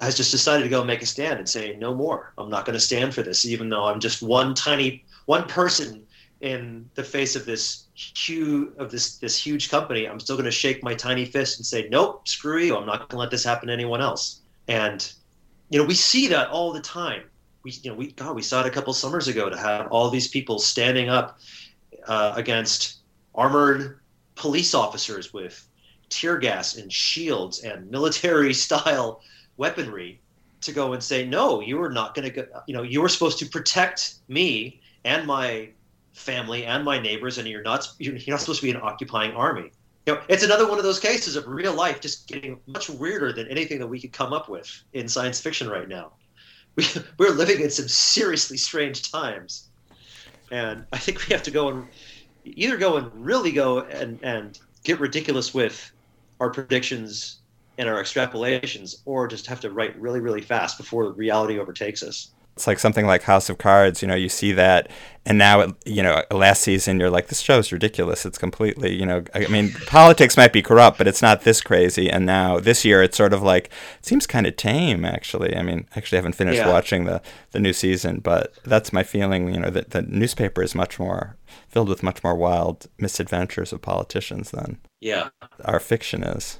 has 0.00 0.16
just 0.16 0.30
decided 0.30 0.62
to 0.62 0.68
go 0.68 0.84
make 0.84 1.02
a 1.02 1.06
stand 1.06 1.38
and 1.38 1.48
say 1.48 1.76
no 1.76 1.94
more. 1.94 2.32
I'm 2.38 2.50
not 2.50 2.64
going 2.64 2.74
to 2.74 2.80
stand 2.80 3.14
for 3.14 3.22
this, 3.22 3.44
even 3.44 3.68
though 3.68 3.84
I'm 3.84 4.00
just 4.00 4.22
one 4.22 4.54
tiny 4.54 5.04
one 5.26 5.44
person 5.44 6.04
in 6.40 6.88
the 6.94 7.02
face 7.02 7.34
of 7.34 7.44
this 7.44 7.84
huge 7.94 8.70
of 8.78 8.90
this 8.90 9.16
this 9.18 9.36
huge 9.36 9.70
company. 9.70 10.08
I'm 10.08 10.20
still 10.20 10.36
going 10.36 10.44
to 10.44 10.50
shake 10.50 10.82
my 10.82 10.94
tiny 10.94 11.24
fist 11.24 11.58
and 11.58 11.66
say 11.66 11.88
nope, 11.90 12.28
screw 12.28 12.62
you. 12.62 12.76
I'm 12.76 12.86
not 12.86 13.00
going 13.00 13.08
to 13.10 13.16
let 13.16 13.30
this 13.30 13.44
happen 13.44 13.68
to 13.68 13.72
anyone 13.72 14.00
else. 14.00 14.40
And 14.68 15.10
you 15.70 15.78
know 15.78 15.84
we 15.84 15.94
see 15.94 16.28
that 16.28 16.48
all 16.48 16.72
the 16.72 16.80
time 16.80 17.22
we 17.68 17.80
you 17.82 17.90
know 17.90 17.96
we 17.96 18.12
God 18.12 18.34
we 18.34 18.42
saw 18.42 18.60
it 18.60 18.66
a 18.66 18.70
couple 18.70 18.92
summers 18.94 19.28
ago 19.28 19.50
to 19.50 19.56
have 19.56 19.88
all 19.88 20.08
these 20.10 20.28
people 20.28 20.58
standing 20.58 21.08
up 21.08 21.38
uh, 22.06 22.32
against 22.34 22.98
armored 23.34 24.00
police 24.34 24.74
officers 24.74 25.32
with 25.32 25.66
tear 26.08 26.38
gas 26.38 26.76
and 26.76 26.90
shields 26.90 27.62
and 27.62 27.90
military 27.90 28.54
style 28.66 29.20
weaponry 29.58 30.20
to 30.62 30.72
go 30.72 30.94
and 30.94 31.02
say 31.02 31.26
no 31.26 31.60
you 31.60 31.80
are 31.80 31.92
not 31.92 32.14
going 32.14 32.24
to 32.24 32.34
go 32.34 32.46
you 32.66 32.74
know 32.74 32.82
you 32.82 33.02
were 33.02 33.08
supposed 33.08 33.38
to 33.38 33.46
protect 33.46 34.14
me 34.28 34.80
and 35.04 35.26
my 35.26 35.68
family 36.14 36.64
and 36.64 36.84
my 36.84 36.98
neighbors 36.98 37.38
and 37.38 37.46
you're 37.46 37.62
not 37.62 37.86
you're 37.98 38.18
not 38.28 38.40
supposed 38.40 38.60
to 38.60 38.66
be 38.66 38.72
an 38.72 38.80
occupying 38.82 39.32
army. 39.32 39.70
You 40.06 40.14
know 40.14 40.22
it's 40.28 40.42
another 40.42 40.66
one 40.66 40.78
of 40.78 40.84
those 40.84 40.98
cases 40.98 41.36
of 41.36 41.46
real 41.46 41.74
life 41.74 42.00
just 42.00 42.26
getting 42.26 42.58
much 42.66 42.88
weirder 42.88 43.32
than 43.32 43.46
anything 43.48 43.78
that 43.78 43.86
we 43.86 44.00
could 44.00 44.12
come 44.12 44.32
up 44.32 44.48
with 44.48 44.68
in 44.94 45.06
science 45.06 45.38
fiction 45.38 45.68
right 45.68 45.86
now 45.86 46.12
we, 46.78 46.86
we're 47.18 47.30
living 47.34 47.60
in 47.60 47.70
some 47.70 47.88
seriously 47.88 48.56
strange 48.56 49.10
times. 49.10 49.68
And 50.50 50.86
I 50.92 50.98
think 50.98 51.28
we 51.28 51.34
have 51.34 51.42
to 51.42 51.50
go 51.50 51.68
and 51.68 51.88
either 52.44 52.78
go 52.78 52.96
and 52.96 53.10
really 53.14 53.52
go 53.52 53.80
and, 53.80 54.18
and 54.22 54.58
get 54.84 55.00
ridiculous 55.00 55.52
with 55.52 55.92
our 56.40 56.50
predictions 56.50 57.40
and 57.76 57.88
our 57.88 58.02
extrapolations, 58.02 58.94
or 59.04 59.28
just 59.28 59.46
have 59.46 59.60
to 59.60 59.70
write 59.70 60.00
really, 60.00 60.20
really 60.20 60.40
fast 60.40 60.78
before 60.78 61.12
reality 61.12 61.58
overtakes 61.58 62.02
us 62.02 62.32
it's 62.58 62.66
like 62.66 62.80
something 62.80 63.06
like 63.06 63.22
House 63.22 63.48
of 63.48 63.58
Cards. 63.58 64.02
You 64.02 64.08
know, 64.08 64.16
you 64.16 64.28
see 64.28 64.50
that, 64.50 64.90
and 65.24 65.38
now 65.38 65.60
it, 65.60 65.74
you 65.86 66.02
know 66.02 66.24
last 66.32 66.60
season 66.60 66.98
you're 66.98 67.08
like, 67.08 67.28
this 67.28 67.38
show 67.38 67.60
is 67.60 67.70
ridiculous. 67.70 68.26
It's 68.26 68.36
completely 68.36 68.92
you 68.96 69.06
know. 69.06 69.22
I 69.32 69.46
mean, 69.46 69.70
politics 69.86 70.36
might 70.36 70.52
be 70.52 70.60
corrupt, 70.60 70.98
but 70.98 71.06
it's 71.06 71.22
not 71.22 71.42
this 71.42 71.60
crazy. 71.60 72.10
And 72.10 72.26
now 72.26 72.58
this 72.58 72.84
year 72.84 73.00
it's 73.00 73.16
sort 73.16 73.32
of 73.32 73.44
like 73.44 73.66
it 74.00 74.06
seems 74.06 74.26
kind 74.26 74.44
of 74.44 74.56
tame 74.56 75.04
actually. 75.04 75.56
I 75.56 75.62
mean, 75.62 75.86
actually 75.94 76.16
I 76.16 76.20
haven't 76.20 76.34
finished 76.34 76.58
yeah. 76.58 76.68
watching 76.68 77.04
the 77.04 77.22
the 77.52 77.60
new 77.60 77.72
season, 77.72 78.18
but 78.18 78.52
that's 78.64 78.92
my 78.92 79.04
feeling. 79.04 79.54
You 79.54 79.60
know, 79.60 79.70
that 79.70 79.90
the 79.90 80.02
newspaper 80.02 80.60
is 80.60 80.74
much 80.74 80.98
more 80.98 81.36
filled 81.68 81.88
with 81.88 82.02
much 82.02 82.24
more 82.24 82.34
wild 82.34 82.88
misadventures 82.98 83.72
of 83.72 83.82
politicians 83.82 84.50
than 84.50 84.78
yeah 85.00 85.28
our 85.64 85.78
fiction 85.78 86.24
is. 86.24 86.58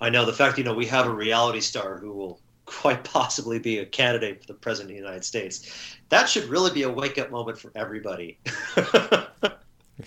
I 0.00 0.10
know 0.10 0.24
the 0.24 0.32
fact 0.32 0.58
you 0.58 0.64
know 0.64 0.74
we 0.74 0.86
have 0.86 1.08
a 1.08 1.12
reality 1.12 1.60
star 1.60 1.98
who 1.98 2.12
will 2.12 2.40
quite 2.68 3.02
possibly 3.04 3.58
be 3.58 3.78
a 3.78 3.86
candidate 3.86 4.40
for 4.40 4.46
the 4.46 4.54
president 4.54 4.90
of 4.90 4.96
the 4.96 5.02
United 5.02 5.24
States. 5.24 5.96
That 6.10 6.28
should 6.28 6.44
really 6.44 6.72
be 6.72 6.82
a 6.82 6.90
wake 6.90 7.18
up 7.18 7.30
moment 7.30 7.58
for 7.58 7.72
everybody. 7.74 8.38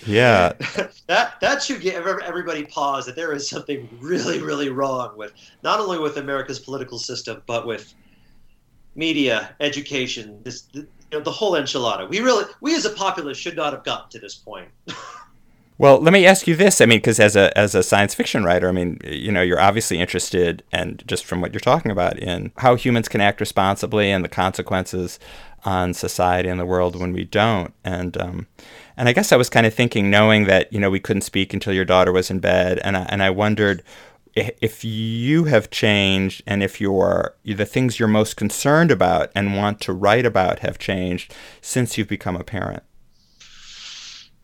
yeah. 0.06 0.54
that 1.08 1.40
that 1.42 1.64
should 1.64 1.82
give 1.82 1.96
everybody 1.96 2.64
pause 2.66 3.06
that 3.06 3.16
there 3.16 3.34
is 3.34 3.50
something 3.50 3.90
really 4.00 4.40
really 4.42 4.70
wrong 4.70 5.18
with 5.18 5.34
not 5.64 5.80
only 5.80 6.00
with 6.00 6.18
America's 6.18 6.60
political 6.60 6.98
system 6.98 7.42
but 7.46 7.66
with 7.68 7.94
media, 8.96 9.56
education, 9.60 10.40
this 10.44 10.68
you 10.74 10.88
know, 11.12 11.20
the 11.22 11.32
whole 11.32 11.54
enchilada. 11.54 12.08
We 12.10 12.20
really 12.20 12.46
we 12.62 12.76
as 12.76 12.86
a 12.86 12.92
populace 12.92 13.38
should 13.38 13.56
not 13.56 13.74
have 13.74 13.84
gotten 13.84 14.10
to 14.12 14.20
this 14.20 14.36
point. 14.36 14.70
Well, 15.82 16.00
let 16.00 16.14
me 16.14 16.28
ask 16.28 16.46
you 16.46 16.56
this. 16.56 16.80
I 16.80 16.86
mean, 16.86 17.00
because 17.00 17.20
as 17.20 17.36
a 17.36 17.58
as 17.58 17.74
a 17.74 17.82
science 17.82 18.14
fiction 18.14 18.44
writer, 18.44 18.70
I 18.70 18.72
mean, 18.72 19.00
you 19.04 19.32
know, 19.32 19.42
you're 19.42 19.60
obviously 19.60 19.98
interested, 19.98 20.62
and 20.72 21.04
just 21.08 21.26
from 21.26 21.42
what 21.42 21.54
you're 21.54 21.60
talking 21.60 21.90
about, 21.90 22.20
in 22.20 22.52
how 22.58 22.76
humans 22.76 23.10
can 23.10 23.20
act 23.20 23.40
responsibly 23.40 24.12
and 24.12 24.24
the 24.24 24.30
consequences 24.30 25.18
on 25.66 25.96
society 25.96 26.50
and 26.50 26.60
the 26.60 26.68
world 26.68 26.96
when 26.96 27.14
we 27.14 27.24
don't. 27.24 27.74
And 27.84 28.16
um, 28.22 28.46
and 28.96 29.10
I 29.10 29.14
guess 29.14 29.32
I 29.32 29.38
was 29.38 29.50
kind 29.50 29.66
of 29.66 29.74
thinking, 29.74 30.12
knowing 30.12 30.46
that 30.46 30.72
you 30.72 30.80
know 30.80 30.92
we 30.92 31.00
couldn't 31.00 31.24
speak 31.24 31.52
until 31.52 31.74
your 31.74 31.84
daughter 31.84 32.12
was 32.12 32.30
in 32.30 32.38
bed, 32.38 32.78
and 32.84 32.96
I, 32.96 33.08
and 33.10 33.24
I 33.24 33.32
wondered 33.32 33.82
if 34.36 34.86
you 34.86 35.46
have 35.46 35.72
changed 35.72 36.44
and 36.46 36.62
if 36.62 36.80
your 36.80 37.34
the 37.44 37.66
things 37.66 37.98
you're 37.98 38.08
most 38.08 38.38
concerned 38.38 38.92
about 38.92 39.32
and 39.34 39.58
want 39.58 39.82
to 39.82 39.94
write 39.94 40.28
about 40.28 40.60
have 40.60 40.78
changed 40.78 41.34
since 41.60 41.98
you've 41.98 42.08
become 42.08 42.36
a 42.36 42.44
parent. 42.44 42.84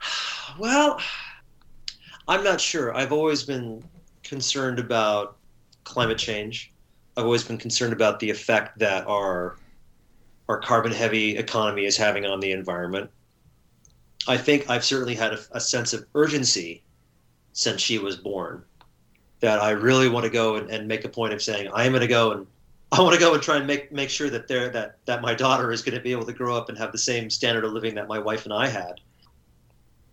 Well, 0.60 1.00
I'm 2.28 2.44
not 2.44 2.60
sure. 2.60 2.96
I've 2.96 3.14
always 3.14 3.44
been 3.44 3.84
concerned 4.24 4.80
about 4.80 5.38
climate 5.86 6.18
change. 6.18 6.74
I've 7.16 7.24
always 7.24 7.44
been 7.44 7.58
concerned 7.58 7.94
about 7.94 8.20
the 8.20 8.30
effect 8.30 8.80
that 8.80 9.08
our 9.08 9.58
our 10.50 10.60
carbon 10.60 10.92
heavy 10.92 11.38
economy 11.38 11.86
is 11.86 11.98
having 11.98 12.26
on 12.26 12.40
the 12.40 12.52
environment. 12.52 13.10
I 14.28 14.38
think 14.38 14.70
I've 14.70 14.84
certainly 14.86 15.16
had 15.16 15.34
a, 15.34 15.40
a 15.52 15.60
sense 15.60 15.94
of 15.94 16.06
urgency 16.16 16.84
since 17.52 17.82
she 17.82 17.98
was 17.98 18.16
born 18.16 18.64
that 19.40 19.62
I 19.62 19.72
really 19.72 20.08
want 20.10 20.24
to 20.24 20.30
go 20.30 20.56
and, 20.56 20.70
and 20.70 20.88
make 20.88 21.04
a 21.06 21.10
point 21.10 21.34
of 21.34 21.42
saying 21.42 21.70
I 21.74 21.86
am 21.86 21.92
going 21.92 22.02
to 22.02 22.08
go 22.08 22.32
and 22.32 22.48
I 22.92 23.02
want 23.02 23.14
to 23.14 23.20
go 23.20 23.34
and 23.34 23.44
try 23.44 23.58
and 23.58 23.68
make 23.68 23.92
make 23.92 24.10
sure 24.10 24.30
that 24.30 24.48
there 24.48 24.70
that 24.70 24.98
that 25.06 25.22
my 25.22 25.34
daughter 25.34 25.72
is 25.72 25.82
going 25.82 25.96
to 25.96 26.02
be 26.02 26.12
able 26.12 26.26
to 26.26 26.34
grow 26.34 26.56
up 26.56 26.70
and 26.70 26.78
have 26.78 26.92
the 26.92 26.98
same 26.98 27.30
standard 27.30 27.66
of 27.66 27.74
living 27.74 27.96
that 27.96 28.08
my 28.08 28.20
wife 28.20 28.46
and 28.46 28.54
I 28.54 28.68
had. 28.68 29.02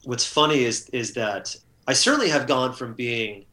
What's 0.05 0.27
funny 0.27 0.64
is 0.64 0.88
is 0.90 1.14
that 1.14 1.55
I 1.87 1.92
certainly 1.92 2.29
have 2.29 2.47
gone 2.47 2.73
from 2.73 2.94
being 2.94 3.44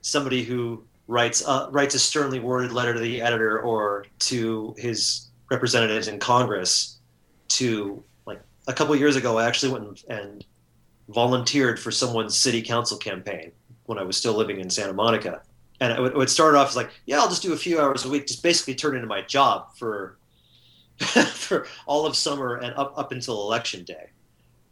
somebody 0.00 0.42
who 0.42 0.84
writes 1.08 1.46
uh, 1.46 1.68
writes 1.70 1.94
a 1.94 1.98
sternly 1.98 2.40
worded 2.40 2.72
letter 2.72 2.94
to 2.94 3.00
the 3.00 3.22
editor 3.22 3.60
or 3.60 4.06
to 4.18 4.74
his 4.76 5.28
representatives 5.50 6.08
in 6.08 6.18
Congress 6.18 6.98
to 7.48 8.02
like 8.26 8.40
a 8.66 8.72
couple 8.72 8.94
years 8.96 9.16
ago 9.16 9.38
I 9.38 9.46
actually 9.46 9.72
went 9.72 10.04
and, 10.08 10.44
volunteered 11.08 11.78
for 11.78 11.90
someone's 11.90 12.36
city 12.36 12.60
council 12.60 12.98
campaign 12.98 13.52
when 13.84 13.98
I 13.98 14.02
was 14.02 14.16
still 14.16 14.34
living 14.34 14.60
in 14.60 14.68
Santa 14.68 14.92
Monica. 14.92 15.42
And 15.80 15.92
it 15.92 16.00
would, 16.00 16.12
it 16.12 16.16
would 16.16 16.30
start 16.30 16.54
off 16.54 16.70
as 16.70 16.76
like, 16.76 16.90
yeah, 17.04 17.20
I'll 17.20 17.28
just 17.28 17.42
do 17.42 17.52
a 17.52 17.56
few 17.56 17.80
hours 17.80 18.04
a 18.04 18.08
week, 18.08 18.26
just 18.26 18.42
basically 18.42 18.74
turn 18.74 18.96
into 18.96 19.06
my 19.06 19.22
job 19.22 19.76
for 19.76 20.16
for 20.98 21.66
all 21.84 22.06
of 22.06 22.16
summer 22.16 22.56
and 22.56 22.74
up 22.76 22.94
up 22.96 23.12
until 23.12 23.42
election 23.42 23.84
day 23.84 24.10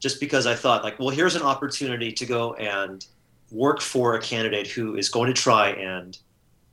just 0.04 0.20
because 0.20 0.46
I 0.46 0.54
thought 0.54 0.84
like, 0.84 0.98
well, 0.98 1.08
here's 1.08 1.34
an 1.34 1.40
opportunity 1.40 2.12
to 2.12 2.26
go 2.26 2.52
and 2.56 3.06
work 3.50 3.80
for 3.80 4.16
a 4.16 4.20
candidate 4.20 4.66
who 4.66 4.96
is 4.96 5.08
going 5.08 5.28
to 5.28 5.32
try 5.32 5.70
and 5.70 6.18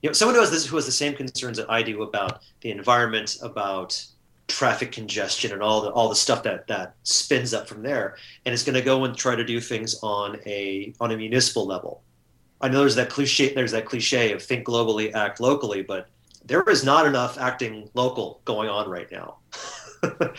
you 0.02 0.10
know 0.10 0.14
someone 0.14 0.36
who 0.36 0.42
has 0.42 0.52
this 0.52 0.66
who 0.66 0.76
has 0.76 0.86
the 0.86 0.92
same 0.92 1.14
concerns 1.14 1.56
that 1.56 1.72
I 1.72 1.82
do 1.82 2.04
about 2.04 2.42
the 2.60 2.72
environment, 2.72 3.38
about 3.42 4.06
traffic 4.50 4.92
congestion 4.92 5.54
and 5.54 5.64
all 5.64 5.80
the 5.80 5.92
all 5.92 6.10
the 6.10 6.16
stuff 6.16 6.44
that 6.44 6.68
that 6.68 6.96
spins 7.04 7.54
up 7.54 7.70
from 7.70 7.82
there, 7.84 8.18
and 8.46 8.54
is 8.54 8.64
going 8.64 8.76
to 8.76 8.82
go 8.82 9.06
and 9.06 9.16
try 9.16 9.34
to 9.34 9.46
do 9.46 9.62
things 9.62 9.98
on 10.04 10.38
a 10.46 10.94
on 11.00 11.12
a 11.12 11.16
municipal 11.16 11.66
level. 11.66 12.04
I 12.60 12.68
know 12.68 12.80
there's 12.80 12.96
that 12.96 13.10
cliche 13.10 13.54
there's 13.54 13.72
that 13.72 13.86
cliche 13.86 14.34
of 14.34 14.44
think 14.44 14.68
globally, 14.68 15.14
act 15.14 15.40
locally, 15.40 15.84
but 15.84 16.10
there 16.44 16.64
is 16.64 16.84
not 16.84 17.06
enough 17.08 17.38
acting 17.38 17.90
local 17.94 18.42
going 18.44 18.68
on 18.68 18.90
right 18.90 19.10
now. 19.10 19.38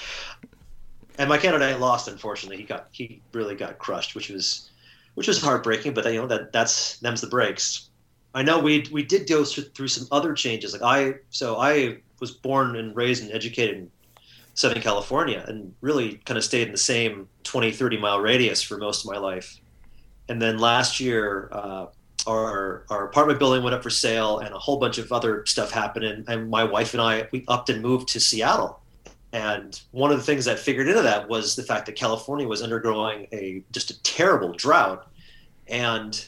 and 1.22 1.28
my 1.28 1.38
candidate 1.38 1.78
lost. 1.78 2.08
Unfortunately, 2.08 2.56
he 2.56 2.64
got 2.64 2.88
he 2.90 3.20
really 3.32 3.54
got 3.54 3.78
crushed, 3.78 4.16
which 4.16 4.28
was 4.28 4.70
which 5.14 5.28
was 5.28 5.40
heartbreaking. 5.40 5.94
But 5.94 6.04
you 6.06 6.20
know 6.20 6.26
that 6.26 6.52
that's 6.52 6.98
them's 6.98 7.20
the 7.20 7.28
breaks. 7.28 7.90
I 8.34 8.42
know 8.42 8.58
we 8.58 8.86
we 8.90 9.04
did 9.04 9.28
go 9.28 9.44
through 9.44 9.88
some 9.88 10.08
other 10.10 10.34
changes. 10.34 10.72
Like 10.72 10.82
I 10.82 11.14
so 11.30 11.58
I 11.58 11.98
was 12.18 12.32
born 12.32 12.74
and 12.74 12.94
raised 12.96 13.22
and 13.22 13.32
educated 13.32 13.76
in 13.76 13.90
Southern 14.54 14.82
California 14.82 15.44
and 15.46 15.72
really 15.80 16.20
kind 16.24 16.38
of 16.38 16.42
stayed 16.42 16.66
in 16.66 16.72
the 16.72 16.78
same 16.78 17.28
20 17.44 17.70
30 17.70 17.98
mile 17.98 18.20
radius 18.20 18.60
for 18.60 18.76
most 18.76 19.04
of 19.04 19.12
my 19.12 19.18
life. 19.18 19.60
And 20.28 20.42
then 20.42 20.58
last 20.58 20.98
year, 20.98 21.50
uh, 21.52 21.86
our 22.26 22.84
our 22.90 23.04
apartment 23.04 23.38
building 23.38 23.62
went 23.62 23.76
up 23.76 23.84
for 23.84 23.90
sale, 23.90 24.40
and 24.40 24.52
a 24.52 24.58
whole 24.58 24.78
bunch 24.78 24.98
of 24.98 25.12
other 25.12 25.46
stuff 25.46 25.70
happened. 25.70 26.04
And, 26.04 26.28
and 26.28 26.50
my 26.50 26.64
wife 26.64 26.94
and 26.94 27.00
I 27.00 27.28
we 27.30 27.44
upped 27.46 27.70
and 27.70 27.80
moved 27.80 28.08
to 28.08 28.18
Seattle 28.18 28.81
and 29.32 29.80
one 29.92 30.10
of 30.10 30.18
the 30.18 30.24
things 30.24 30.44
that 30.44 30.58
figured 30.58 30.88
into 30.88 31.02
that 31.02 31.28
was 31.28 31.56
the 31.56 31.62
fact 31.62 31.86
that 31.86 31.96
California 31.96 32.46
was 32.46 32.62
undergoing 32.62 33.26
a 33.32 33.64
just 33.72 33.90
a 33.90 34.02
terrible 34.02 34.52
drought, 34.52 35.10
and 35.68 36.26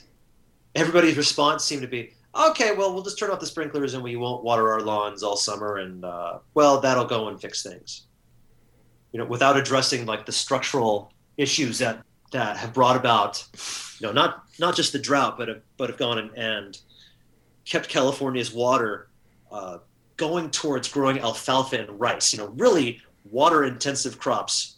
everybody's 0.75 1.17
response 1.17 1.65
seemed 1.65 1.83
to 1.83 1.89
be, 1.89 2.15
"Okay, 2.35 2.75
well, 2.75 2.95
we'll 2.95 3.03
just 3.03 3.19
turn 3.19 3.31
off 3.31 3.41
the 3.41 3.47
sprinklers 3.47 3.95
and 3.95 4.03
we 4.03 4.17
won't 4.17 4.43
water 4.43 4.73
our 4.73 4.81
lawns 4.81 5.23
all 5.23 5.37
summer, 5.37 5.77
and 5.77 6.05
uh, 6.05 6.39
well, 6.55 6.81
that'll 6.81 7.05
go 7.05 7.29
and 7.29 7.41
fix 7.41 7.63
things." 7.63 8.03
You 9.13 9.19
know, 9.19 9.27
without 9.27 9.57
addressing 9.57 10.07
like 10.07 10.25
the 10.25 10.33
structural 10.33 11.13
issues 11.37 11.79
that 11.79 12.03
that 12.33 12.57
have 12.57 12.73
brought 12.73 12.97
about, 12.97 13.47
you 14.01 14.07
know, 14.07 14.13
not 14.13 14.45
not 14.59 14.75
just 14.75 14.93
the 14.93 14.99
drought, 14.99 15.37
but 15.37 15.49
have, 15.49 15.61
but 15.77 15.91
have 15.91 15.99
gone 15.99 16.19
and, 16.19 16.31
and 16.37 16.79
kept 17.67 17.89
California's 17.89 18.53
water 18.53 19.09
uh, 19.53 19.79
going 20.17 20.51
towards 20.51 20.89
growing 20.89 21.19
alfalfa 21.19 21.81
and 21.81 22.01
rice, 22.01 22.33
you 22.33 22.39
know, 22.39 22.49
really 22.57 23.01
water 23.31 23.65
intensive 23.65 24.19
crops 24.19 24.77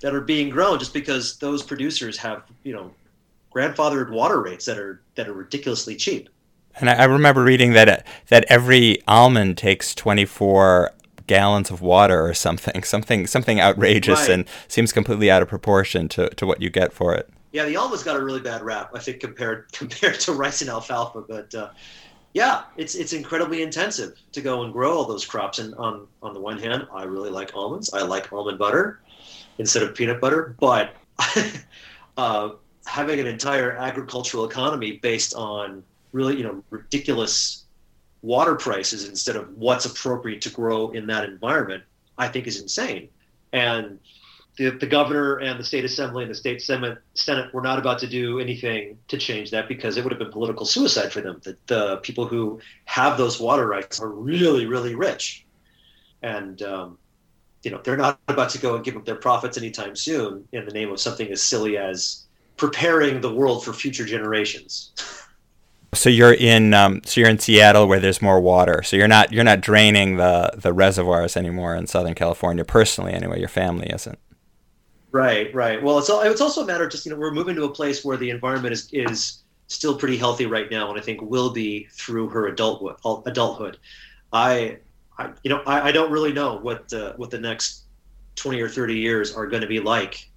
that 0.00 0.14
are 0.14 0.20
being 0.20 0.50
grown 0.50 0.78
just 0.78 0.92
because 0.92 1.36
those 1.38 1.62
producers 1.62 2.16
have, 2.18 2.42
you 2.62 2.72
know, 2.72 2.92
grandfathered 3.54 4.10
water 4.10 4.42
rates 4.42 4.64
that 4.66 4.78
are 4.78 5.00
that 5.14 5.28
are 5.28 5.32
ridiculously 5.32 5.96
cheap. 5.96 6.28
And 6.78 6.90
I, 6.90 7.04
remember 7.04 7.42
reading 7.42 7.72
that 7.72 8.06
that 8.28 8.44
every 8.48 9.02
almond 9.08 9.56
takes 9.56 9.94
24 9.94 10.92
gallons 11.26 11.70
of 11.70 11.80
water 11.80 12.24
or 12.24 12.34
something, 12.34 12.82
something 12.84 13.26
something 13.26 13.60
outrageous 13.60 14.20
right. 14.20 14.30
and 14.30 14.44
seems 14.68 14.92
completely 14.92 15.30
out 15.30 15.42
of 15.42 15.48
proportion 15.48 16.08
to, 16.10 16.28
to 16.30 16.46
what 16.46 16.60
you 16.60 16.68
get 16.70 16.92
for 16.92 17.14
it. 17.14 17.30
Yeah, 17.52 17.64
the 17.64 17.76
almond's 17.76 18.02
got 18.02 18.16
a 18.16 18.22
really 18.22 18.40
bad 18.40 18.60
rap, 18.62 18.90
I 18.94 18.98
think, 18.98 19.20
compared 19.20 19.72
compared 19.72 20.20
to 20.20 20.32
rice 20.32 20.60
and 20.60 20.68
alfalfa. 20.68 21.22
But 21.22 21.54
uh, 21.54 21.70
yeah, 22.36 22.64
it's 22.76 22.94
it's 22.94 23.14
incredibly 23.14 23.62
intensive 23.62 24.12
to 24.32 24.42
go 24.42 24.62
and 24.62 24.70
grow 24.70 24.94
all 24.94 25.06
those 25.06 25.24
crops. 25.24 25.58
And 25.58 25.74
on 25.76 26.06
on 26.22 26.34
the 26.34 26.40
one 26.40 26.58
hand, 26.58 26.86
I 26.92 27.04
really 27.04 27.30
like 27.30 27.56
almonds. 27.56 27.94
I 27.94 28.02
like 28.02 28.30
almond 28.30 28.58
butter 28.58 29.00
instead 29.56 29.82
of 29.82 29.94
peanut 29.94 30.20
butter. 30.20 30.54
But 30.60 30.94
uh, 32.18 32.50
having 32.84 33.20
an 33.20 33.26
entire 33.26 33.72
agricultural 33.72 34.44
economy 34.44 34.98
based 34.98 35.32
on 35.32 35.82
really 36.12 36.36
you 36.36 36.42
know 36.42 36.62
ridiculous 36.68 37.64
water 38.20 38.54
prices 38.54 39.08
instead 39.08 39.36
of 39.36 39.56
what's 39.56 39.86
appropriate 39.86 40.42
to 40.42 40.50
grow 40.50 40.90
in 40.90 41.06
that 41.06 41.24
environment, 41.24 41.84
I 42.18 42.28
think 42.28 42.46
is 42.46 42.60
insane. 42.60 43.08
And 43.54 43.98
the, 44.56 44.70
the 44.70 44.86
governor 44.86 45.36
and 45.36 45.60
the 45.60 45.64
state 45.64 45.84
assembly 45.84 46.22
and 46.22 46.30
the 46.30 46.34
state 46.34 46.62
senate, 46.62 46.98
senate 47.14 47.52
were 47.52 47.60
not 47.60 47.78
about 47.78 47.98
to 47.98 48.06
do 48.06 48.38
anything 48.40 48.98
to 49.08 49.18
change 49.18 49.50
that 49.50 49.68
because 49.68 49.96
it 49.96 50.04
would 50.04 50.12
have 50.12 50.18
been 50.18 50.32
political 50.32 50.64
suicide 50.64 51.12
for 51.12 51.20
them. 51.20 51.40
That 51.44 51.66
the 51.66 51.96
people 51.98 52.26
who 52.26 52.60
have 52.86 53.18
those 53.18 53.38
water 53.38 53.66
rights 53.66 54.00
are 54.00 54.08
really, 54.08 54.66
really 54.66 54.94
rich, 54.94 55.44
and 56.22 56.60
um, 56.62 56.98
you 57.62 57.70
know 57.70 57.80
they're 57.84 57.98
not 57.98 58.18
about 58.28 58.50
to 58.50 58.58
go 58.58 58.76
and 58.76 58.84
give 58.84 58.96
up 58.96 59.04
their 59.04 59.16
profits 59.16 59.58
anytime 59.58 59.94
soon 59.94 60.48
in 60.52 60.64
the 60.64 60.72
name 60.72 60.90
of 60.90 61.00
something 61.00 61.30
as 61.30 61.42
silly 61.42 61.76
as 61.76 62.24
preparing 62.56 63.20
the 63.20 63.32
world 63.32 63.62
for 63.62 63.74
future 63.74 64.06
generations. 64.06 64.92
So 65.92 66.08
you're 66.08 66.34
in 66.34 66.72
um, 66.72 67.02
so 67.04 67.20
you're 67.20 67.30
in 67.30 67.38
Seattle 67.38 67.86
where 67.86 68.00
there's 68.00 68.22
more 68.22 68.40
water. 68.40 68.82
So 68.82 68.96
you're 68.96 69.08
not 69.08 69.32
you're 69.32 69.44
not 69.44 69.60
draining 69.60 70.16
the 70.16 70.50
the 70.54 70.72
reservoirs 70.72 71.36
anymore 71.36 71.76
in 71.76 71.86
Southern 71.86 72.14
California 72.14 72.64
personally 72.64 73.12
anyway. 73.12 73.38
Your 73.38 73.48
family 73.48 73.88
isn't. 73.88 74.18
Right, 75.16 75.54
right. 75.54 75.82
Well, 75.82 75.98
it's 75.98 76.10
it's 76.10 76.42
also 76.42 76.62
a 76.62 76.66
matter 76.66 76.84
of 76.84 76.90
just 76.90 77.06
you 77.06 77.10
know 77.10 77.16
we're 77.16 77.32
moving 77.32 77.56
to 77.56 77.64
a 77.64 77.70
place 77.70 78.04
where 78.04 78.18
the 78.18 78.28
environment 78.28 78.74
is 78.74 78.90
is 78.92 79.44
still 79.66 79.96
pretty 79.96 80.18
healthy 80.18 80.44
right 80.44 80.70
now, 80.70 80.90
and 80.90 81.00
I 81.00 81.02
think 81.02 81.22
will 81.22 81.54
be 81.54 81.88
through 81.90 82.28
her 82.28 82.48
adulthood. 82.48 82.96
Adulthood, 83.24 83.78
I, 84.34 84.76
I 85.16 85.30
you 85.42 85.48
know 85.48 85.62
I, 85.66 85.88
I 85.88 85.92
don't 85.92 86.12
really 86.12 86.34
know 86.34 86.56
what 86.58 86.90
the 86.90 87.14
what 87.16 87.30
the 87.30 87.38
next 87.38 87.84
twenty 88.34 88.60
or 88.60 88.68
thirty 88.68 88.98
years 88.98 89.34
are 89.34 89.46
going 89.46 89.62
to 89.62 89.66
be 89.66 89.80
like 89.80 90.30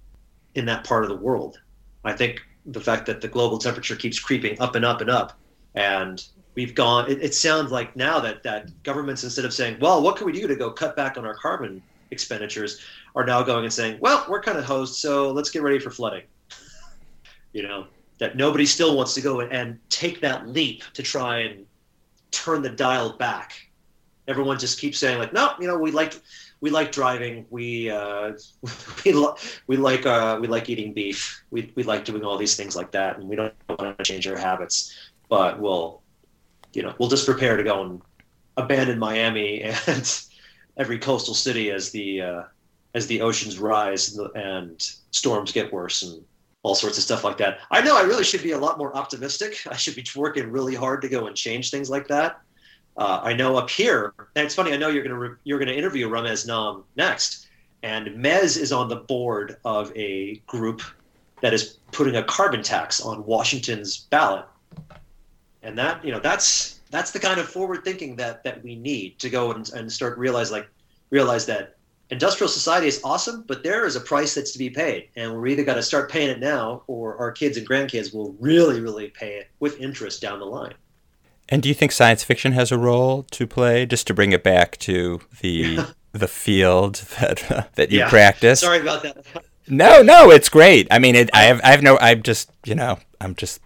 in 0.54 0.64
that 0.64 0.84
part 0.84 1.02
of 1.02 1.10
the 1.10 1.16
world. 1.16 1.60
I 2.02 2.14
think 2.14 2.40
the 2.64 2.80
fact 2.80 3.04
that 3.04 3.20
the 3.20 3.28
global 3.28 3.58
temperature 3.58 3.96
keeps 3.96 4.18
creeping 4.18 4.58
up 4.62 4.76
and 4.76 4.84
up 4.86 5.02
and 5.02 5.10
up, 5.10 5.38
and 5.74 6.24
we've 6.54 6.74
gone. 6.74 7.10
It, 7.10 7.22
it 7.22 7.34
sounds 7.34 7.70
like 7.70 7.96
now 7.96 8.18
that 8.20 8.44
that 8.44 8.82
governments 8.82 9.24
instead 9.24 9.44
of 9.44 9.52
saying, 9.52 9.76
well, 9.78 10.00
what 10.02 10.16
can 10.16 10.24
we 10.24 10.32
do 10.32 10.46
to 10.46 10.56
go 10.56 10.70
cut 10.70 10.96
back 10.96 11.18
on 11.18 11.26
our 11.26 11.34
carbon 11.34 11.82
expenditures 12.10 12.80
are 13.14 13.24
now 13.24 13.42
going 13.42 13.64
and 13.64 13.72
saying, 13.72 13.98
well, 14.00 14.24
we're 14.28 14.42
kind 14.42 14.58
of 14.58 14.64
host, 14.64 15.00
so 15.00 15.30
let's 15.30 15.50
get 15.50 15.62
ready 15.62 15.78
for 15.78 15.90
flooding. 15.90 16.22
you 17.52 17.62
know, 17.62 17.86
that 18.18 18.36
nobody 18.36 18.66
still 18.66 18.96
wants 18.96 19.14
to 19.14 19.20
go 19.20 19.40
and 19.40 19.78
take 19.88 20.20
that 20.20 20.48
leap 20.48 20.84
to 20.94 21.02
try 21.02 21.40
and 21.40 21.66
turn 22.30 22.62
the 22.62 22.70
dial 22.70 23.16
back. 23.16 23.68
Everyone 24.28 24.58
just 24.58 24.78
keeps 24.78 24.98
saying 24.98 25.18
like, 25.18 25.32
no, 25.32 25.54
you 25.58 25.66
know, 25.66 25.78
we 25.78 25.90
like 25.90 26.14
we 26.60 26.70
like 26.70 26.92
driving. 26.92 27.46
We 27.50 27.90
uh, 27.90 28.32
we, 29.04 29.12
lo- 29.12 29.36
we 29.66 29.76
like 29.76 30.06
uh, 30.06 30.38
we 30.40 30.46
like 30.46 30.68
eating 30.68 30.92
beef. 30.92 31.42
We 31.50 31.72
we 31.74 31.82
like 31.82 32.04
doing 32.04 32.24
all 32.24 32.38
these 32.38 32.56
things 32.56 32.76
like 32.76 32.92
that, 32.92 33.18
and 33.18 33.28
we 33.28 33.36
don't 33.36 33.54
want 33.68 33.98
to 33.98 34.04
change 34.04 34.28
our 34.28 34.36
habits. 34.36 34.94
But 35.28 35.58
we'll, 35.58 36.02
you 36.72 36.82
know, 36.82 36.94
we'll 36.98 37.08
just 37.08 37.26
prepare 37.26 37.56
to 37.56 37.64
go 37.64 37.82
and 37.82 38.02
abandon 38.56 38.98
Miami 38.98 39.62
and 39.86 40.22
every 40.80 40.98
coastal 40.98 41.34
city 41.34 41.70
as 41.70 41.90
the 41.90 42.22
uh, 42.22 42.42
as 42.94 43.06
the 43.06 43.20
oceans 43.20 43.58
rise 43.58 44.16
and, 44.16 44.34
and 44.34 44.90
storms 45.10 45.52
get 45.52 45.72
worse 45.72 46.02
and 46.02 46.24
all 46.62 46.74
sorts 46.74 46.96
of 46.96 47.04
stuff 47.04 47.22
like 47.22 47.38
that. 47.38 47.60
I 47.70 47.80
know 47.82 47.96
I 47.96 48.02
really 48.02 48.24
should 48.24 48.42
be 48.42 48.52
a 48.52 48.58
lot 48.58 48.78
more 48.78 48.96
optimistic. 48.96 49.58
I 49.70 49.76
should 49.76 49.94
be 49.94 50.04
working 50.16 50.50
really 50.50 50.74
hard 50.74 51.02
to 51.02 51.08
go 51.08 51.26
and 51.26 51.36
change 51.36 51.70
things 51.70 51.88
like 51.88 52.08
that. 52.08 52.40
Uh, 52.96 53.20
I 53.22 53.34
know 53.34 53.56
up 53.56 53.70
here, 53.70 54.14
and 54.34 54.44
it's 54.44 54.54
funny. 54.54 54.72
I 54.72 54.76
know 54.76 54.88
you're 54.88 55.04
gonna 55.04 55.18
re- 55.18 55.36
you're 55.44 55.58
gonna 55.58 55.72
interview 55.72 56.08
Ramez 56.08 56.46
Naam 56.46 56.82
next, 56.96 57.46
and 57.82 58.08
Mez 58.08 58.58
is 58.58 58.72
on 58.72 58.88
the 58.88 58.96
board 58.96 59.58
of 59.64 59.94
a 59.96 60.36
group 60.46 60.82
that 61.42 61.54
is 61.54 61.78
putting 61.92 62.16
a 62.16 62.24
carbon 62.24 62.62
tax 62.62 63.00
on 63.00 63.24
Washington's 63.24 63.98
ballot, 64.10 64.46
and 65.62 65.78
that 65.78 66.04
you 66.04 66.10
know 66.10 66.20
that's 66.20 66.79
that's 66.90 67.10
the 67.12 67.18
kind 67.18 67.38
of 67.40 67.48
forward 67.48 67.84
thinking 67.84 68.16
that 68.16 68.44
that 68.44 68.62
we 68.62 68.76
need 68.76 69.18
to 69.20 69.30
go 69.30 69.52
and, 69.52 69.68
and 69.72 69.90
start 69.90 70.18
realize 70.18 70.50
like 70.50 70.68
realize 71.10 71.46
that 71.46 71.76
industrial 72.10 72.48
society 72.48 72.88
is 72.88 73.00
awesome, 73.04 73.44
but 73.46 73.62
there 73.62 73.86
is 73.86 73.94
a 73.96 74.00
price 74.00 74.34
that's 74.34 74.50
to 74.52 74.58
be 74.58 74.68
paid, 74.70 75.08
and 75.16 75.32
we're 75.32 75.46
either 75.46 75.62
got 75.64 75.74
to 75.74 75.82
start 75.82 76.10
paying 76.10 76.28
it 76.30 76.40
now, 76.40 76.82
or 76.88 77.16
our 77.18 77.30
kids 77.32 77.56
and 77.56 77.68
grandkids 77.68 78.12
will 78.14 78.34
really 78.40 78.80
really 78.80 79.08
pay 79.08 79.34
it 79.34 79.48
with 79.60 79.80
interest 79.80 80.20
down 80.20 80.38
the 80.40 80.44
line. 80.46 80.74
And 81.48 81.62
do 81.62 81.68
you 81.68 81.74
think 81.74 81.90
science 81.92 82.22
fiction 82.22 82.52
has 82.52 82.70
a 82.70 82.78
role 82.78 83.24
to 83.32 83.46
play, 83.46 83.84
just 83.86 84.06
to 84.06 84.14
bring 84.14 84.32
it 84.32 84.42
back 84.44 84.76
to 84.78 85.20
the 85.40 85.80
the 86.12 86.28
field 86.28 86.96
that 87.20 87.50
uh, 87.50 87.62
that 87.74 87.90
you 87.90 87.98
Yeah. 88.00 88.08
practice? 88.10 88.60
Sorry 88.60 88.80
about 88.80 89.02
that. 89.04 89.24
No, 89.72 90.02
no, 90.02 90.32
it's 90.32 90.48
great. 90.48 90.88
I 90.90 90.98
mean, 90.98 91.14
it, 91.14 91.30
I 91.32 91.42
have, 91.44 91.60
I 91.62 91.68
have 91.70 91.80
no, 91.80 91.96
I'm 92.00 92.24
just, 92.24 92.50
you 92.64 92.74
know, 92.74 92.98
I'm 93.20 93.36
just 93.36 93.60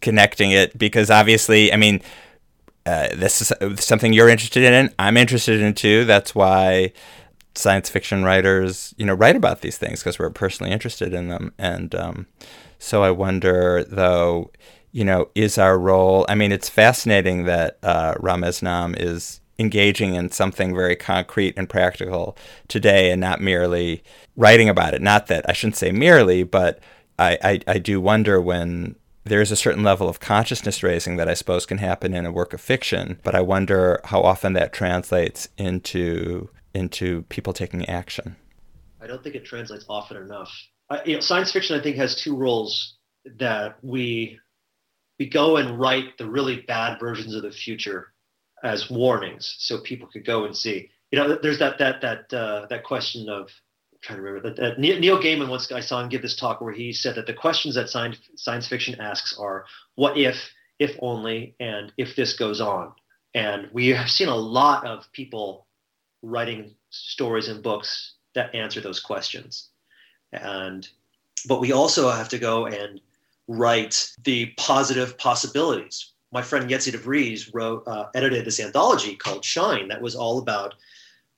connecting 0.00 0.52
it 0.52 0.78
because 0.78 1.10
obviously, 1.10 1.72
I 1.72 1.76
mean, 1.76 2.00
uh, 2.88 3.08
this 3.14 3.42
is 3.42 3.52
something 3.84 4.12
you're 4.12 4.28
interested 4.28 4.62
in. 4.64 4.92
I'm 4.98 5.16
interested 5.16 5.60
in 5.60 5.74
too. 5.74 6.04
That's 6.04 6.34
why 6.34 6.92
science 7.54 7.90
fiction 7.90 8.24
writers, 8.24 8.94
you 8.96 9.04
know, 9.04 9.14
write 9.14 9.36
about 9.36 9.60
these 9.60 9.76
things 9.76 10.00
because 10.00 10.18
we're 10.18 10.30
personally 10.30 10.72
interested 10.72 11.12
in 11.12 11.28
them. 11.28 11.52
And 11.58 11.94
um, 11.94 12.26
so 12.78 13.02
I 13.02 13.10
wonder, 13.10 13.84
though, 13.84 14.50
you 14.92 15.04
know, 15.04 15.28
is 15.34 15.58
our 15.58 15.78
role? 15.78 16.24
I 16.28 16.34
mean, 16.34 16.52
it's 16.52 16.68
fascinating 16.68 17.44
that 17.44 17.78
uh, 17.82 18.14
Naam 18.14 18.98
is 18.98 19.40
engaging 19.58 20.14
in 20.14 20.30
something 20.30 20.74
very 20.74 20.96
concrete 20.96 21.54
and 21.56 21.68
practical 21.68 22.36
today 22.68 23.10
and 23.10 23.20
not 23.20 23.40
merely 23.40 24.02
writing 24.36 24.68
about 24.68 24.94
it. 24.94 25.02
Not 25.02 25.26
that 25.26 25.44
I 25.48 25.52
shouldn't 25.52 25.76
say 25.76 25.90
merely, 25.90 26.42
but 26.42 26.78
I, 27.18 27.38
I, 27.42 27.60
I 27.66 27.78
do 27.78 28.00
wonder 28.00 28.40
when 28.40 28.94
there's 29.28 29.50
a 29.50 29.56
certain 29.56 29.82
level 29.82 30.08
of 30.08 30.20
consciousness 30.20 30.82
raising 30.82 31.16
that 31.16 31.28
I 31.28 31.34
suppose 31.34 31.66
can 31.66 31.78
happen 31.78 32.14
in 32.14 32.26
a 32.26 32.32
work 32.32 32.52
of 32.52 32.60
fiction, 32.60 33.20
but 33.22 33.34
I 33.34 33.40
wonder 33.40 34.00
how 34.04 34.22
often 34.22 34.54
that 34.54 34.72
translates 34.72 35.48
into 35.56 36.50
into 36.74 37.22
people 37.22 37.52
taking 37.52 37.88
action. 37.88 38.36
I 39.00 39.06
don't 39.06 39.22
think 39.22 39.34
it 39.34 39.44
translates 39.44 39.86
often 39.88 40.16
enough. 40.16 40.52
I, 40.90 41.02
you 41.04 41.14
know, 41.14 41.20
science 41.20 41.52
fiction, 41.52 41.78
I 41.78 41.82
think, 41.82 41.96
has 41.96 42.16
two 42.16 42.36
roles 42.36 42.96
that 43.38 43.76
we 43.82 44.38
we 45.18 45.28
go 45.28 45.56
and 45.56 45.78
write 45.78 46.16
the 46.18 46.28
really 46.28 46.62
bad 46.62 46.98
versions 47.00 47.34
of 47.34 47.42
the 47.42 47.50
future 47.50 48.12
as 48.62 48.90
warnings, 48.90 49.56
so 49.58 49.78
people 49.78 50.08
could 50.08 50.24
go 50.24 50.44
and 50.44 50.56
see. 50.56 50.90
You 51.10 51.18
know, 51.18 51.38
there's 51.40 51.58
that 51.58 51.78
that 51.78 52.00
that 52.00 52.32
uh, 52.32 52.66
that 52.70 52.84
question 52.84 53.28
of 53.28 53.50
trying 54.08 54.18
to 54.18 54.22
remember 54.22 54.54
that, 54.54 54.78
Neil 54.78 54.98
Neil 54.98 55.22
Gaiman 55.22 55.48
once 55.48 55.70
I 55.70 55.80
saw 55.80 56.00
him 56.00 56.08
give 56.08 56.22
this 56.22 56.34
talk 56.34 56.60
where 56.60 56.72
he 56.72 56.92
said 56.92 57.14
that 57.16 57.26
the 57.26 57.34
questions 57.34 57.74
that 57.74 57.90
science 57.90 58.18
science 58.36 58.66
fiction 58.66 58.98
asks 59.00 59.36
are 59.38 59.66
what 59.96 60.16
if, 60.16 60.50
if 60.78 60.96
only, 61.00 61.54
and 61.60 61.92
if 61.98 62.16
this 62.16 62.34
goes 62.34 62.60
on. 62.60 62.92
And 63.34 63.68
we 63.72 63.88
have 63.88 64.10
seen 64.10 64.28
a 64.28 64.36
lot 64.36 64.86
of 64.86 65.10
people 65.12 65.66
writing 66.22 66.74
stories 66.90 67.48
and 67.48 67.62
books 67.62 68.14
that 68.34 68.54
answer 68.54 68.80
those 68.80 69.00
questions. 69.00 69.68
And 70.32 70.88
but 71.46 71.60
we 71.60 71.72
also 71.72 72.10
have 72.10 72.30
to 72.30 72.38
go 72.38 72.66
and 72.66 73.00
write 73.46 74.10
the 74.24 74.46
positive 74.56 75.18
possibilities. 75.18 76.12
My 76.32 76.42
friend 76.42 76.68
Jetse 76.68 76.90
de 76.90 76.98
Vries 76.98 77.54
wrote, 77.54 77.86
uh, 77.86 78.06
edited 78.14 78.44
this 78.44 78.60
anthology 78.60 79.16
called 79.16 79.44
Shine 79.44 79.88
that 79.88 80.02
was 80.02 80.14
all 80.14 80.38
about 80.38 80.74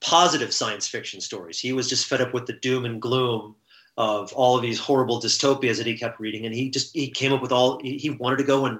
positive 0.01 0.53
science 0.53 0.87
fiction 0.87 1.21
stories. 1.21 1.59
He 1.59 1.73
was 1.73 1.89
just 1.89 2.07
fed 2.07 2.21
up 2.21 2.33
with 2.33 2.47
the 2.47 2.55
doom 2.55 2.85
and 2.85 3.01
gloom 3.01 3.55
of 3.97 4.33
all 4.33 4.57
of 4.57 4.63
these 4.63 4.79
horrible 4.79 5.21
dystopias 5.21 5.77
that 5.77 5.87
he 5.87 5.97
kept 5.97 6.21
reading, 6.21 6.47
and 6.47 6.55
he 6.55 6.71
just 6.71 6.95
he 6.95 7.11
came 7.11 7.33
up 7.33 7.43
with 7.43 7.53
all. 7.53 7.81
He, 7.83 8.11
wanted 8.11 8.39
to 8.39 8.45
go 8.45 8.67
and 8.67 8.79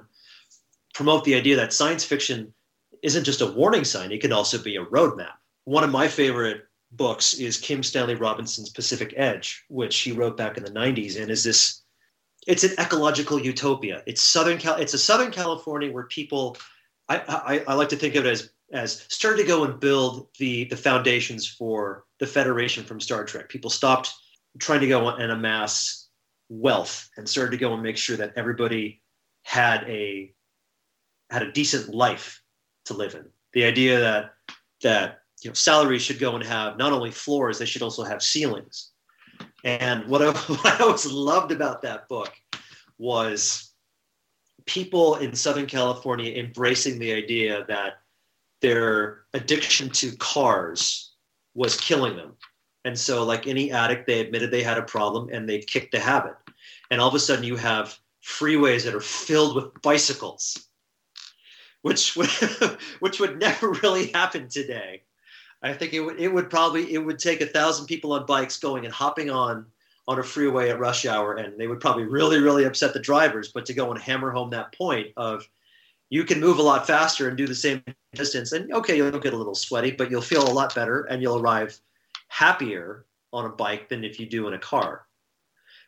promote 0.93 1.23
the 1.23 1.35
idea 1.35 1.55
that 1.57 1.73
science 1.73 2.03
fiction 2.03 2.53
isn't 3.03 3.23
just 3.23 3.41
a 3.41 3.47
warning 3.47 3.83
sign; 3.83 4.11
it 4.11 4.21
can 4.21 4.31
also 4.31 4.57
be 4.57 4.77
a 4.77 4.85
roadmap. 4.85 5.33
One 5.65 5.83
of 5.83 5.91
my 5.91 6.07
favorite 6.07 6.63
books 6.91 7.35
is 7.35 7.57
Kim 7.57 7.83
Stanley 7.83 8.15
Robinson's 8.15 8.69
Pacific 8.69 9.13
Edge, 9.15 9.63
which 9.69 9.99
he 9.99 10.11
wrote 10.11 10.37
back 10.37 10.57
in 10.57 10.63
the 10.63 10.71
90s, 10.71 11.21
and 11.21 11.29
is 11.29 11.43
this 11.43 11.81
it's 12.47 12.63
an 12.63 12.71
ecological 12.79 13.39
utopia. 13.39 14.01
It's 14.07 14.21
Southern 14.21 14.57
Cal 14.57 14.75
it's 14.77 14.93
a 14.93 14.97
Southern 14.97 15.31
California 15.31 15.91
where 15.91 16.05
people 16.05 16.57
I, 17.09 17.17
I, 17.17 17.71
I 17.71 17.73
like 17.75 17.89
to 17.89 17.95
think 17.95 18.15
of 18.15 18.25
it 18.25 18.29
as 18.29 18.49
as 18.71 19.05
started 19.09 19.41
to 19.41 19.47
go 19.47 19.63
and 19.63 19.79
build 19.79 20.27
the 20.39 20.65
the 20.65 20.77
foundations 20.77 21.47
for 21.47 22.05
the 22.19 22.27
Federation 22.27 22.83
from 22.83 22.99
Star 22.99 23.25
Trek. 23.25 23.49
People 23.49 23.69
stopped 23.69 24.13
trying 24.59 24.81
to 24.81 24.87
go 24.87 25.09
and 25.09 25.31
amass 25.31 26.09
wealth 26.49 27.09
and 27.17 27.27
started 27.27 27.51
to 27.51 27.57
go 27.57 27.73
and 27.73 27.81
make 27.81 27.97
sure 27.97 28.17
that 28.17 28.33
everybody 28.35 29.01
had 29.43 29.83
a 29.87 30.33
had 31.29 31.43
a 31.43 31.51
decent 31.51 31.93
life 31.93 32.41
to 32.85 32.93
live 32.93 33.15
in. 33.15 33.25
The 33.53 33.63
idea 33.63 33.99
that 33.99 34.33
that 34.83 35.19
you 35.41 35.49
know 35.49 35.53
salaries 35.53 36.01
should 36.01 36.19
go 36.19 36.35
and 36.35 36.43
have 36.43 36.77
not 36.77 36.93
only 36.93 37.11
floors, 37.11 37.59
they 37.59 37.65
should 37.65 37.81
also 37.81 38.03
have 38.03 38.21
ceilings. 38.21 38.91
And 39.63 40.07
what 40.07 40.21
I, 40.21 40.31
what 40.31 40.65
I 40.65 40.83
always 40.83 41.05
loved 41.05 41.51
about 41.51 41.81
that 41.81 42.07
book 42.07 42.31
was 42.97 43.73
people 44.65 45.15
in 45.15 45.33
Southern 45.35 45.65
California 45.65 46.33
embracing 46.33 46.99
the 46.99 47.13
idea 47.13 47.65
that 47.67 48.00
their 48.61 49.21
addiction 49.33 49.89
to 49.89 50.15
cars 50.17 51.11
was 51.53 51.77
killing 51.77 52.15
them. 52.15 52.33
And 52.85 52.97
so, 52.97 53.23
like 53.23 53.47
any 53.47 53.71
addict, 53.71 54.07
they 54.07 54.19
admitted 54.19 54.49
they 54.49 54.63
had 54.63 54.77
a 54.77 54.83
problem 54.83 55.29
and 55.31 55.47
they 55.47 55.59
kicked 55.59 55.91
the 55.91 55.99
habit. 55.99 56.35
And 56.89 56.99
all 56.99 57.09
of 57.09 57.15
a 57.15 57.19
sudden, 57.19 57.43
you 57.43 57.55
have 57.57 57.97
freeways 58.23 58.83
that 58.85 58.95
are 58.95 59.01
filled 59.01 59.55
with 59.55 59.81
bicycles, 59.81 60.67
which 61.81 62.15
would, 62.15 62.29
which 62.99 63.19
would 63.19 63.39
never 63.39 63.71
really 63.83 64.07
happen 64.07 64.47
today. 64.47 65.03
I 65.63 65.73
think 65.73 65.93
it 65.93 65.99
would 65.99 66.19
it 66.19 66.33
would 66.33 66.49
probably 66.49 66.91
it 66.93 66.97
would 66.97 67.19
take 67.19 67.41
a 67.41 67.45
thousand 67.45 67.85
people 67.85 68.13
on 68.13 68.25
bikes 68.25 68.57
going 68.57 68.85
and 68.85 68.93
hopping 68.93 69.29
on 69.29 69.67
on 70.07 70.17
a 70.17 70.23
freeway 70.23 70.69
at 70.69 70.79
rush 70.79 71.05
hour, 71.05 71.35
and 71.35 71.59
they 71.59 71.67
would 71.67 71.79
probably 71.79 72.05
really 72.05 72.39
really 72.39 72.63
upset 72.63 72.93
the 72.93 72.99
drivers. 72.99 73.51
But 73.51 73.67
to 73.67 73.73
go 73.73 73.91
and 73.91 74.01
hammer 74.01 74.31
home 74.31 74.49
that 74.49 74.73
point 74.73 75.09
of 75.17 75.47
you 76.11 76.25
can 76.25 76.41
move 76.41 76.59
a 76.59 76.61
lot 76.61 76.85
faster 76.85 77.29
and 77.29 77.37
do 77.37 77.47
the 77.47 77.55
same 77.55 77.81
distance, 78.13 78.51
and 78.51 78.71
okay, 78.73 78.97
you'll 78.97 79.17
get 79.17 79.33
a 79.33 79.37
little 79.37 79.55
sweaty, 79.55 79.91
but 79.91 80.11
you'll 80.11 80.21
feel 80.21 80.47
a 80.47 80.51
lot 80.51 80.75
better, 80.75 81.03
and 81.03 81.21
you'll 81.21 81.39
arrive 81.39 81.79
happier 82.27 83.05
on 83.31 83.45
a 83.45 83.49
bike 83.49 83.87
than 83.87 84.03
if 84.03 84.19
you 84.19 84.25
do 84.25 84.47
in 84.49 84.53
a 84.53 84.59
car. 84.59 85.07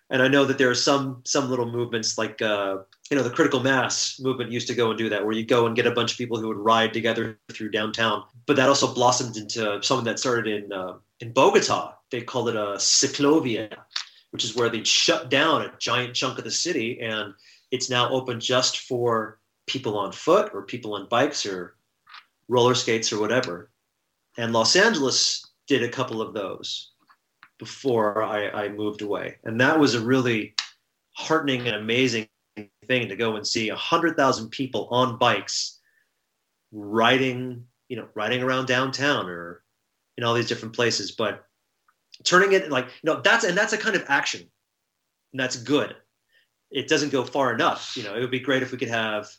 And 0.09 0.21
I 0.21 0.29
know 0.29 0.45
that 0.45 0.57
there 0.57 0.69
are 0.69 0.75
some 0.75 1.21
some 1.25 1.49
little 1.49 1.69
movements 1.69 2.17
like 2.17 2.41
uh, 2.41 2.77
you 3.11 3.17
know 3.17 3.23
the 3.23 3.29
critical 3.29 3.59
mass 3.59 4.17
movement 4.17 4.49
used 4.49 4.67
to 4.67 4.73
go 4.73 4.89
and 4.89 4.97
do 4.97 5.09
that, 5.09 5.25
where 5.25 5.35
you 5.35 5.45
go 5.45 5.65
and 5.65 5.75
get 5.75 5.87
a 5.87 5.91
bunch 5.91 6.13
of 6.13 6.17
people 6.17 6.39
who 6.39 6.47
would 6.47 6.57
ride 6.57 6.93
together 6.93 7.37
through 7.51 7.71
downtown. 7.71 8.23
But 8.45 8.55
that 8.55 8.69
also 8.69 8.93
blossomed 8.93 9.35
into 9.35 9.83
something 9.83 10.05
that 10.05 10.19
started 10.19 10.47
in 10.47 10.71
uh, 10.71 10.93
in 11.19 11.33
Bogota. 11.33 11.95
They 12.11 12.21
called 12.21 12.47
it 12.47 12.55
a 12.55 12.77
ciclovia, 12.77 13.75
which 14.31 14.45
is 14.45 14.55
where 14.55 14.69
they'd 14.69 14.87
shut 14.87 15.29
down 15.29 15.63
a 15.63 15.73
giant 15.79 16.13
chunk 16.15 16.37
of 16.37 16.45
the 16.45 16.51
city, 16.51 17.01
and 17.01 17.33
it's 17.71 17.89
now 17.89 18.09
open 18.09 18.39
just 18.39 18.79
for 18.79 19.39
people 19.67 19.97
on 19.97 20.11
foot 20.11 20.51
or 20.53 20.63
people 20.63 20.95
on 20.95 21.07
bikes 21.09 21.45
or 21.45 21.75
roller 22.47 22.75
skates 22.75 23.11
or 23.11 23.19
whatever. 23.19 23.71
And 24.37 24.53
Los 24.53 24.75
Angeles 24.75 25.45
did 25.67 25.83
a 25.83 25.89
couple 25.89 26.21
of 26.21 26.33
those 26.33 26.91
before 27.59 28.23
I, 28.23 28.49
I 28.49 28.69
moved 28.69 29.01
away, 29.01 29.37
and 29.43 29.61
that 29.61 29.79
was 29.79 29.95
a 29.95 30.01
really 30.01 30.55
heartening 31.15 31.67
and 31.67 31.75
amazing 31.75 32.27
thing 32.87 33.07
to 33.07 33.15
go 33.15 33.35
and 33.35 33.45
see 33.47 33.69
a 33.69 33.75
hundred 33.75 34.17
thousand 34.17 34.49
people 34.49 34.87
on 34.91 35.17
bikes 35.17 35.79
riding, 36.71 37.63
you 37.87 37.95
know, 37.95 38.07
riding 38.15 38.41
around 38.43 38.65
downtown 38.65 39.27
or 39.27 39.63
in 40.17 40.23
all 40.23 40.33
these 40.33 40.47
different 40.47 40.75
places, 40.75 41.11
but 41.11 41.45
turning 42.23 42.53
it 42.53 42.69
like, 42.69 42.85
you 42.85 43.11
know, 43.11 43.21
that's, 43.21 43.43
and 43.43 43.57
that's 43.57 43.73
a 43.73 43.77
kind 43.77 43.95
of 43.95 44.03
action 44.07 44.41
and 45.31 45.39
that's 45.39 45.55
good. 45.55 45.95
It 46.71 46.87
doesn't 46.87 47.11
go 47.11 47.23
far 47.23 47.53
enough. 47.53 47.95
You 47.95 48.03
know, 48.03 48.15
it 48.15 48.21
would 48.21 48.31
be 48.31 48.39
great 48.39 48.63
if 48.63 48.71
we 48.71 48.77
could 48.77 48.89
have 48.89 49.29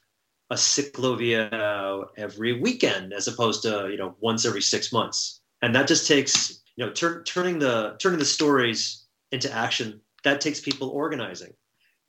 a 0.55 0.57
ciclovia 0.57 2.07
every 2.17 2.53
weekend 2.61 3.13
as 3.13 3.27
opposed 3.29 3.63
to, 3.63 3.89
you 3.91 3.99
know, 3.99 4.15
once 4.21 4.47
every 4.47 4.63
six 4.63 4.93
months. 4.93 5.41
And 5.63 5.75
that 5.75 5.89
just 5.89 6.07
takes, 6.07 6.63
you 6.77 6.87
know, 6.87 6.93
tur- 6.93 7.23
turning 7.25 7.59
the 7.59 7.97
turning 7.99 8.21
the 8.21 8.25
stories 8.25 9.05
into 9.33 9.51
action 9.53 10.01
that 10.23 10.41
takes 10.41 10.61
people 10.61 10.89
organizing, 10.91 11.53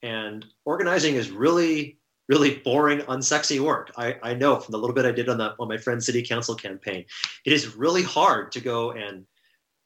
and 0.03 0.45
organizing 0.63 1.15
is 1.15 1.31
really 1.31 1.97
really 2.27 2.55
boring, 2.65 2.99
unsexy 3.01 3.59
work. 3.59 3.91
I, 3.97 4.15
I 4.23 4.33
know 4.33 4.59
from 4.59 4.71
the 4.71 4.79
little 4.79 4.95
bit 4.95 5.05
I 5.05 5.11
did 5.11 5.29
on 5.29 5.37
that 5.37 5.53
on 5.59 5.67
my 5.67 5.77
friend's 5.77 6.07
city 6.07 6.23
council 6.23 6.55
campaign, 6.55 7.05
it 7.45 7.53
is 7.53 7.75
really 7.75 8.01
hard 8.01 8.51
to 8.53 8.59
go 8.59 8.91
and 8.91 9.25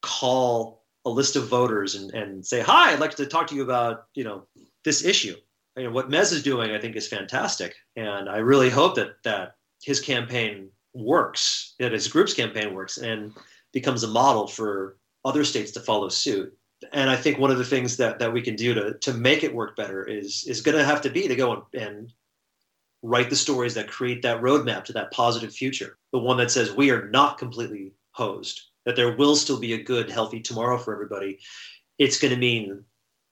call 0.02 0.86
a 1.06 1.10
list 1.10 1.36
of 1.36 1.50
voters 1.50 1.96
and, 1.96 2.14
and 2.14 2.46
say, 2.46 2.62
hi, 2.62 2.94
I'd 2.94 3.02
like 3.02 3.16
to 3.16 3.26
talk 3.26 3.48
to 3.48 3.56
you 3.56 3.64
about, 3.64 4.06
you 4.16 4.24
know, 4.24 4.48
this 4.86 5.04
issue. 5.04 5.36
You 5.80 5.86
know, 5.86 5.92
what 5.92 6.10
Mez 6.10 6.34
is 6.34 6.44
doing, 6.44 6.72
I 6.72 6.80
think, 6.80 6.98
is 6.98 7.08
fantastic. 7.08 7.74
And 7.96 8.30
I 8.30 8.38
really 8.38 8.70
hope 8.70 8.96
that 8.96 9.24
that 9.24 9.56
his 9.82 10.02
campaign 10.02 10.70
works, 10.94 11.76
that 11.80 11.94
his 11.94 12.10
group's 12.10 12.34
campaign 12.34 12.74
works 12.74 12.98
and 12.98 13.34
becomes 13.72 14.04
a 14.04 14.10
model 14.10 14.46
for 14.46 14.98
other 15.24 15.46
states 15.46 15.72
to 15.72 15.80
follow 15.80 16.10
suit. 16.10 16.54
And 16.92 17.10
I 17.10 17.16
think 17.16 17.40
one 17.40 17.52
of 17.52 17.58
the 17.58 17.66
things 17.66 17.96
that, 17.98 18.20
that 18.20 18.34
we 18.34 18.42
can 18.42 18.58
do 18.58 18.74
to, 18.74 18.94
to 19.00 19.14
make 19.14 19.44
it 19.44 19.56
work 19.56 19.78
better 19.78 20.04
is 20.04 20.44
is 20.48 20.62
going 20.62 20.78
to 20.78 20.84
have 20.84 21.02
to 21.02 21.10
be 21.10 21.30
to 21.30 21.36
go 21.36 21.54
and, 21.54 21.82
and 21.82 22.14
write 23.02 23.30
the 23.30 23.36
stories 23.38 23.74
that 23.76 23.88
create 23.88 24.22
that 24.24 24.42
roadmap 24.42 24.84
to 24.86 24.94
that 24.94 25.12
positive 25.12 25.54
future. 25.54 25.98
The 26.12 26.20
one 26.20 26.38
that 26.38 26.52
says 26.52 26.74
we 26.74 26.92
are 26.92 27.08
not 27.10 27.38
completely 27.38 27.94
hosed, 28.12 28.60
that 28.86 28.98
there 28.98 29.16
will 29.16 29.36
still 29.38 29.60
be 29.60 29.74
a 29.74 29.84
good, 29.84 30.10
healthy 30.10 30.42
tomorrow 30.42 30.78
for 30.78 30.94
everybody. 30.94 31.40
It's 31.98 32.20
going 32.20 32.34
to 32.34 32.40
mean 32.40 32.84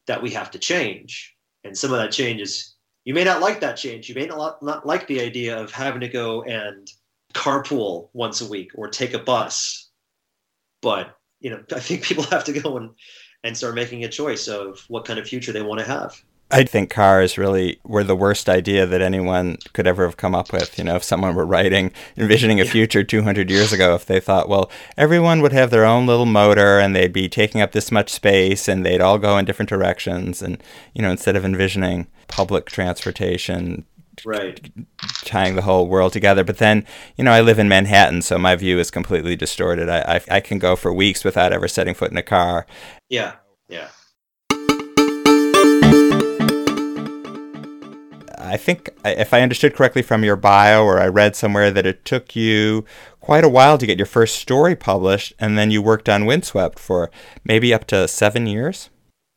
that 0.06 0.22
we 0.22 0.32
have 0.32 0.52
to 0.52 0.60
change. 0.60 1.37
And 1.63 1.78
some 1.78 1.91
of 1.91 2.00
that 2.00 2.12
change 2.12 2.41
is 2.41 2.76
you 3.04 3.13
may 3.13 3.24
not 3.24 3.41
like 3.41 3.62
that 3.62 3.78
change. 3.78 4.10
You 4.10 4.15
may 4.15 4.26
not, 4.26 4.62
not 4.62 4.86
like 4.86 5.08
the 5.08 5.22
idea 5.22 5.58
of 5.58 5.72
having 5.72 6.02
to 6.02 6.08
go 6.08 6.43
and 6.43 6.91
carpool 7.34 8.10
once 8.13 8.41
a 8.41 8.50
week 8.50 8.72
or 8.76 8.88
take 8.88 9.13
a 9.13 9.20
bus. 9.20 9.89
But, 10.82 11.15
you 11.39 11.50
know, 11.50 11.63
I 11.74 11.80
think 11.80 12.04
people 12.04 12.24
have 12.32 12.43
to 12.46 12.54
go 12.54 12.78
and, 12.78 12.91
and 13.43 13.56
start 13.56 13.76
making 13.76 14.04
a 14.04 14.10
choice 14.10 14.48
of 14.48 14.84
what 14.88 15.06
kind 15.06 15.20
of 15.20 15.28
future 15.28 15.52
they 15.52 15.62
want 15.62 15.80
to 15.80 15.86
have. 15.86 16.22
I 16.50 16.64
think 16.64 16.90
cars 16.90 17.38
really 17.38 17.80
were 17.84 18.06
the 18.06 18.16
worst 18.16 18.48
idea 18.48 18.86
that 18.86 19.02
anyone 19.02 19.58
could 19.74 19.86
ever 19.86 20.06
have 20.06 20.16
come 20.16 20.34
up 20.34 20.54
with. 20.54 20.78
You 20.78 20.86
know, 20.86 20.96
if 20.96 21.04
someone 21.04 21.36
were 21.36 21.46
writing, 21.46 21.92
envisioning 22.16 22.62
a 22.62 22.66
future 22.66 23.04
200 23.04 23.50
years 23.50 23.74
ago, 23.74 23.96
if 23.96 24.06
they 24.06 24.22
thought, 24.22 24.48
well, 24.48 24.72
everyone 24.98 25.42
would 25.42 25.52
have 25.52 25.72
their 25.72 25.84
own 25.84 26.06
little 26.06 26.26
motor 26.26 26.80
and 26.80 26.96
they'd 26.96 27.12
be 27.12 27.28
taking 27.28 27.60
up 27.60 27.74
this 27.74 27.92
much 27.92 28.10
space 28.10 28.70
and 28.70 28.86
they'd 28.86 29.02
all 29.02 29.18
go 29.18 29.38
in 29.38 29.44
different 29.44 29.68
directions. 29.68 30.42
And, 30.42 30.64
you 30.94 31.02
know, 31.02 31.12
instead 31.12 31.36
of 31.36 31.44
envisioning 31.44 32.08
public 32.30 32.68
transportation, 32.68 33.86
right 34.26 34.72
tying 35.26 35.54
the 35.54 35.62
whole 35.62 35.88
world 35.88 36.12
together 36.12 36.44
but 36.44 36.58
then 36.58 36.84
you 37.18 37.24
know 37.24 37.32
i 37.32 37.40
live 37.40 37.60
in 37.60 37.70
manhattan 37.70 38.20
so 38.20 38.36
my 38.36 38.56
view 38.56 38.80
is 38.80 38.90
completely 38.90 39.36
distorted 39.36 39.88
i 39.90 40.16
i, 40.16 40.38
I 40.38 40.40
can 40.40 40.58
go 40.58 40.76
for 40.76 40.92
weeks 40.92 41.24
without 41.24 41.54
ever 41.54 41.68
setting 41.68 41.94
foot 41.94 42.10
in 42.10 42.18
a 42.18 42.24
car 42.24 42.66
yeah 43.10 43.34
I 48.48 48.58
think 48.58 48.90
if 49.06 49.34
I 49.34 49.42
understood 49.42 49.76
correctly 49.76 50.02
from 50.02 50.24
your 50.24 50.36
bio, 50.36 50.84
or 50.84 51.00
I 51.00 51.08
read 51.08 51.36
somewhere 51.36 51.72
that 51.72 51.86
it 51.86 52.06
took 52.06 52.36
you 52.36 52.86
quite 53.20 53.44
a 53.44 53.50
while 53.50 53.78
to 53.78 53.86
get 53.86 53.98
your 53.98 54.06
first 54.06 54.38
story 54.38 54.76
published, 54.76 55.34
and 55.40 55.58
then 55.58 55.70
you 55.70 55.82
worked 55.82 56.08
on 56.08 56.26
Windswept 56.26 56.80
for 56.80 57.12
maybe 57.44 57.74
up 57.74 57.86
to 57.88 58.08
seven 58.08 58.48
years. 58.48 58.90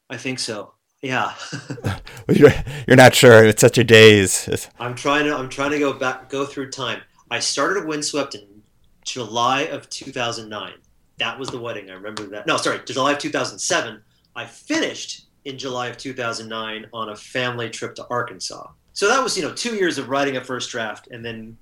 I 0.09 0.17
think 0.17 0.39
so. 0.39 0.75
Yeah. 1.03 1.35
you're, 2.29 2.53
you're 2.87 2.97
not 2.97 3.15
sure. 3.15 3.45
It's 3.45 3.61
such 3.61 3.79
a 3.79 3.85
daze. 3.85 4.69
I'm 4.79 4.95
trying 4.95 5.25
to. 5.25 5.37
I'm 5.37 5.49
trying 5.49 5.73
to 5.73 5.79
go 5.79 5.93
back, 5.93 6.29
go 6.29 6.45
through 6.45 6.71
time. 6.71 7.01
I 7.31 7.39
started 7.39 7.87
Windswept 7.87 8.35
in 8.35 8.63
July 9.05 9.63
of 9.63 9.89
2009. 9.89 10.73
That 11.19 11.39
was 11.39 11.49
the 11.49 11.61
wedding. 11.61 11.91
I 11.91 11.95
remember 11.95 12.25
that. 12.29 12.47
No, 12.47 12.57
sorry, 12.57 12.81
July 12.85 13.13
of 13.13 13.19
2007. 13.19 14.03
I 14.37 14.47
finished 14.47 15.27
in 15.45 15.59
July 15.59 15.89
of 15.89 15.97
2009 15.97 16.87
on 16.93 17.09
a 17.09 17.17
family 17.17 17.71
trip 17.71 17.95
to 17.97 18.07
Arkansas 18.09 18.71
so 18.93 19.09
that 19.09 19.23
was 19.23 19.37
you 19.37 19.43
know 19.43 19.55
two 19.55 19.75
years 19.77 19.99
of 19.99 20.09
writing 20.09 20.37
a 20.37 20.45
first 20.45 20.71
draft 20.71 21.09
and 21.11 21.25
then 21.25 21.57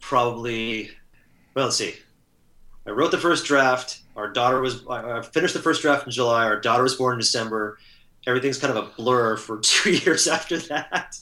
probably 0.00 0.90
well 1.54 1.66
let's 1.66 1.76
see. 1.76 1.94
I 2.86 2.90
wrote 2.90 3.12
the 3.12 3.18
first 3.18 3.46
draft. 3.46 4.00
Our 4.16 4.32
daughter 4.32 4.60
was 4.60 4.84
i 4.88 5.22
finished 5.22 5.54
the 5.54 5.60
first 5.60 5.82
draft 5.82 6.06
in 6.06 6.12
july. 6.12 6.44
Our 6.44 6.60
daughter 6.60 6.82
was 6.82 6.96
born 6.96 7.14
in 7.14 7.18
december. 7.20 7.78
Everything's 8.26 8.58
kind 8.58 8.76
of 8.76 8.84
a 8.84 8.88
blur 8.96 9.36
for 9.36 9.58
two 9.62 9.92
years 9.92 10.26
after 10.26 10.58
that. 10.58 11.18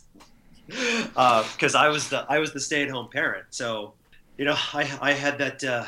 Because 0.66 1.74
uh, 1.74 1.78
i 1.78 1.88
was 1.88 2.08
the 2.08 2.24
i 2.28 2.38
was 2.38 2.52
the 2.52 2.60
stay-at-home 2.60 3.08
parent. 3.12 3.46
So 3.50 3.94
you 4.38 4.44
know 4.44 4.56
i 4.72 4.98
i 5.02 5.12
had 5.12 5.38
that 5.38 5.62
uh, 5.64 5.84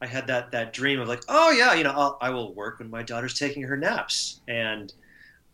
i 0.00 0.06
had 0.06 0.26
that 0.28 0.52
that 0.52 0.72
dream 0.72 1.00
of 1.00 1.08
like 1.08 1.22
oh 1.28 1.50
yeah 1.50 1.74
you 1.74 1.84
know 1.84 1.92
I'll, 1.92 2.18
i 2.20 2.30
will 2.30 2.54
work 2.54 2.78
when 2.78 2.88
my 2.90 3.02
daughter's 3.02 3.38
taking 3.38 3.62
her 3.64 3.76
naps. 3.76 4.40
And 4.48 4.92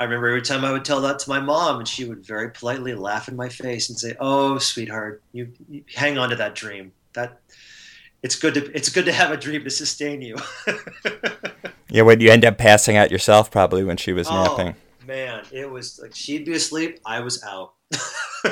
I 0.01 0.05
remember 0.05 0.29
every 0.29 0.43
time 0.43 0.65
I 0.65 0.71
would 0.71 0.85
tell 0.85 1.01
that 1.01 1.19
to 1.21 1.29
my 1.29 1.41
mom, 1.41 1.81
and 1.81 1.89
she 1.89 2.05
would 2.05 2.25
very 2.25 2.51
politely 2.51 2.95
laugh 2.95 3.29
in 3.29 3.35
my 3.35 3.49
face 3.49 3.89
and 3.89 3.99
say, 3.99 4.15
"Oh, 4.21 4.59
sweetheart, 4.59 5.23
you, 5.33 5.53
you 5.69 5.83
hang 5.93 6.19
on 6.19 6.31
to 6.31 6.37
that 6.37 6.55
dream. 6.55 6.93
That 7.15 7.41
it's 8.23 8.37
good 8.37 8.55
to 8.55 8.71
it's 8.77 8.91
good 8.91 9.07
to 9.07 9.13
have 9.13 9.33
a 9.33 9.37
dream 9.37 9.65
to 9.65 9.71
sustain 9.71 10.23
you." 10.23 10.37
yeah, 11.91 12.03
would 12.03 12.23
you 12.23 12.31
end 12.31 12.45
up 12.45 12.59
passing 12.59 12.97
out 12.97 13.11
yourself 13.11 13.51
probably 13.51 13.83
when 13.83 13.97
she 13.97 14.13
was 14.13 14.29
oh, 14.31 14.45
napping? 14.45 14.77
Man, 15.05 15.45
it 15.51 15.69
was 15.69 15.99
like 16.01 16.15
she'd 16.15 16.45
be 16.45 16.53
asleep, 16.53 17.01
I 17.05 17.21
was 17.21 17.43
out. 17.43 17.73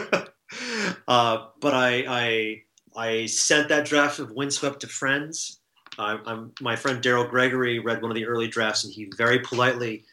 uh, 1.06 1.46
but 1.60 1.74
I, 1.74 2.04
I 2.08 2.62
I 2.96 3.26
sent 3.26 3.68
that 3.68 3.84
draft 3.84 4.18
of 4.18 4.32
Windswept 4.32 4.80
to 4.80 4.88
friends. 4.88 5.60
Uh, 5.98 6.46
my 6.60 6.76
friend 6.76 7.02
Daryl 7.02 7.28
Gregory 7.28 7.78
read 7.78 8.02
one 8.02 8.10
of 8.10 8.16
the 8.16 8.26
early 8.26 8.48
drafts, 8.48 8.84
and 8.84 8.92
he 8.92 9.08
very 9.16 9.38
politely 9.38 10.04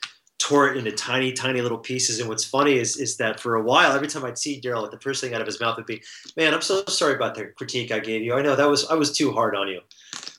tore 0.43 0.67
it 0.67 0.77
into 0.77 0.91
tiny, 0.91 1.32
tiny 1.32 1.62
little 1.62 1.77
pieces. 1.77 2.19
And 2.19 2.27
what's 2.27 2.43
funny 2.43 2.77
is 2.77 2.97
is 2.97 3.15
that 3.17 3.39
for 3.39 3.56
a 3.56 3.63
while, 3.63 3.93
every 3.93 4.10
time 4.10 4.25
I'd 4.25 4.38
see 4.38 4.60
Daryl, 4.60 4.89
the 4.91 4.99
first 4.99 5.21
thing 5.21 5.34
out 5.34 5.39
of 5.39 5.47
his 5.47 5.62
mouth 5.62 5.77
would 5.77 5.86
be, 5.86 6.03
"Man, 6.36 6.53
I'm 6.53 6.62
so 6.62 6.84
sorry 6.86 7.15
about 7.15 7.36
the 7.36 7.45
critique 7.45 7.91
I 7.93 7.99
gave 7.99 8.21
you. 8.23 8.34
I 8.34 8.41
know 8.41 8.56
that 8.56 8.69
was 8.69 8.86
I 8.88 8.95
was 8.95 9.15
too 9.15 9.32
hard 9.32 9.56
on 9.56 9.69
you." 9.69 9.79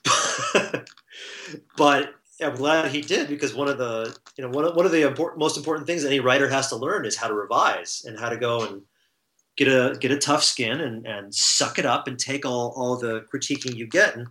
but 1.77 2.13
I'm 2.39 2.55
glad 2.55 2.91
he 2.91 3.01
did 3.01 3.27
because 3.27 3.55
one 3.55 3.67
of 3.67 3.79
the 3.79 4.15
you 4.37 4.43
know 4.43 4.51
one 4.51 4.65
of, 4.65 4.75
one 4.75 4.85
of 4.85 4.91
the 4.91 5.07
important, 5.07 5.39
most 5.39 5.57
important 5.57 5.87
things 5.87 6.05
any 6.05 6.19
writer 6.19 6.47
has 6.49 6.67
to 6.69 6.75
learn 6.75 7.05
is 7.05 7.15
how 7.15 7.27
to 7.27 7.33
revise 7.33 8.05
and 8.07 8.19
how 8.19 8.29
to 8.29 8.37
go 8.37 8.63
and 8.63 8.83
get 9.57 9.67
a 9.67 9.97
get 9.99 10.11
a 10.11 10.19
tough 10.19 10.43
skin 10.43 10.81
and 10.81 11.07
and 11.07 11.33
suck 11.33 11.79
it 11.79 11.85
up 11.85 12.07
and 12.07 12.19
take 12.19 12.45
all 12.45 12.75
all 12.77 12.95
the 12.95 13.25
critiquing 13.33 13.75
you 13.75 13.87
get. 13.87 14.15
And 14.15 14.27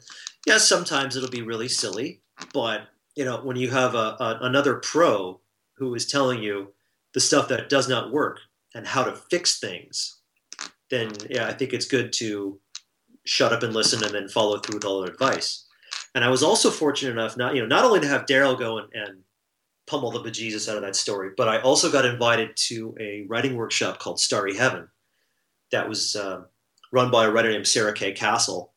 yes, 0.46 0.68
sometimes 0.68 1.16
it'll 1.16 1.30
be 1.30 1.42
really 1.42 1.68
silly, 1.68 2.20
but 2.52 2.82
you 3.16 3.24
know 3.24 3.40
when 3.42 3.56
you 3.56 3.70
have 3.70 3.96
a, 3.96 4.16
a 4.20 4.38
another 4.42 4.76
pro 4.76 5.40
who 5.76 5.94
is 5.94 6.06
telling 6.06 6.42
you 6.42 6.72
the 7.12 7.20
stuff 7.20 7.48
that 7.48 7.68
does 7.68 7.88
not 7.88 8.12
work 8.12 8.40
and 8.74 8.86
how 8.86 9.04
to 9.04 9.12
fix 9.12 9.58
things, 9.58 10.20
then 10.90 11.12
yeah, 11.30 11.46
I 11.46 11.52
think 11.52 11.72
it's 11.72 11.86
good 11.86 12.12
to 12.14 12.58
shut 13.24 13.52
up 13.52 13.62
and 13.62 13.72
listen 13.72 14.04
and 14.04 14.14
then 14.14 14.28
follow 14.28 14.58
through 14.58 14.76
with 14.76 14.84
all 14.84 15.00
their 15.00 15.12
advice. 15.12 15.64
And 16.14 16.24
I 16.24 16.28
was 16.28 16.42
also 16.42 16.70
fortunate 16.70 17.12
enough 17.12 17.36
not 17.36 17.54
you 17.54 17.60
know 17.60 17.66
not 17.66 17.84
only 17.84 18.00
to 18.00 18.08
have 18.08 18.26
Daryl 18.26 18.58
go 18.58 18.78
and, 18.78 18.88
and 18.92 19.18
pummel 19.86 20.10
the 20.10 20.20
bejesus 20.20 20.68
out 20.68 20.76
of 20.76 20.82
that 20.82 20.96
story, 20.96 21.30
but 21.36 21.48
I 21.48 21.60
also 21.60 21.90
got 21.90 22.06
invited 22.06 22.56
to 22.68 22.94
a 22.98 23.24
writing 23.28 23.56
workshop 23.56 23.98
called 23.98 24.20
Starry 24.20 24.56
Heaven 24.56 24.88
that 25.70 25.88
was 25.88 26.16
uh, 26.16 26.42
run 26.92 27.10
by 27.10 27.24
a 27.24 27.30
writer 27.30 27.50
named 27.50 27.66
Sarah 27.66 27.92
K. 27.92 28.12
Castle, 28.12 28.72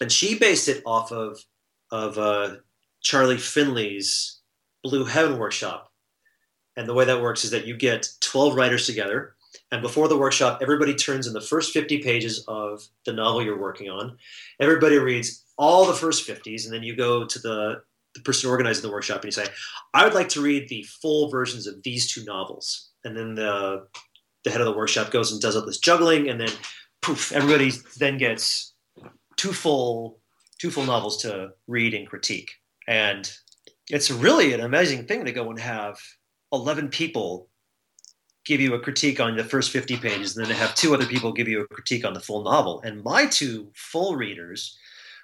and 0.00 0.10
she 0.12 0.38
based 0.38 0.68
it 0.68 0.82
off 0.84 1.12
of 1.12 1.44
of 1.90 2.18
uh, 2.18 2.56
Charlie 3.02 3.38
Finlay's 3.38 4.40
Blue 4.82 5.04
Heaven 5.04 5.38
workshop, 5.38 5.89
and 6.76 6.88
the 6.88 6.94
way 6.94 7.04
that 7.04 7.20
works 7.20 7.44
is 7.44 7.50
that 7.50 7.66
you 7.66 7.76
get 7.76 8.08
12 8.20 8.54
writers 8.54 8.86
together. 8.86 9.34
And 9.72 9.82
before 9.82 10.08
the 10.08 10.18
workshop, 10.18 10.60
everybody 10.62 10.94
turns 10.94 11.26
in 11.26 11.32
the 11.32 11.40
first 11.40 11.72
50 11.72 12.02
pages 12.02 12.44
of 12.48 12.82
the 13.04 13.12
novel 13.12 13.42
you're 13.42 13.60
working 13.60 13.88
on. 13.88 14.16
Everybody 14.60 14.98
reads 14.98 15.44
all 15.58 15.86
the 15.86 15.94
first 15.94 16.26
50s, 16.26 16.64
and 16.64 16.72
then 16.72 16.82
you 16.82 16.96
go 16.96 17.26
to 17.26 17.38
the, 17.38 17.82
the 18.14 18.20
person 18.20 18.50
organizing 18.50 18.82
the 18.82 18.92
workshop 18.92 19.16
and 19.16 19.26
you 19.26 19.30
say, 19.32 19.46
I 19.94 20.04
would 20.04 20.14
like 20.14 20.28
to 20.30 20.40
read 20.40 20.68
the 20.68 20.84
full 20.84 21.30
versions 21.30 21.66
of 21.66 21.82
these 21.82 22.10
two 22.10 22.24
novels. 22.24 22.90
And 23.04 23.16
then 23.16 23.34
the, 23.34 23.86
the 24.44 24.50
head 24.50 24.60
of 24.60 24.66
the 24.66 24.76
workshop 24.76 25.10
goes 25.10 25.32
and 25.32 25.40
does 25.40 25.56
all 25.56 25.66
this 25.66 25.78
juggling, 25.78 26.28
and 26.28 26.40
then 26.40 26.50
poof, 27.02 27.32
everybody 27.32 27.72
then 27.98 28.18
gets 28.18 28.74
two 29.36 29.52
full 29.52 30.20
two 30.60 30.70
full 30.70 30.84
novels 30.84 31.16
to 31.22 31.50
read 31.66 31.94
and 31.94 32.06
critique. 32.06 32.52
And 32.86 33.30
it's 33.88 34.10
really 34.10 34.52
an 34.52 34.60
amazing 34.60 35.06
thing 35.06 35.24
to 35.24 35.32
go 35.32 35.48
and 35.48 35.58
have 35.58 35.98
11 36.52 36.88
people 36.88 37.48
give 38.44 38.60
you 38.60 38.74
a 38.74 38.80
critique 38.80 39.20
on 39.20 39.36
the 39.36 39.44
first 39.44 39.70
50 39.70 39.96
pages, 39.98 40.36
and 40.36 40.44
then 40.44 40.52
they 40.52 40.58
have 40.58 40.74
two 40.74 40.94
other 40.94 41.06
people 41.06 41.32
give 41.32 41.48
you 41.48 41.60
a 41.60 41.68
critique 41.68 42.04
on 42.04 42.14
the 42.14 42.20
full 42.20 42.42
novel. 42.42 42.80
And 42.82 43.02
my 43.02 43.26
two 43.26 43.70
full 43.74 44.16
readers 44.16 44.78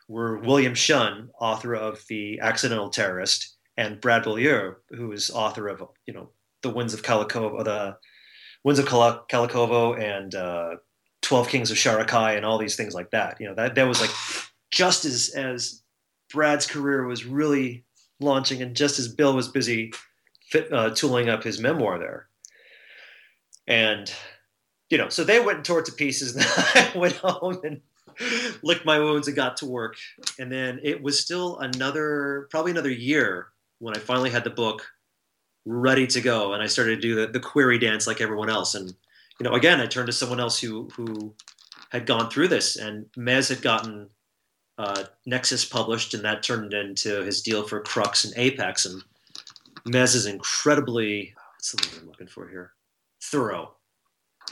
were 0.08 0.38
William 0.38 0.74
Shunn, 0.74 1.28
author 1.40 1.74
of 1.74 2.04
The 2.08 2.38
Accidental 2.40 2.90
Terrorist, 2.90 3.56
and 3.76 4.00
Brad 4.00 4.22
Beaulieu, 4.22 4.74
who 4.90 5.12
is 5.12 5.30
author 5.30 5.68
of, 5.68 5.82
you 6.06 6.14
know, 6.14 6.30
The 6.62 6.70
Winds 6.70 6.94
of 6.94 7.02
Khalakovo, 7.02 7.64
the 7.64 7.96
Winds 8.64 8.78
of 8.78 8.86
Khalakovo 8.86 9.98
and 10.00 10.34
uh, 10.34 10.76
12 11.22 11.48
Kings 11.48 11.70
of 11.70 11.76
Sharakhai 11.76 12.36
and 12.36 12.44
all 12.44 12.58
these 12.58 12.76
things 12.76 12.94
like 12.94 13.10
that. 13.10 13.40
You 13.40 13.48
know, 13.48 13.54
that, 13.54 13.74
that 13.74 13.88
was 13.88 14.00
like 14.00 14.10
just 14.70 15.04
as, 15.04 15.30
as 15.30 15.82
Brad's 16.32 16.66
career 16.66 17.06
was 17.06 17.24
really 17.24 17.84
launching, 18.20 18.62
and 18.62 18.74
just 18.74 18.98
as 18.98 19.08
Bill 19.08 19.34
was 19.34 19.48
busy 19.48 19.92
fit, 20.50 20.72
uh, 20.72 20.90
tooling 20.90 21.28
up 21.28 21.42
his 21.42 21.60
memoir 21.60 21.98
there. 21.98 22.28
And, 23.66 24.12
you 24.90 24.98
know, 24.98 25.08
so 25.08 25.24
they 25.24 25.40
went 25.40 25.58
and 25.58 25.64
tore 25.64 25.80
it 25.80 25.86
to 25.86 25.92
pieces. 25.92 26.34
And 26.74 26.94
I 26.94 26.98
went 26.98 27.16
home 27.16 27.60
and 27.64 27.80
licked 28.62 28.86
my 28.86 28.98
wounds 28.98 29.26
and 29.26 29.36
got 29.36 29.56
to 29.58 29.66
work. 29.66 29.96
And 30.38 30.50
then 30.50 30.80
it 30.82 31.02
was 31.02 31.18
still 31.18 31.58
another, 31.58 32.48
probably 32.50 32.70
another 32.70 32.90
year 32.90 33.48
when 33.78 33.96
I 33.96 34.00
finally 34.00 34.30
had 34.30 34.44
the 34.44 34.50
book 34.50 34.86
ready 35.64 36.06
to 36.06 36.20
go. 36.20 36.52
And 36.52 36.62
I 36.62 36.66
started 36.66 36.96
to 36.96 37.00
do 37.00 37.14
the, 37.14 37.26
the 37.26 37.40
query 37.40 37.78
dance 37.78 38.06
like 38.06 38.20
everyone 38.20 38.48
else. 38.48 38.74
And, 38.74 38.88
you 39.40 39.44
know, 39.44 39.54
again, 39.54 39.80
I 39.80 39.86
turned 39.86 40.06
to 40.06 40.12
someone 40.12 40.40
else 40.40 40.58
who, 40.58 40.88
who 40.94 41.34
had 41.90 42.06
gone 42.06 42.30
through 42.30 42.48
this. 42.48 42.76
And 42.76 43.06
Mez 43.18 43.48
had 43.48 43.62
gotten 43.62 44.08
uh, 44.78 45.04
Nexus 45.24 45.64
published, 45.64 46.14
and 46.14 46.24
that 46.24 46.42
turned 46.42 46.74
into 46.74 47.22
his 47.22 47.42
deal 47.42 47.66
for 47.66 47.80
Crux 47.80 48.24
and 48.24 48.34
Apex. 48.36 48.86
And 48.86 49.02
Mez 49.86 50.14
is 50.16 50.26
incredibly, 50.26 51.32
what's 51.54 51.72
the 51.72 51.88
word 51.88 52.02
I'm 52.02 52.08
looking 52.08 52.26
for 52.26 52.48
here? 52.48 52.72
Thorough. 53.22 53.74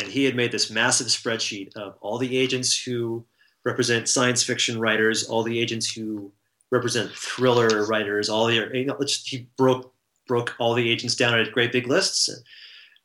And 0.00 0.08
he 0.08 0.24
had 0.24 0.36
made 0.36 0.52
this 0.52 0.70
massive 0.70 1.08
spreadsheet 1.08 1.76
of 1.76 1.96
all 2.00 2.18
the 2.18 2.36
agents 2.36 2.80
who 2.80 3.24
represent 3.64 4.08
science 4.08 4.42
fiction 4.42 4.78
writers, 4.78 5.24
all 5.24 5.42
the 5.42 5.58
agents 5.58 5.92
who 5.92 6.32
represent 6.70 7.10
thriller 7.12 7.86
writers, 7.86 8.28
all 8.28 8.46
the, 8.46 8.54
you 8.72 8.84
know, 8.84 8.98
he 9.24 9.48
broke 9.56 9.92
broke 10.26 10.54
all 10.58 10.72
the 10.72 10.90
agents 10.90 11.14
down 11.14 11.38
into 11.38 11.50
great 11.50 11.70
big 11.70 11.86
lists. 11.86 12.30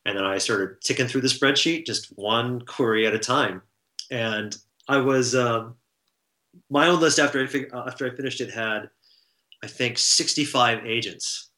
And 0.06 0.16
then 0.16 0.24
I 0.24 0.38
started 0.38 0.80
ticking 0.80 1.06
through 1.06 1.20
the 1.20 1.28
spreadsheet, 1.28 1.84
just 1.84 2.06
one 2.16 2.62
query 2.62 3.06
at 3.06 3.14
a 3.14 3.18
time. 3.18 3.60
And 4.10 4.56
I 4.88 4.96
was, 4.96 5.34
um, 5.34 5.74
my 6.70 6.86
own 6.88 6.98
list 6.98 7.18
after 7.18 7.42
I, 7.42 7.46
fig- 7.46 7.70
after 7.74 8.10
I 8.10 8.16
finished 8.16 8.40
it 8.40 8.50
had, 8.50 8.88
I 9.62 9.66
think, 9.66 9.98
65 9.98 10.86
agents 10.86 11.49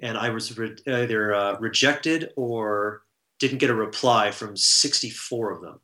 and 0.00 0.16
I 0.16 0.30
was 0.30 0.56
re- 0.56 0.76
either 0.86 1.34
uh, 1.34 1.58
rejected 1.58 2.32
or 2.36 3.02
didn't 3.38 3.58
get 3.58 3.70
a 3.70 3.74
reply 3.74 4.30
from 4.30 4.56
64 4.56 5.52
of 5.52 5.60
them. 5.60 5.80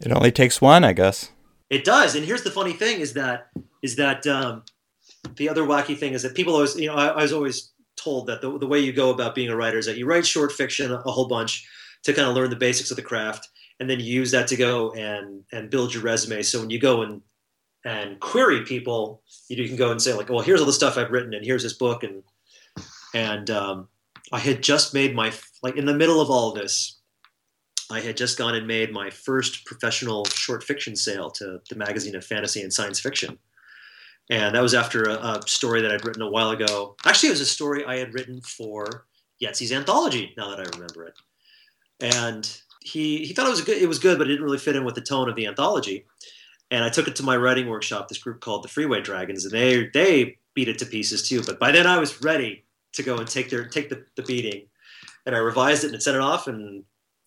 It 0.00 0.12
only 0.12 0.32
takes 0.32 0.60
one, 0.60 0.84
I 0.84 0.92
guess. 0.92 1.30
It 1.70 1.84
does, 1.84 2.14
and 2.14 2.24
here's 2.24 2.42
the 2.42 2.50
funny 2.50 2.72
thing: 2.72 3.00
is 3.00 3.12
that 3.14 3.48
is 3.82 3.96
that 3.96 4.26
um, 4.26 4.62
the 5.36 5.48
other 5.48 5.62
wacky 5.62 5.96
thing 5.96 6.14
is 6.14 6.22
that 6.22 6.34
people 6.34 6.54
always, 6.54 6.76
you 6.76 6.86
know, 6.86 6.94
I, 6.94 7.08
I 7.08 7.22
was 7.22 7.32
always 7.32 7.72
told 7.96 8.26
that 8.28 8.40
the, 8.40 8.58
the 8.58 8.66
way 8.66 8.78
you 8.78 8.92
go 8.92 9.10
about 9.10 9.34
being 9.34 9.50
a 9.50 9.56
writer 9.56 9.78
is 9.78 9.86
that 9.86 9.98
you 9.98 10.06
write 10.06 10.26
short 10.26 10.52
fiction 10.52 10.92
a 10.92 10.98
whole 10.98 11.28
bunch 11.28 11.66
to 12.04 12.12
kind 12.14 12.28
of 12.28 12.34
learn 12.34 12.50
the 12.50 12.56
basics 12.56 12.90
of 12.90 12.96
the 12.96 13.02
craft, 13.02 13.48
and 13.80 13.90
then 13.90 14.00
you 14.00 14.06
use 14.06 14.30
that 14.30 14.48
to 14.48 14.56
go 14.56 14.92
and 14.92 15.44
and 15.52 15.70
build 15.70 15.92
your 15.92 16.02
resume. 16.02 16.42
So 16.42 16.60
when 16.60 16.70
you 16.70 16.80
go 16.80 17.02
and 17.02 17.20
and 17.88 18.20
query 18.20 18.64
people, 18.66 19.22
you 19.48 19.66
can 19.66 19.76
go 19.76 19.90
and 19.90 20.00
say 20.00 20.12
like, 20.12 20.28
well, 20.28 20.40
here's 20.40 20.60
all 20.60 20.66
the 20.66 20.74
stuff 20.74 20.98
I've 20.98 21.10
written, 21.10 21.32
and 21.32 21.42
here's 21.44 21.62
this 21.62 21.72
book, 21.72 22.02
and 22.02 22.22
and 23.14 23.48
um, 23.48 23.88
I 24.30 24.38
had 24.38 24.62
just 24.62 24.92
made 24.92 25.14
my 25.14 25.32
like 25.62 25.76
in 25.76 25.86
the 25.86 25.94
middle 25.94 26.20
of 26.20 26.28
all 26.28 26.50
of 26.50 26.58
this, 26.58 27.00
I 27.90 28.00
had 28.00 28.18
just 28.18 28.36
gone 28.36 28.54
and 28.54 28.66
made 28.66 28.92
my 28.92 29.08
first 29.08 29.64
professional 29.64 30.26
short 30.26 30.62
fiction 30.62 30.96
sale 30.96 31.30
to 31.32 31.60
the 31.70 31.76
magazine 31.76 32.14
of 32.14 32.26
fantasy 32.26 32.60
and 32.60 32.70
science 32.70 33.00
fiction, 33.00 33.38
and 34.28 34.54
that 34.54 34.62
was 34.62 34.74
after 34.74 35.04
a, 35.04 35.14
a 35.14 35.40
story 35.46 35.80
that 35.80 35.90
I'd 35.90 36.04
written 36.04 36.22
a 36.22 36.30
while 36.30 36.50
ago. 36.50 36.94
Actually, 37.06 37.30
it 37.30 37.32
was 37.32 37.40
a 37.40 37.46
story 37.46 37.86
I 37.86 37.96
had 37.96 38.12
written 38.12 38.42
for 38.42 39.06
Jetse's 39.40 39.72
anthology. 39.72 40.34
Now 40.36 40.50
that 40.50 40.60
I 40.60 40.68
remember 40.76 41.06
it, 41.06 41.14
and 42.00 42.60
he 42.82 43.24
he 43.24 43.32
thought 43.32 43.46
it 43.46 43.50
was 43.50 43.62
good. 43.62 43.78
It 43.78 43.88
was 43.88 43.98
good, 43.98 44.18
but 44.18 44.26
it 44.26 44.30
didn't 44.30 44.44
really 44.44 44.58
fit 44.58 44.76
in 44.76 44.84
with 44.84 44.94
the 44.94 45.00
tone 45.00 45.30
of 45.30 45.36
the 45.36 45.46
anthology 45.46 46.04
and 46.70 46.84
I 46.84 46.90
took 46.90 47.08
it 47.08 47.16
to 47.16 47.22
my 47.22 47.36
writing 47.36 47.68
workshop. 47.68 48.08
This 48.08 48.18
group 48.18 48.40
called 48.40 48.62
the 48.62 48.68
Freeway 48.68 49.00
Dragons, 49.00 49.44
and 49.44 49.52
they 49.52 49.86
they 49.86 50.38
beat 50.54 50.68
it 50.68 50.78
to 50.78 50.86
pieces 50.86 51.28
too. 51.28 51.42
But 51.42 51.58
by 51.58 51.72
then 51.72 51.86
I 51.86 51.98
was 51.98 52.22
ready 52.22 52.64
to 52.92 53.02
go 53.02 53.18
and 53.18 53.28
take 53.28 53.50
their 53.50 53.66
take 53.66 53.88
the, 53.88 54.04
the 54.16 54.22
beating, 54.22 54.66
and 55.26 55.34
I 55.34 55.38
revised 55.38 55.84
it 55.84 55.92
and 55.92 56.02
sent 56.02 56.16
it 56.16 56.22
off 56.22 56.46
and 56.46 56.84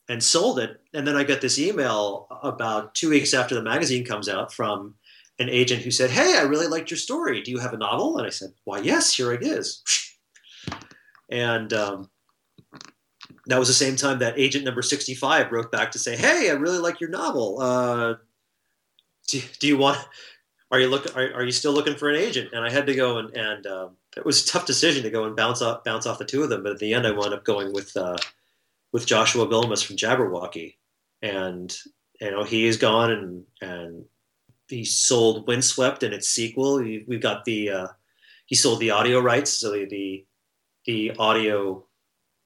and 0.09 0.23
sold 0.23 0.59
it. 0.59 0.81
And 0.93 1.07
then 1.07 1.15
I 1.15 1.23
got 1.23 1.41
this 1.41 1.59
email 1.59 2.27
about 2.43 2.95
two 2.95 3.09
weeks 3.09 3.33
after 3.33 3.55
the 3.55 3.63
magazine 3.63 4.05
comes 4.05 4.27
out 4.27 4.53
from 4.53 4.95
an 5.39 5.49
agent 5.49 5.81
who 5.81 5.91
said, 5.91 6.11
"Hey, 6.11 6.37
I 6.37 6.43
really 6.43 6.67
liked 6.67 6.91
your 6.91 6.97
story. 6.97 7.41
Do 7.41 7.51
you 7.51 7.59
have 7.59 7.73
a 7.73 7.77
novel?" 7.77 8.17
And 8.17 8.27
I 8.27 8.31
said, 8.31 8.53
"Why, 8.63 8.79
yes, 8.79 9.13
here 9.13 9.31
it 9.31 9.43
is." 9.43 9.83
And 11.33 11.71
um, 11.71 12.09
that 13.45 13.57
was 13.57 13.69
the 13.69 13.73
same 13.73 13.95
time 13.95 14.19
that 14.19 14.37
agent 14.37 14.65
number 14.65 14.81
65 14.81 15.49
wrote 15.49 15.71
back 15.71 15.91
to 15.91 15.99
say, 15.99 16.17
"Hey, 16.17 16.49
I 16.49 16.55
really 16.55 16.77
like 16.77 16.99
your 16.99 17.09
novel. 17.09 17.61
Uh, 17.61 18.15
do, 19.31 19.41
do 19.59 19.67
you 19.67 19.77
want 19.77 19.97
are 20.71 20.79
you 20.79 20.87
look 20.87 21.15
are, 21.15 21.33
are 21.33 21.43
you 21.43 21.51
still 21.51 21.73
looking 21.73 21.95
for 21.95 22.09
an 22.09 22.15
agent? 22.15 22.49
And 22.53 22.63
i 22.63 22.69
had 22.69 22.85
to 22.87 22.95
go 22.95 23.17
and 23.17 23.35
and 23.35 23.65
um, 23.67 23.91
it 24.15 24.25
was 24.25 24.43
a 24.43 24.47
tough 24.47 24.65
decision 24.65 25.03
to 25.03 25.09
go 25.09 25.25
and 25.25 25.35
bounce 25.35 25.61
off 25.61 25.83
bounce 25.83 26.05
off 26.05 26.19
the 26.19 26.25
two 26.25 26.43
of 26.43 26.49
them 26.49 26.63
but 26.63 26.73
at 26.73 26.79
the 26.79 26.93
end 26.93 27.07
i 27.07 27.11
wound 27.11 27.33
up 27.33 27.43
going 27.43 27.73
with 27.73 27.95
uh, 27.97 28.17
with 28.91 29.05
joshua 29.05 29.47
Bilmes 29.47 29.81
from 29.81 29.95
jabberwocky. 29.95 30.75
And 31.21 31.75
you 32.19 32.31
know 32.31 32.43
he 32.43 32.65
is 32.65 32.77
gone 32.77 33.11
and 33.11 33.43
and 33.61 34.05
he 34.67 34.85
sold 34.85 35.47
windswept 35.47 36.01
and 36.01 36.13
its 36.13 36.29
sequel. 36.29 36.77
We've 36.77 37.21
got 37.21 37.45
the 37.45 37.69
uh, 37.69 37.87
he 38.45 38.55
sold 38.55 38.79
the 38.79 38.91
audio 38.91 39.19
rights 39.19 39.51
so 39.51 39.71
the 39.71 40.25
the 40.85 41.11
audio 41.17 41.85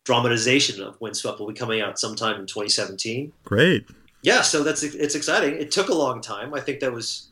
dramatization 0.04 0.82
of 0.82 1.00
windswept 1.02 1.40
will 1.40 1.48
be 1.48 1.54
coming 1.54 1.82
out 1.82 2.00
sometime 2.00 2.40
in 2.40 2.46
2017 2.46 3.34
great 3.44 3.88
yeah, 4.26 4.42
so 4.42 4.64
that's 4.64 4.82
it's 4.82 5.14
exciting. 5.14 5.54
It 5.62 5.70
took 5.70 5.90
a 5.90 5.94
long 5.94 6.20
time. 6.20 6.56
I 6.56 6.60
think 6.60 6.80
that 6.80 6.92
was, 6.92 7.28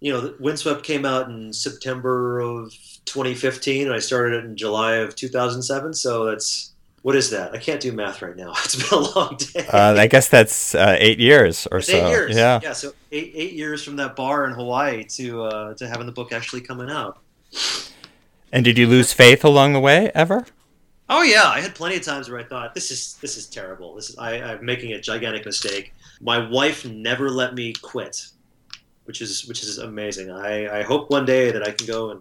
you 0.00 0.12
know, 0.12 0.34
Windswept 0.38 0.82
came 0.82 1.06
out 1.06 1.30
in 1.30 1.50
September 1.50 2.40
of 2.40 2.72
2015, 3.06 3.86
and 3.86 3.94
I 3.94 4.00
started 4.00 4.36
it 4.36 4.44
in 4.44 4.54
July 4.54 4.96
of 4.96 5.16
2007. 5.16 5.94
So 5.94 6.26
that's 6.26 6.72
what 7.00 7.16
is 7.16 7.30
that? 7.30 7.54
I 7.54 7.56
can't 7.56 7.80
do 7.80 7.92
math 7.92 8.20
right 8.20 8.36
now. 8.36 8.52
It's 8.64 8.76
been 8.76 8.98
a 8.98 9.18
long 9.18 9.38
day. 9.38 9.66
Uh, 9.66 9.94
I 9.96 10.08
guess 10.08 10.28
that's 10.28 10.74
uh, 10.74 10.94
eight 10.98 11.18
years 11.18 11.66
or 11.72 11.78
it's 11.78 11.86
so. 11.86 11.96
Eight 11.96 12.10
years. 12.10 12.36
Yeah. 12.36 12.60
Yeah. 12.62 12.74
So 12.74 12.92
eight 13.12 13.32
eight 13.34 13.54
years 13.54 13.82
from 13.82 13.96
that 13.96 14.14
bar 14.14 14.44
in 14.44 14.52
Hawaii 14.52 15.04
to 15.04 15.44
uh, 15.44 15.74
to 15.74 15.88
having 15.88 16.04
the 16.04 16.12
book 16.12 16.32
actually 16.32 16.60
coming 16.60 16.90
out. 16.90 17.18
And 18.52 18.62
did 18.62 18.76
you 18.76 18.86
lose 18.86 19.14
faith 19.14 19.42
along 19.42 19.72
the 19.72 19.80
way 19.80 20.12
ever? 20.14 20.44
Oh 21.08 21.22
yeah, 21.22 21.48
I 21.48 21.60
had 21.60 21.74
plenty 21.74 21.96
of 21.96 22.02
times 22.02 22.28
where 22.28 22.38
I 22.38 22.44
thought 22.44 22.74
this 22.74 22.90
is 22.90 23.14
this 23.22 23.38
is 23.38 23.46
terrible. 23.46 23.94
This 23.94 24.10
is 24.10 24.18
I, 24.18 24.34
I'm 24.34 24.62
making 24.62 24.92
a 24.92 25.00
gigantic 25.00 25.46
mistake 25.46 25.94
my 26.20 26.48
wife 26.48 26.84
never 26.84 27.30
let 27.30 27.54
me 27.54 27.72
quit, 27.72 28.26
which 29.04 29.20
is 29.20 29.46
which 29.46 29.62
is 29.62 29.78
amazing. 29.78 30.30
I, 30.30 30.80
I 30.80 30.82
hope 30.82 31.10
one 31.10 31.24
day 31.24 31.50
that 31.50 31.66
I 31.66 31.72
can 31.72 31.86
go 31.86 32.10
and 32.10 32.20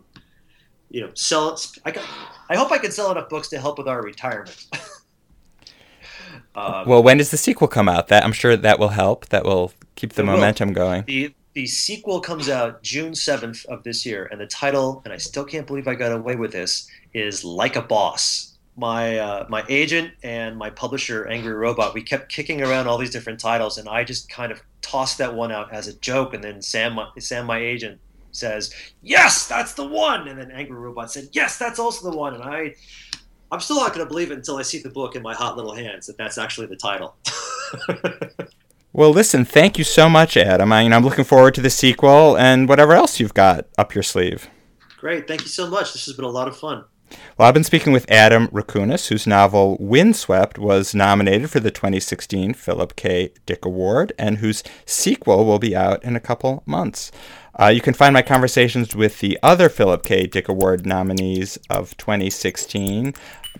you 0.89 1.01
know 1.01 1.11
sell 1.13 1.53
it. 1.53 1.67
I, 1.85 1.91
can, 1.91 2.03
I 2.49 2.55
hope 2.55 2.71
I 2.71 2.77
can 2.77 2.91
sell 2.91 3.11
enough 3.11 3.29
books 3.29 3.49
to 3.49 3.59
help 3.59 3.77
with 3.77 3.87
our 3.87 4.01
retirement. 4.01 4.67
um, 6.55 6.87
well, 6.87 7.03
when 7.03 7.17
does 7.17 7.31
the 7.31 7.37
sequel 7.37 7.67
come 7.67 7.89
out? 7.89 8.07
That 8.07 8.23
I'm 8.23 8.33
sure 8.33 8.55
that 8.55 8.79
will 8.79 8.89
help. 8.89 9.27
That 9.27 9.43
will 9.43 9.73
keep 9.95 10.13
the 10.13 10.23
momentum 10.23 10.69
will. 10.69 10.75
going. 10.75 11.03
The 11.05 11.33
the 11.53 11.67
sequel 11.67 12.21
comes 12.21 12.47
out 12.47 12.81
June 12.83 13.13
seventh 13.13 13.65
of 13.65 13.83
this 13.83 14.05
year, 14.05 14.29
and 14.31 14.39
the 14.39 14.47
title, 14.47 15.01
and 15.03 15.13
I 15.13 15.17
still 15.17 15.43
can't 15.43 15.67
believe 15.67 15.87
I 15.87 15.95
got 15.95 16.13
away 16.13 16.35
with 16.35 16.53
this, 16.53 16.87
is 17.13 17.43
Like 17.43 17.75
a 17.75 17.81
Boss 17.81 18.48
my 18.79 19.17
uh, 19.17 19.45
my 19.49 19.63
agent 19.67 20.13
and 20.23 20.57
my 20.57 20.69
publisher 20.69 21.27
angry 21.27 21.53
robot 21.53 21.93
we 21.93 22.01
kept 22.01 22.29
kicking 22.29 22.61
around 22.61 22.87
all 22.87 22.97
these 22.97 23.09
different 23.09 23.39
titles 23.39 23.77
and 23.77 23.89
i 23.89 24.03
just 24.03 24.29
kind 24.29 24.51
of 24.51 24.61
tossed 24.81 25.17
that 25.17 25.33
one 25.35 25.51
out 25.51 25.71
as 25.73 25.87
a 25.87 25.93
joke 25.99 26.33
and 26.33 26.43
then 26.43 26.61
sam 26.61 26.97
sam 27.19 27.45
my 27.45 27.59
agent 27.59 27.99
says 28.31 28.73
yes 29.01 29.47
that's 29.47 29.73
the 29.73 29.85
one! 29.85 30.27
And 30.27 30.39
then 30.39 30.51
angry 30.51 30.77
robot 30.77 31.11
said 31.11 31.29
yes 31.31 31.57
that's 31.57 31.79
also 31.79 32.09
the 32.09 32.15
one! 32.15 32.35
And 32.35 32.43
i 32.43 32.73
i'm 33.51 33.59
still 33.59 33.77
not 33.77 33.93
going 33.93 34.05
to 34.05 34.09
believe 34.09 34.31
it 34.31 34.37
until 34.37 34.57
i 34.57 34.61
see 34.61 34.79
the 34.79 34.89
book 34.89 35.15
in 35.15 35.21
my 35.21 35.33
hot 35.33 35.57
little 35.57 35.73
hands 35.73 36.07
that 36.07 36.17
that's 36.17 36.37
actually 36.37 36.67
the 36.67 36.77
title. 36.77 37.15
Well 38.91 39.11
listen 39.11 39.45
thank 39.45 39.77
you 39.77 39.83
so 39.83 40.09
much 40.09 40.35
adam 40.35 40.73
I 40.73 40.81
mean, 40.81 40.93
i'm 40.93 41.03
looking 41.03 41.23
forward 41.23 41.53
to 41.53 41.61
the 41.61 41.69
sequel 41.69 42.35
and 42.35 42.67
whatever 42.67 42.93
else 42.93 43.19
you've 43.19 43.35
got 43.35 43.67
up 43.77 43.93
your 43.93 44.01
sleeve. 44.01 44.49
Great 44.97 45.27
thank 45.27 45.41
you 45.41 45.47
so 45.47 45.69
much. 45.69 45.93
This 45.93 46.07
has 46.07 46.15
been 46.15 46.25
a 46.25 46.29
lot 46.29 46.47
of 46.47 46.57
fun 46.57 46.85
well, 47.37 47.47
I've 47.47 47.53
been 47.53 47.63
speaking 47.63 47.93
with 47.93 48.09
Adam 48.11 48.47
Rakunas, 48.49 49.07
whose 49.07 49.27
novel 49.27 49.77
Windswept 49.79 50.57
was 50.57 50.93
nominated 50.93 51.49
for 51.49 51.59
the 51.59 51.71
2016 51.71 52.53
Philip 52.53 52.95
K. 52.95 53.31
Dick 53.45 53.65
Award, 53.65 54.13
and 54.17 54.37
whose 54.37 54.63
sequel 54.85 55.45
will 55.45 55.59
be 55.59 55.75
out 55.75 56.03
in 56.03 56.15
a 56.15 56.19
couple 56.19 56.63
months. 56.65 57.11
Uh, 57.59 57.67
you 57.67 57.81
can 57.81 57.93
find 57.93 58.13
my 58.13 58.21
conversations 58.21 58.95
with 58.95 59.19
the 59.19 59.37
other 59.43 59.67
Philip 59.67 60.03
K. 60.03 60.27
Dick 60.27 60.47
Award 60.47 60.85
nominees 60.85 61.57
of 61.69 61.95
2016 61.97 63.13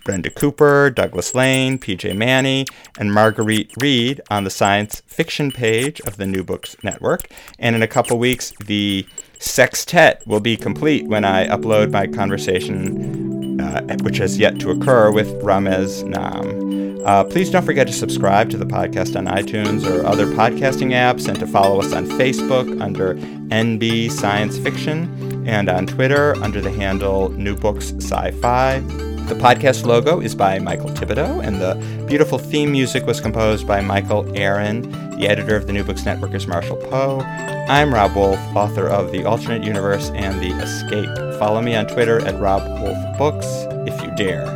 Brenda 0.06 0.30
Cooper, 0.30 0.89
Douglas 0.89 1.36
Lain, 1.36 1.78
PJ 1.78 2.16
Manney, 2.16 2.66
and 2.97 3.14
Marguerite 3.14 3.72
Reed 3.82 4.22
on 4.30 4.43
the 4.43 4.50
science 4.50 5.02
fiction 5.08 5.52
page 5.52 6.00
of 6.02 6.18
the 6.18 6.26
New 6.26 6.43
Books 6.43 6.76
Network. 6.84 7.30
And 7.58 7.76
in 7.76 7.82
a 7.82 7.88
couple 7.88 8.18
weeks, 8.18 8.54
the 8.66 9.06
sextet 9.39 10.26
will 10.26 10.39
be 10.39 10.58
complete 10.58 11.08
when 11.08 11.26
I 11.26 11.47
upload 11.47 11.91
my 11.91 12.08
conversation, 12.08 13.39
uh, 13.60 13.82
which 14.01 14.18
has 14.18 14.38
yet 14.38 14.60
to 14.60 14.72
occur, 14.72 15.12
with 15.12 15.28
Ramez 15.41 16.03
Naam. 16.03 17.03
Uh, 17.05 17.24
please 17.24 17.49
don't 17.49 17.66
forget 17.66 17.88
to 17.88 17.93
subscribe 17.93 18.49
to 18.49 18.57
the 18.57 18.66
podcast 18.66 19.16
on 19.16 19.26
iTunes 19.26 19.86
or 19.86 20.05
other 20.05 20.26
podcasting 20.28 20.91
apps 20.91 21.28
and 21.28 21.39
to 21.39 21.47
follow 21.47 21.80
us 21.80 21.93
on 21.93 22.05
Facebook 22.05 22.82
under 22.82 23.16
NB 23.16 24.12
Science 24.12 24.57
Fiction 24.57 25.47
and 25.47 25.70
on 25.70 25.88
Twitter 25.88 26.36
under 26.43 26.62
the 26.62 26.72
handle 26.72 27.30
New 27.30 27.55
Books 27.55 27.93
Sci-Fi. 27.93 29.09
The 29.30 29.36
podcast 29.36 29.86
logo 29.86 30.19
is 30.19 30.34
by 30.34 30.57
Michael 30.57 30.89
Thibodeau, 30.89 31.45
and 31.45 31.61
the 31.61 31.75
beautiful 32.07 32.39
theme 32.39 32.71
music 32.71 33.05
was 33.05 33.21
composed 33.21 33.67
by 33.67 33.80
Michael 33.80 34.36
Aaron. 34.36 34.89
The 35.19 35.27
editor 35.27 35.55
of 35.55 35.67
the 35.67 35.71
New 35.71 35.84
Books 35.84 36.03
Network 36.03 36.34
is 36.34 36.47
Marshall 36.47 36.77
Poe. 36.77 37.21
I'm 37.69 37.93
Rob 37.93 38.15
Wolf, 38.15 38.39
author 38.55 38.88
of 38.88 39.11
The 39.11 39.25
Alternate 39.25 39.63
Universe 39.63 40.09
and 40.15 40.41
The 40.41 40.49
Escape. 40.63 41.38
Follow 41.38 41.61
me 41.61 41.75
on 41.75 41.86
Twitter 41.86 42.25
at 42.25 42.41
Rob 42.41 42.63
Wolf 42.82 42.97
Books 43.19 43.45
if 43.88 44.01
you 44.01 44.09
dare. 44.15 44.47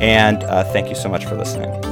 And 0.00 0.44
uh, 0.44 0.62
thank 0.62 0.88
you 0.88 0.94
so 0.94 1.08
much 1.08 1.26
for 1.26 1.34
listening. 1.34 1.89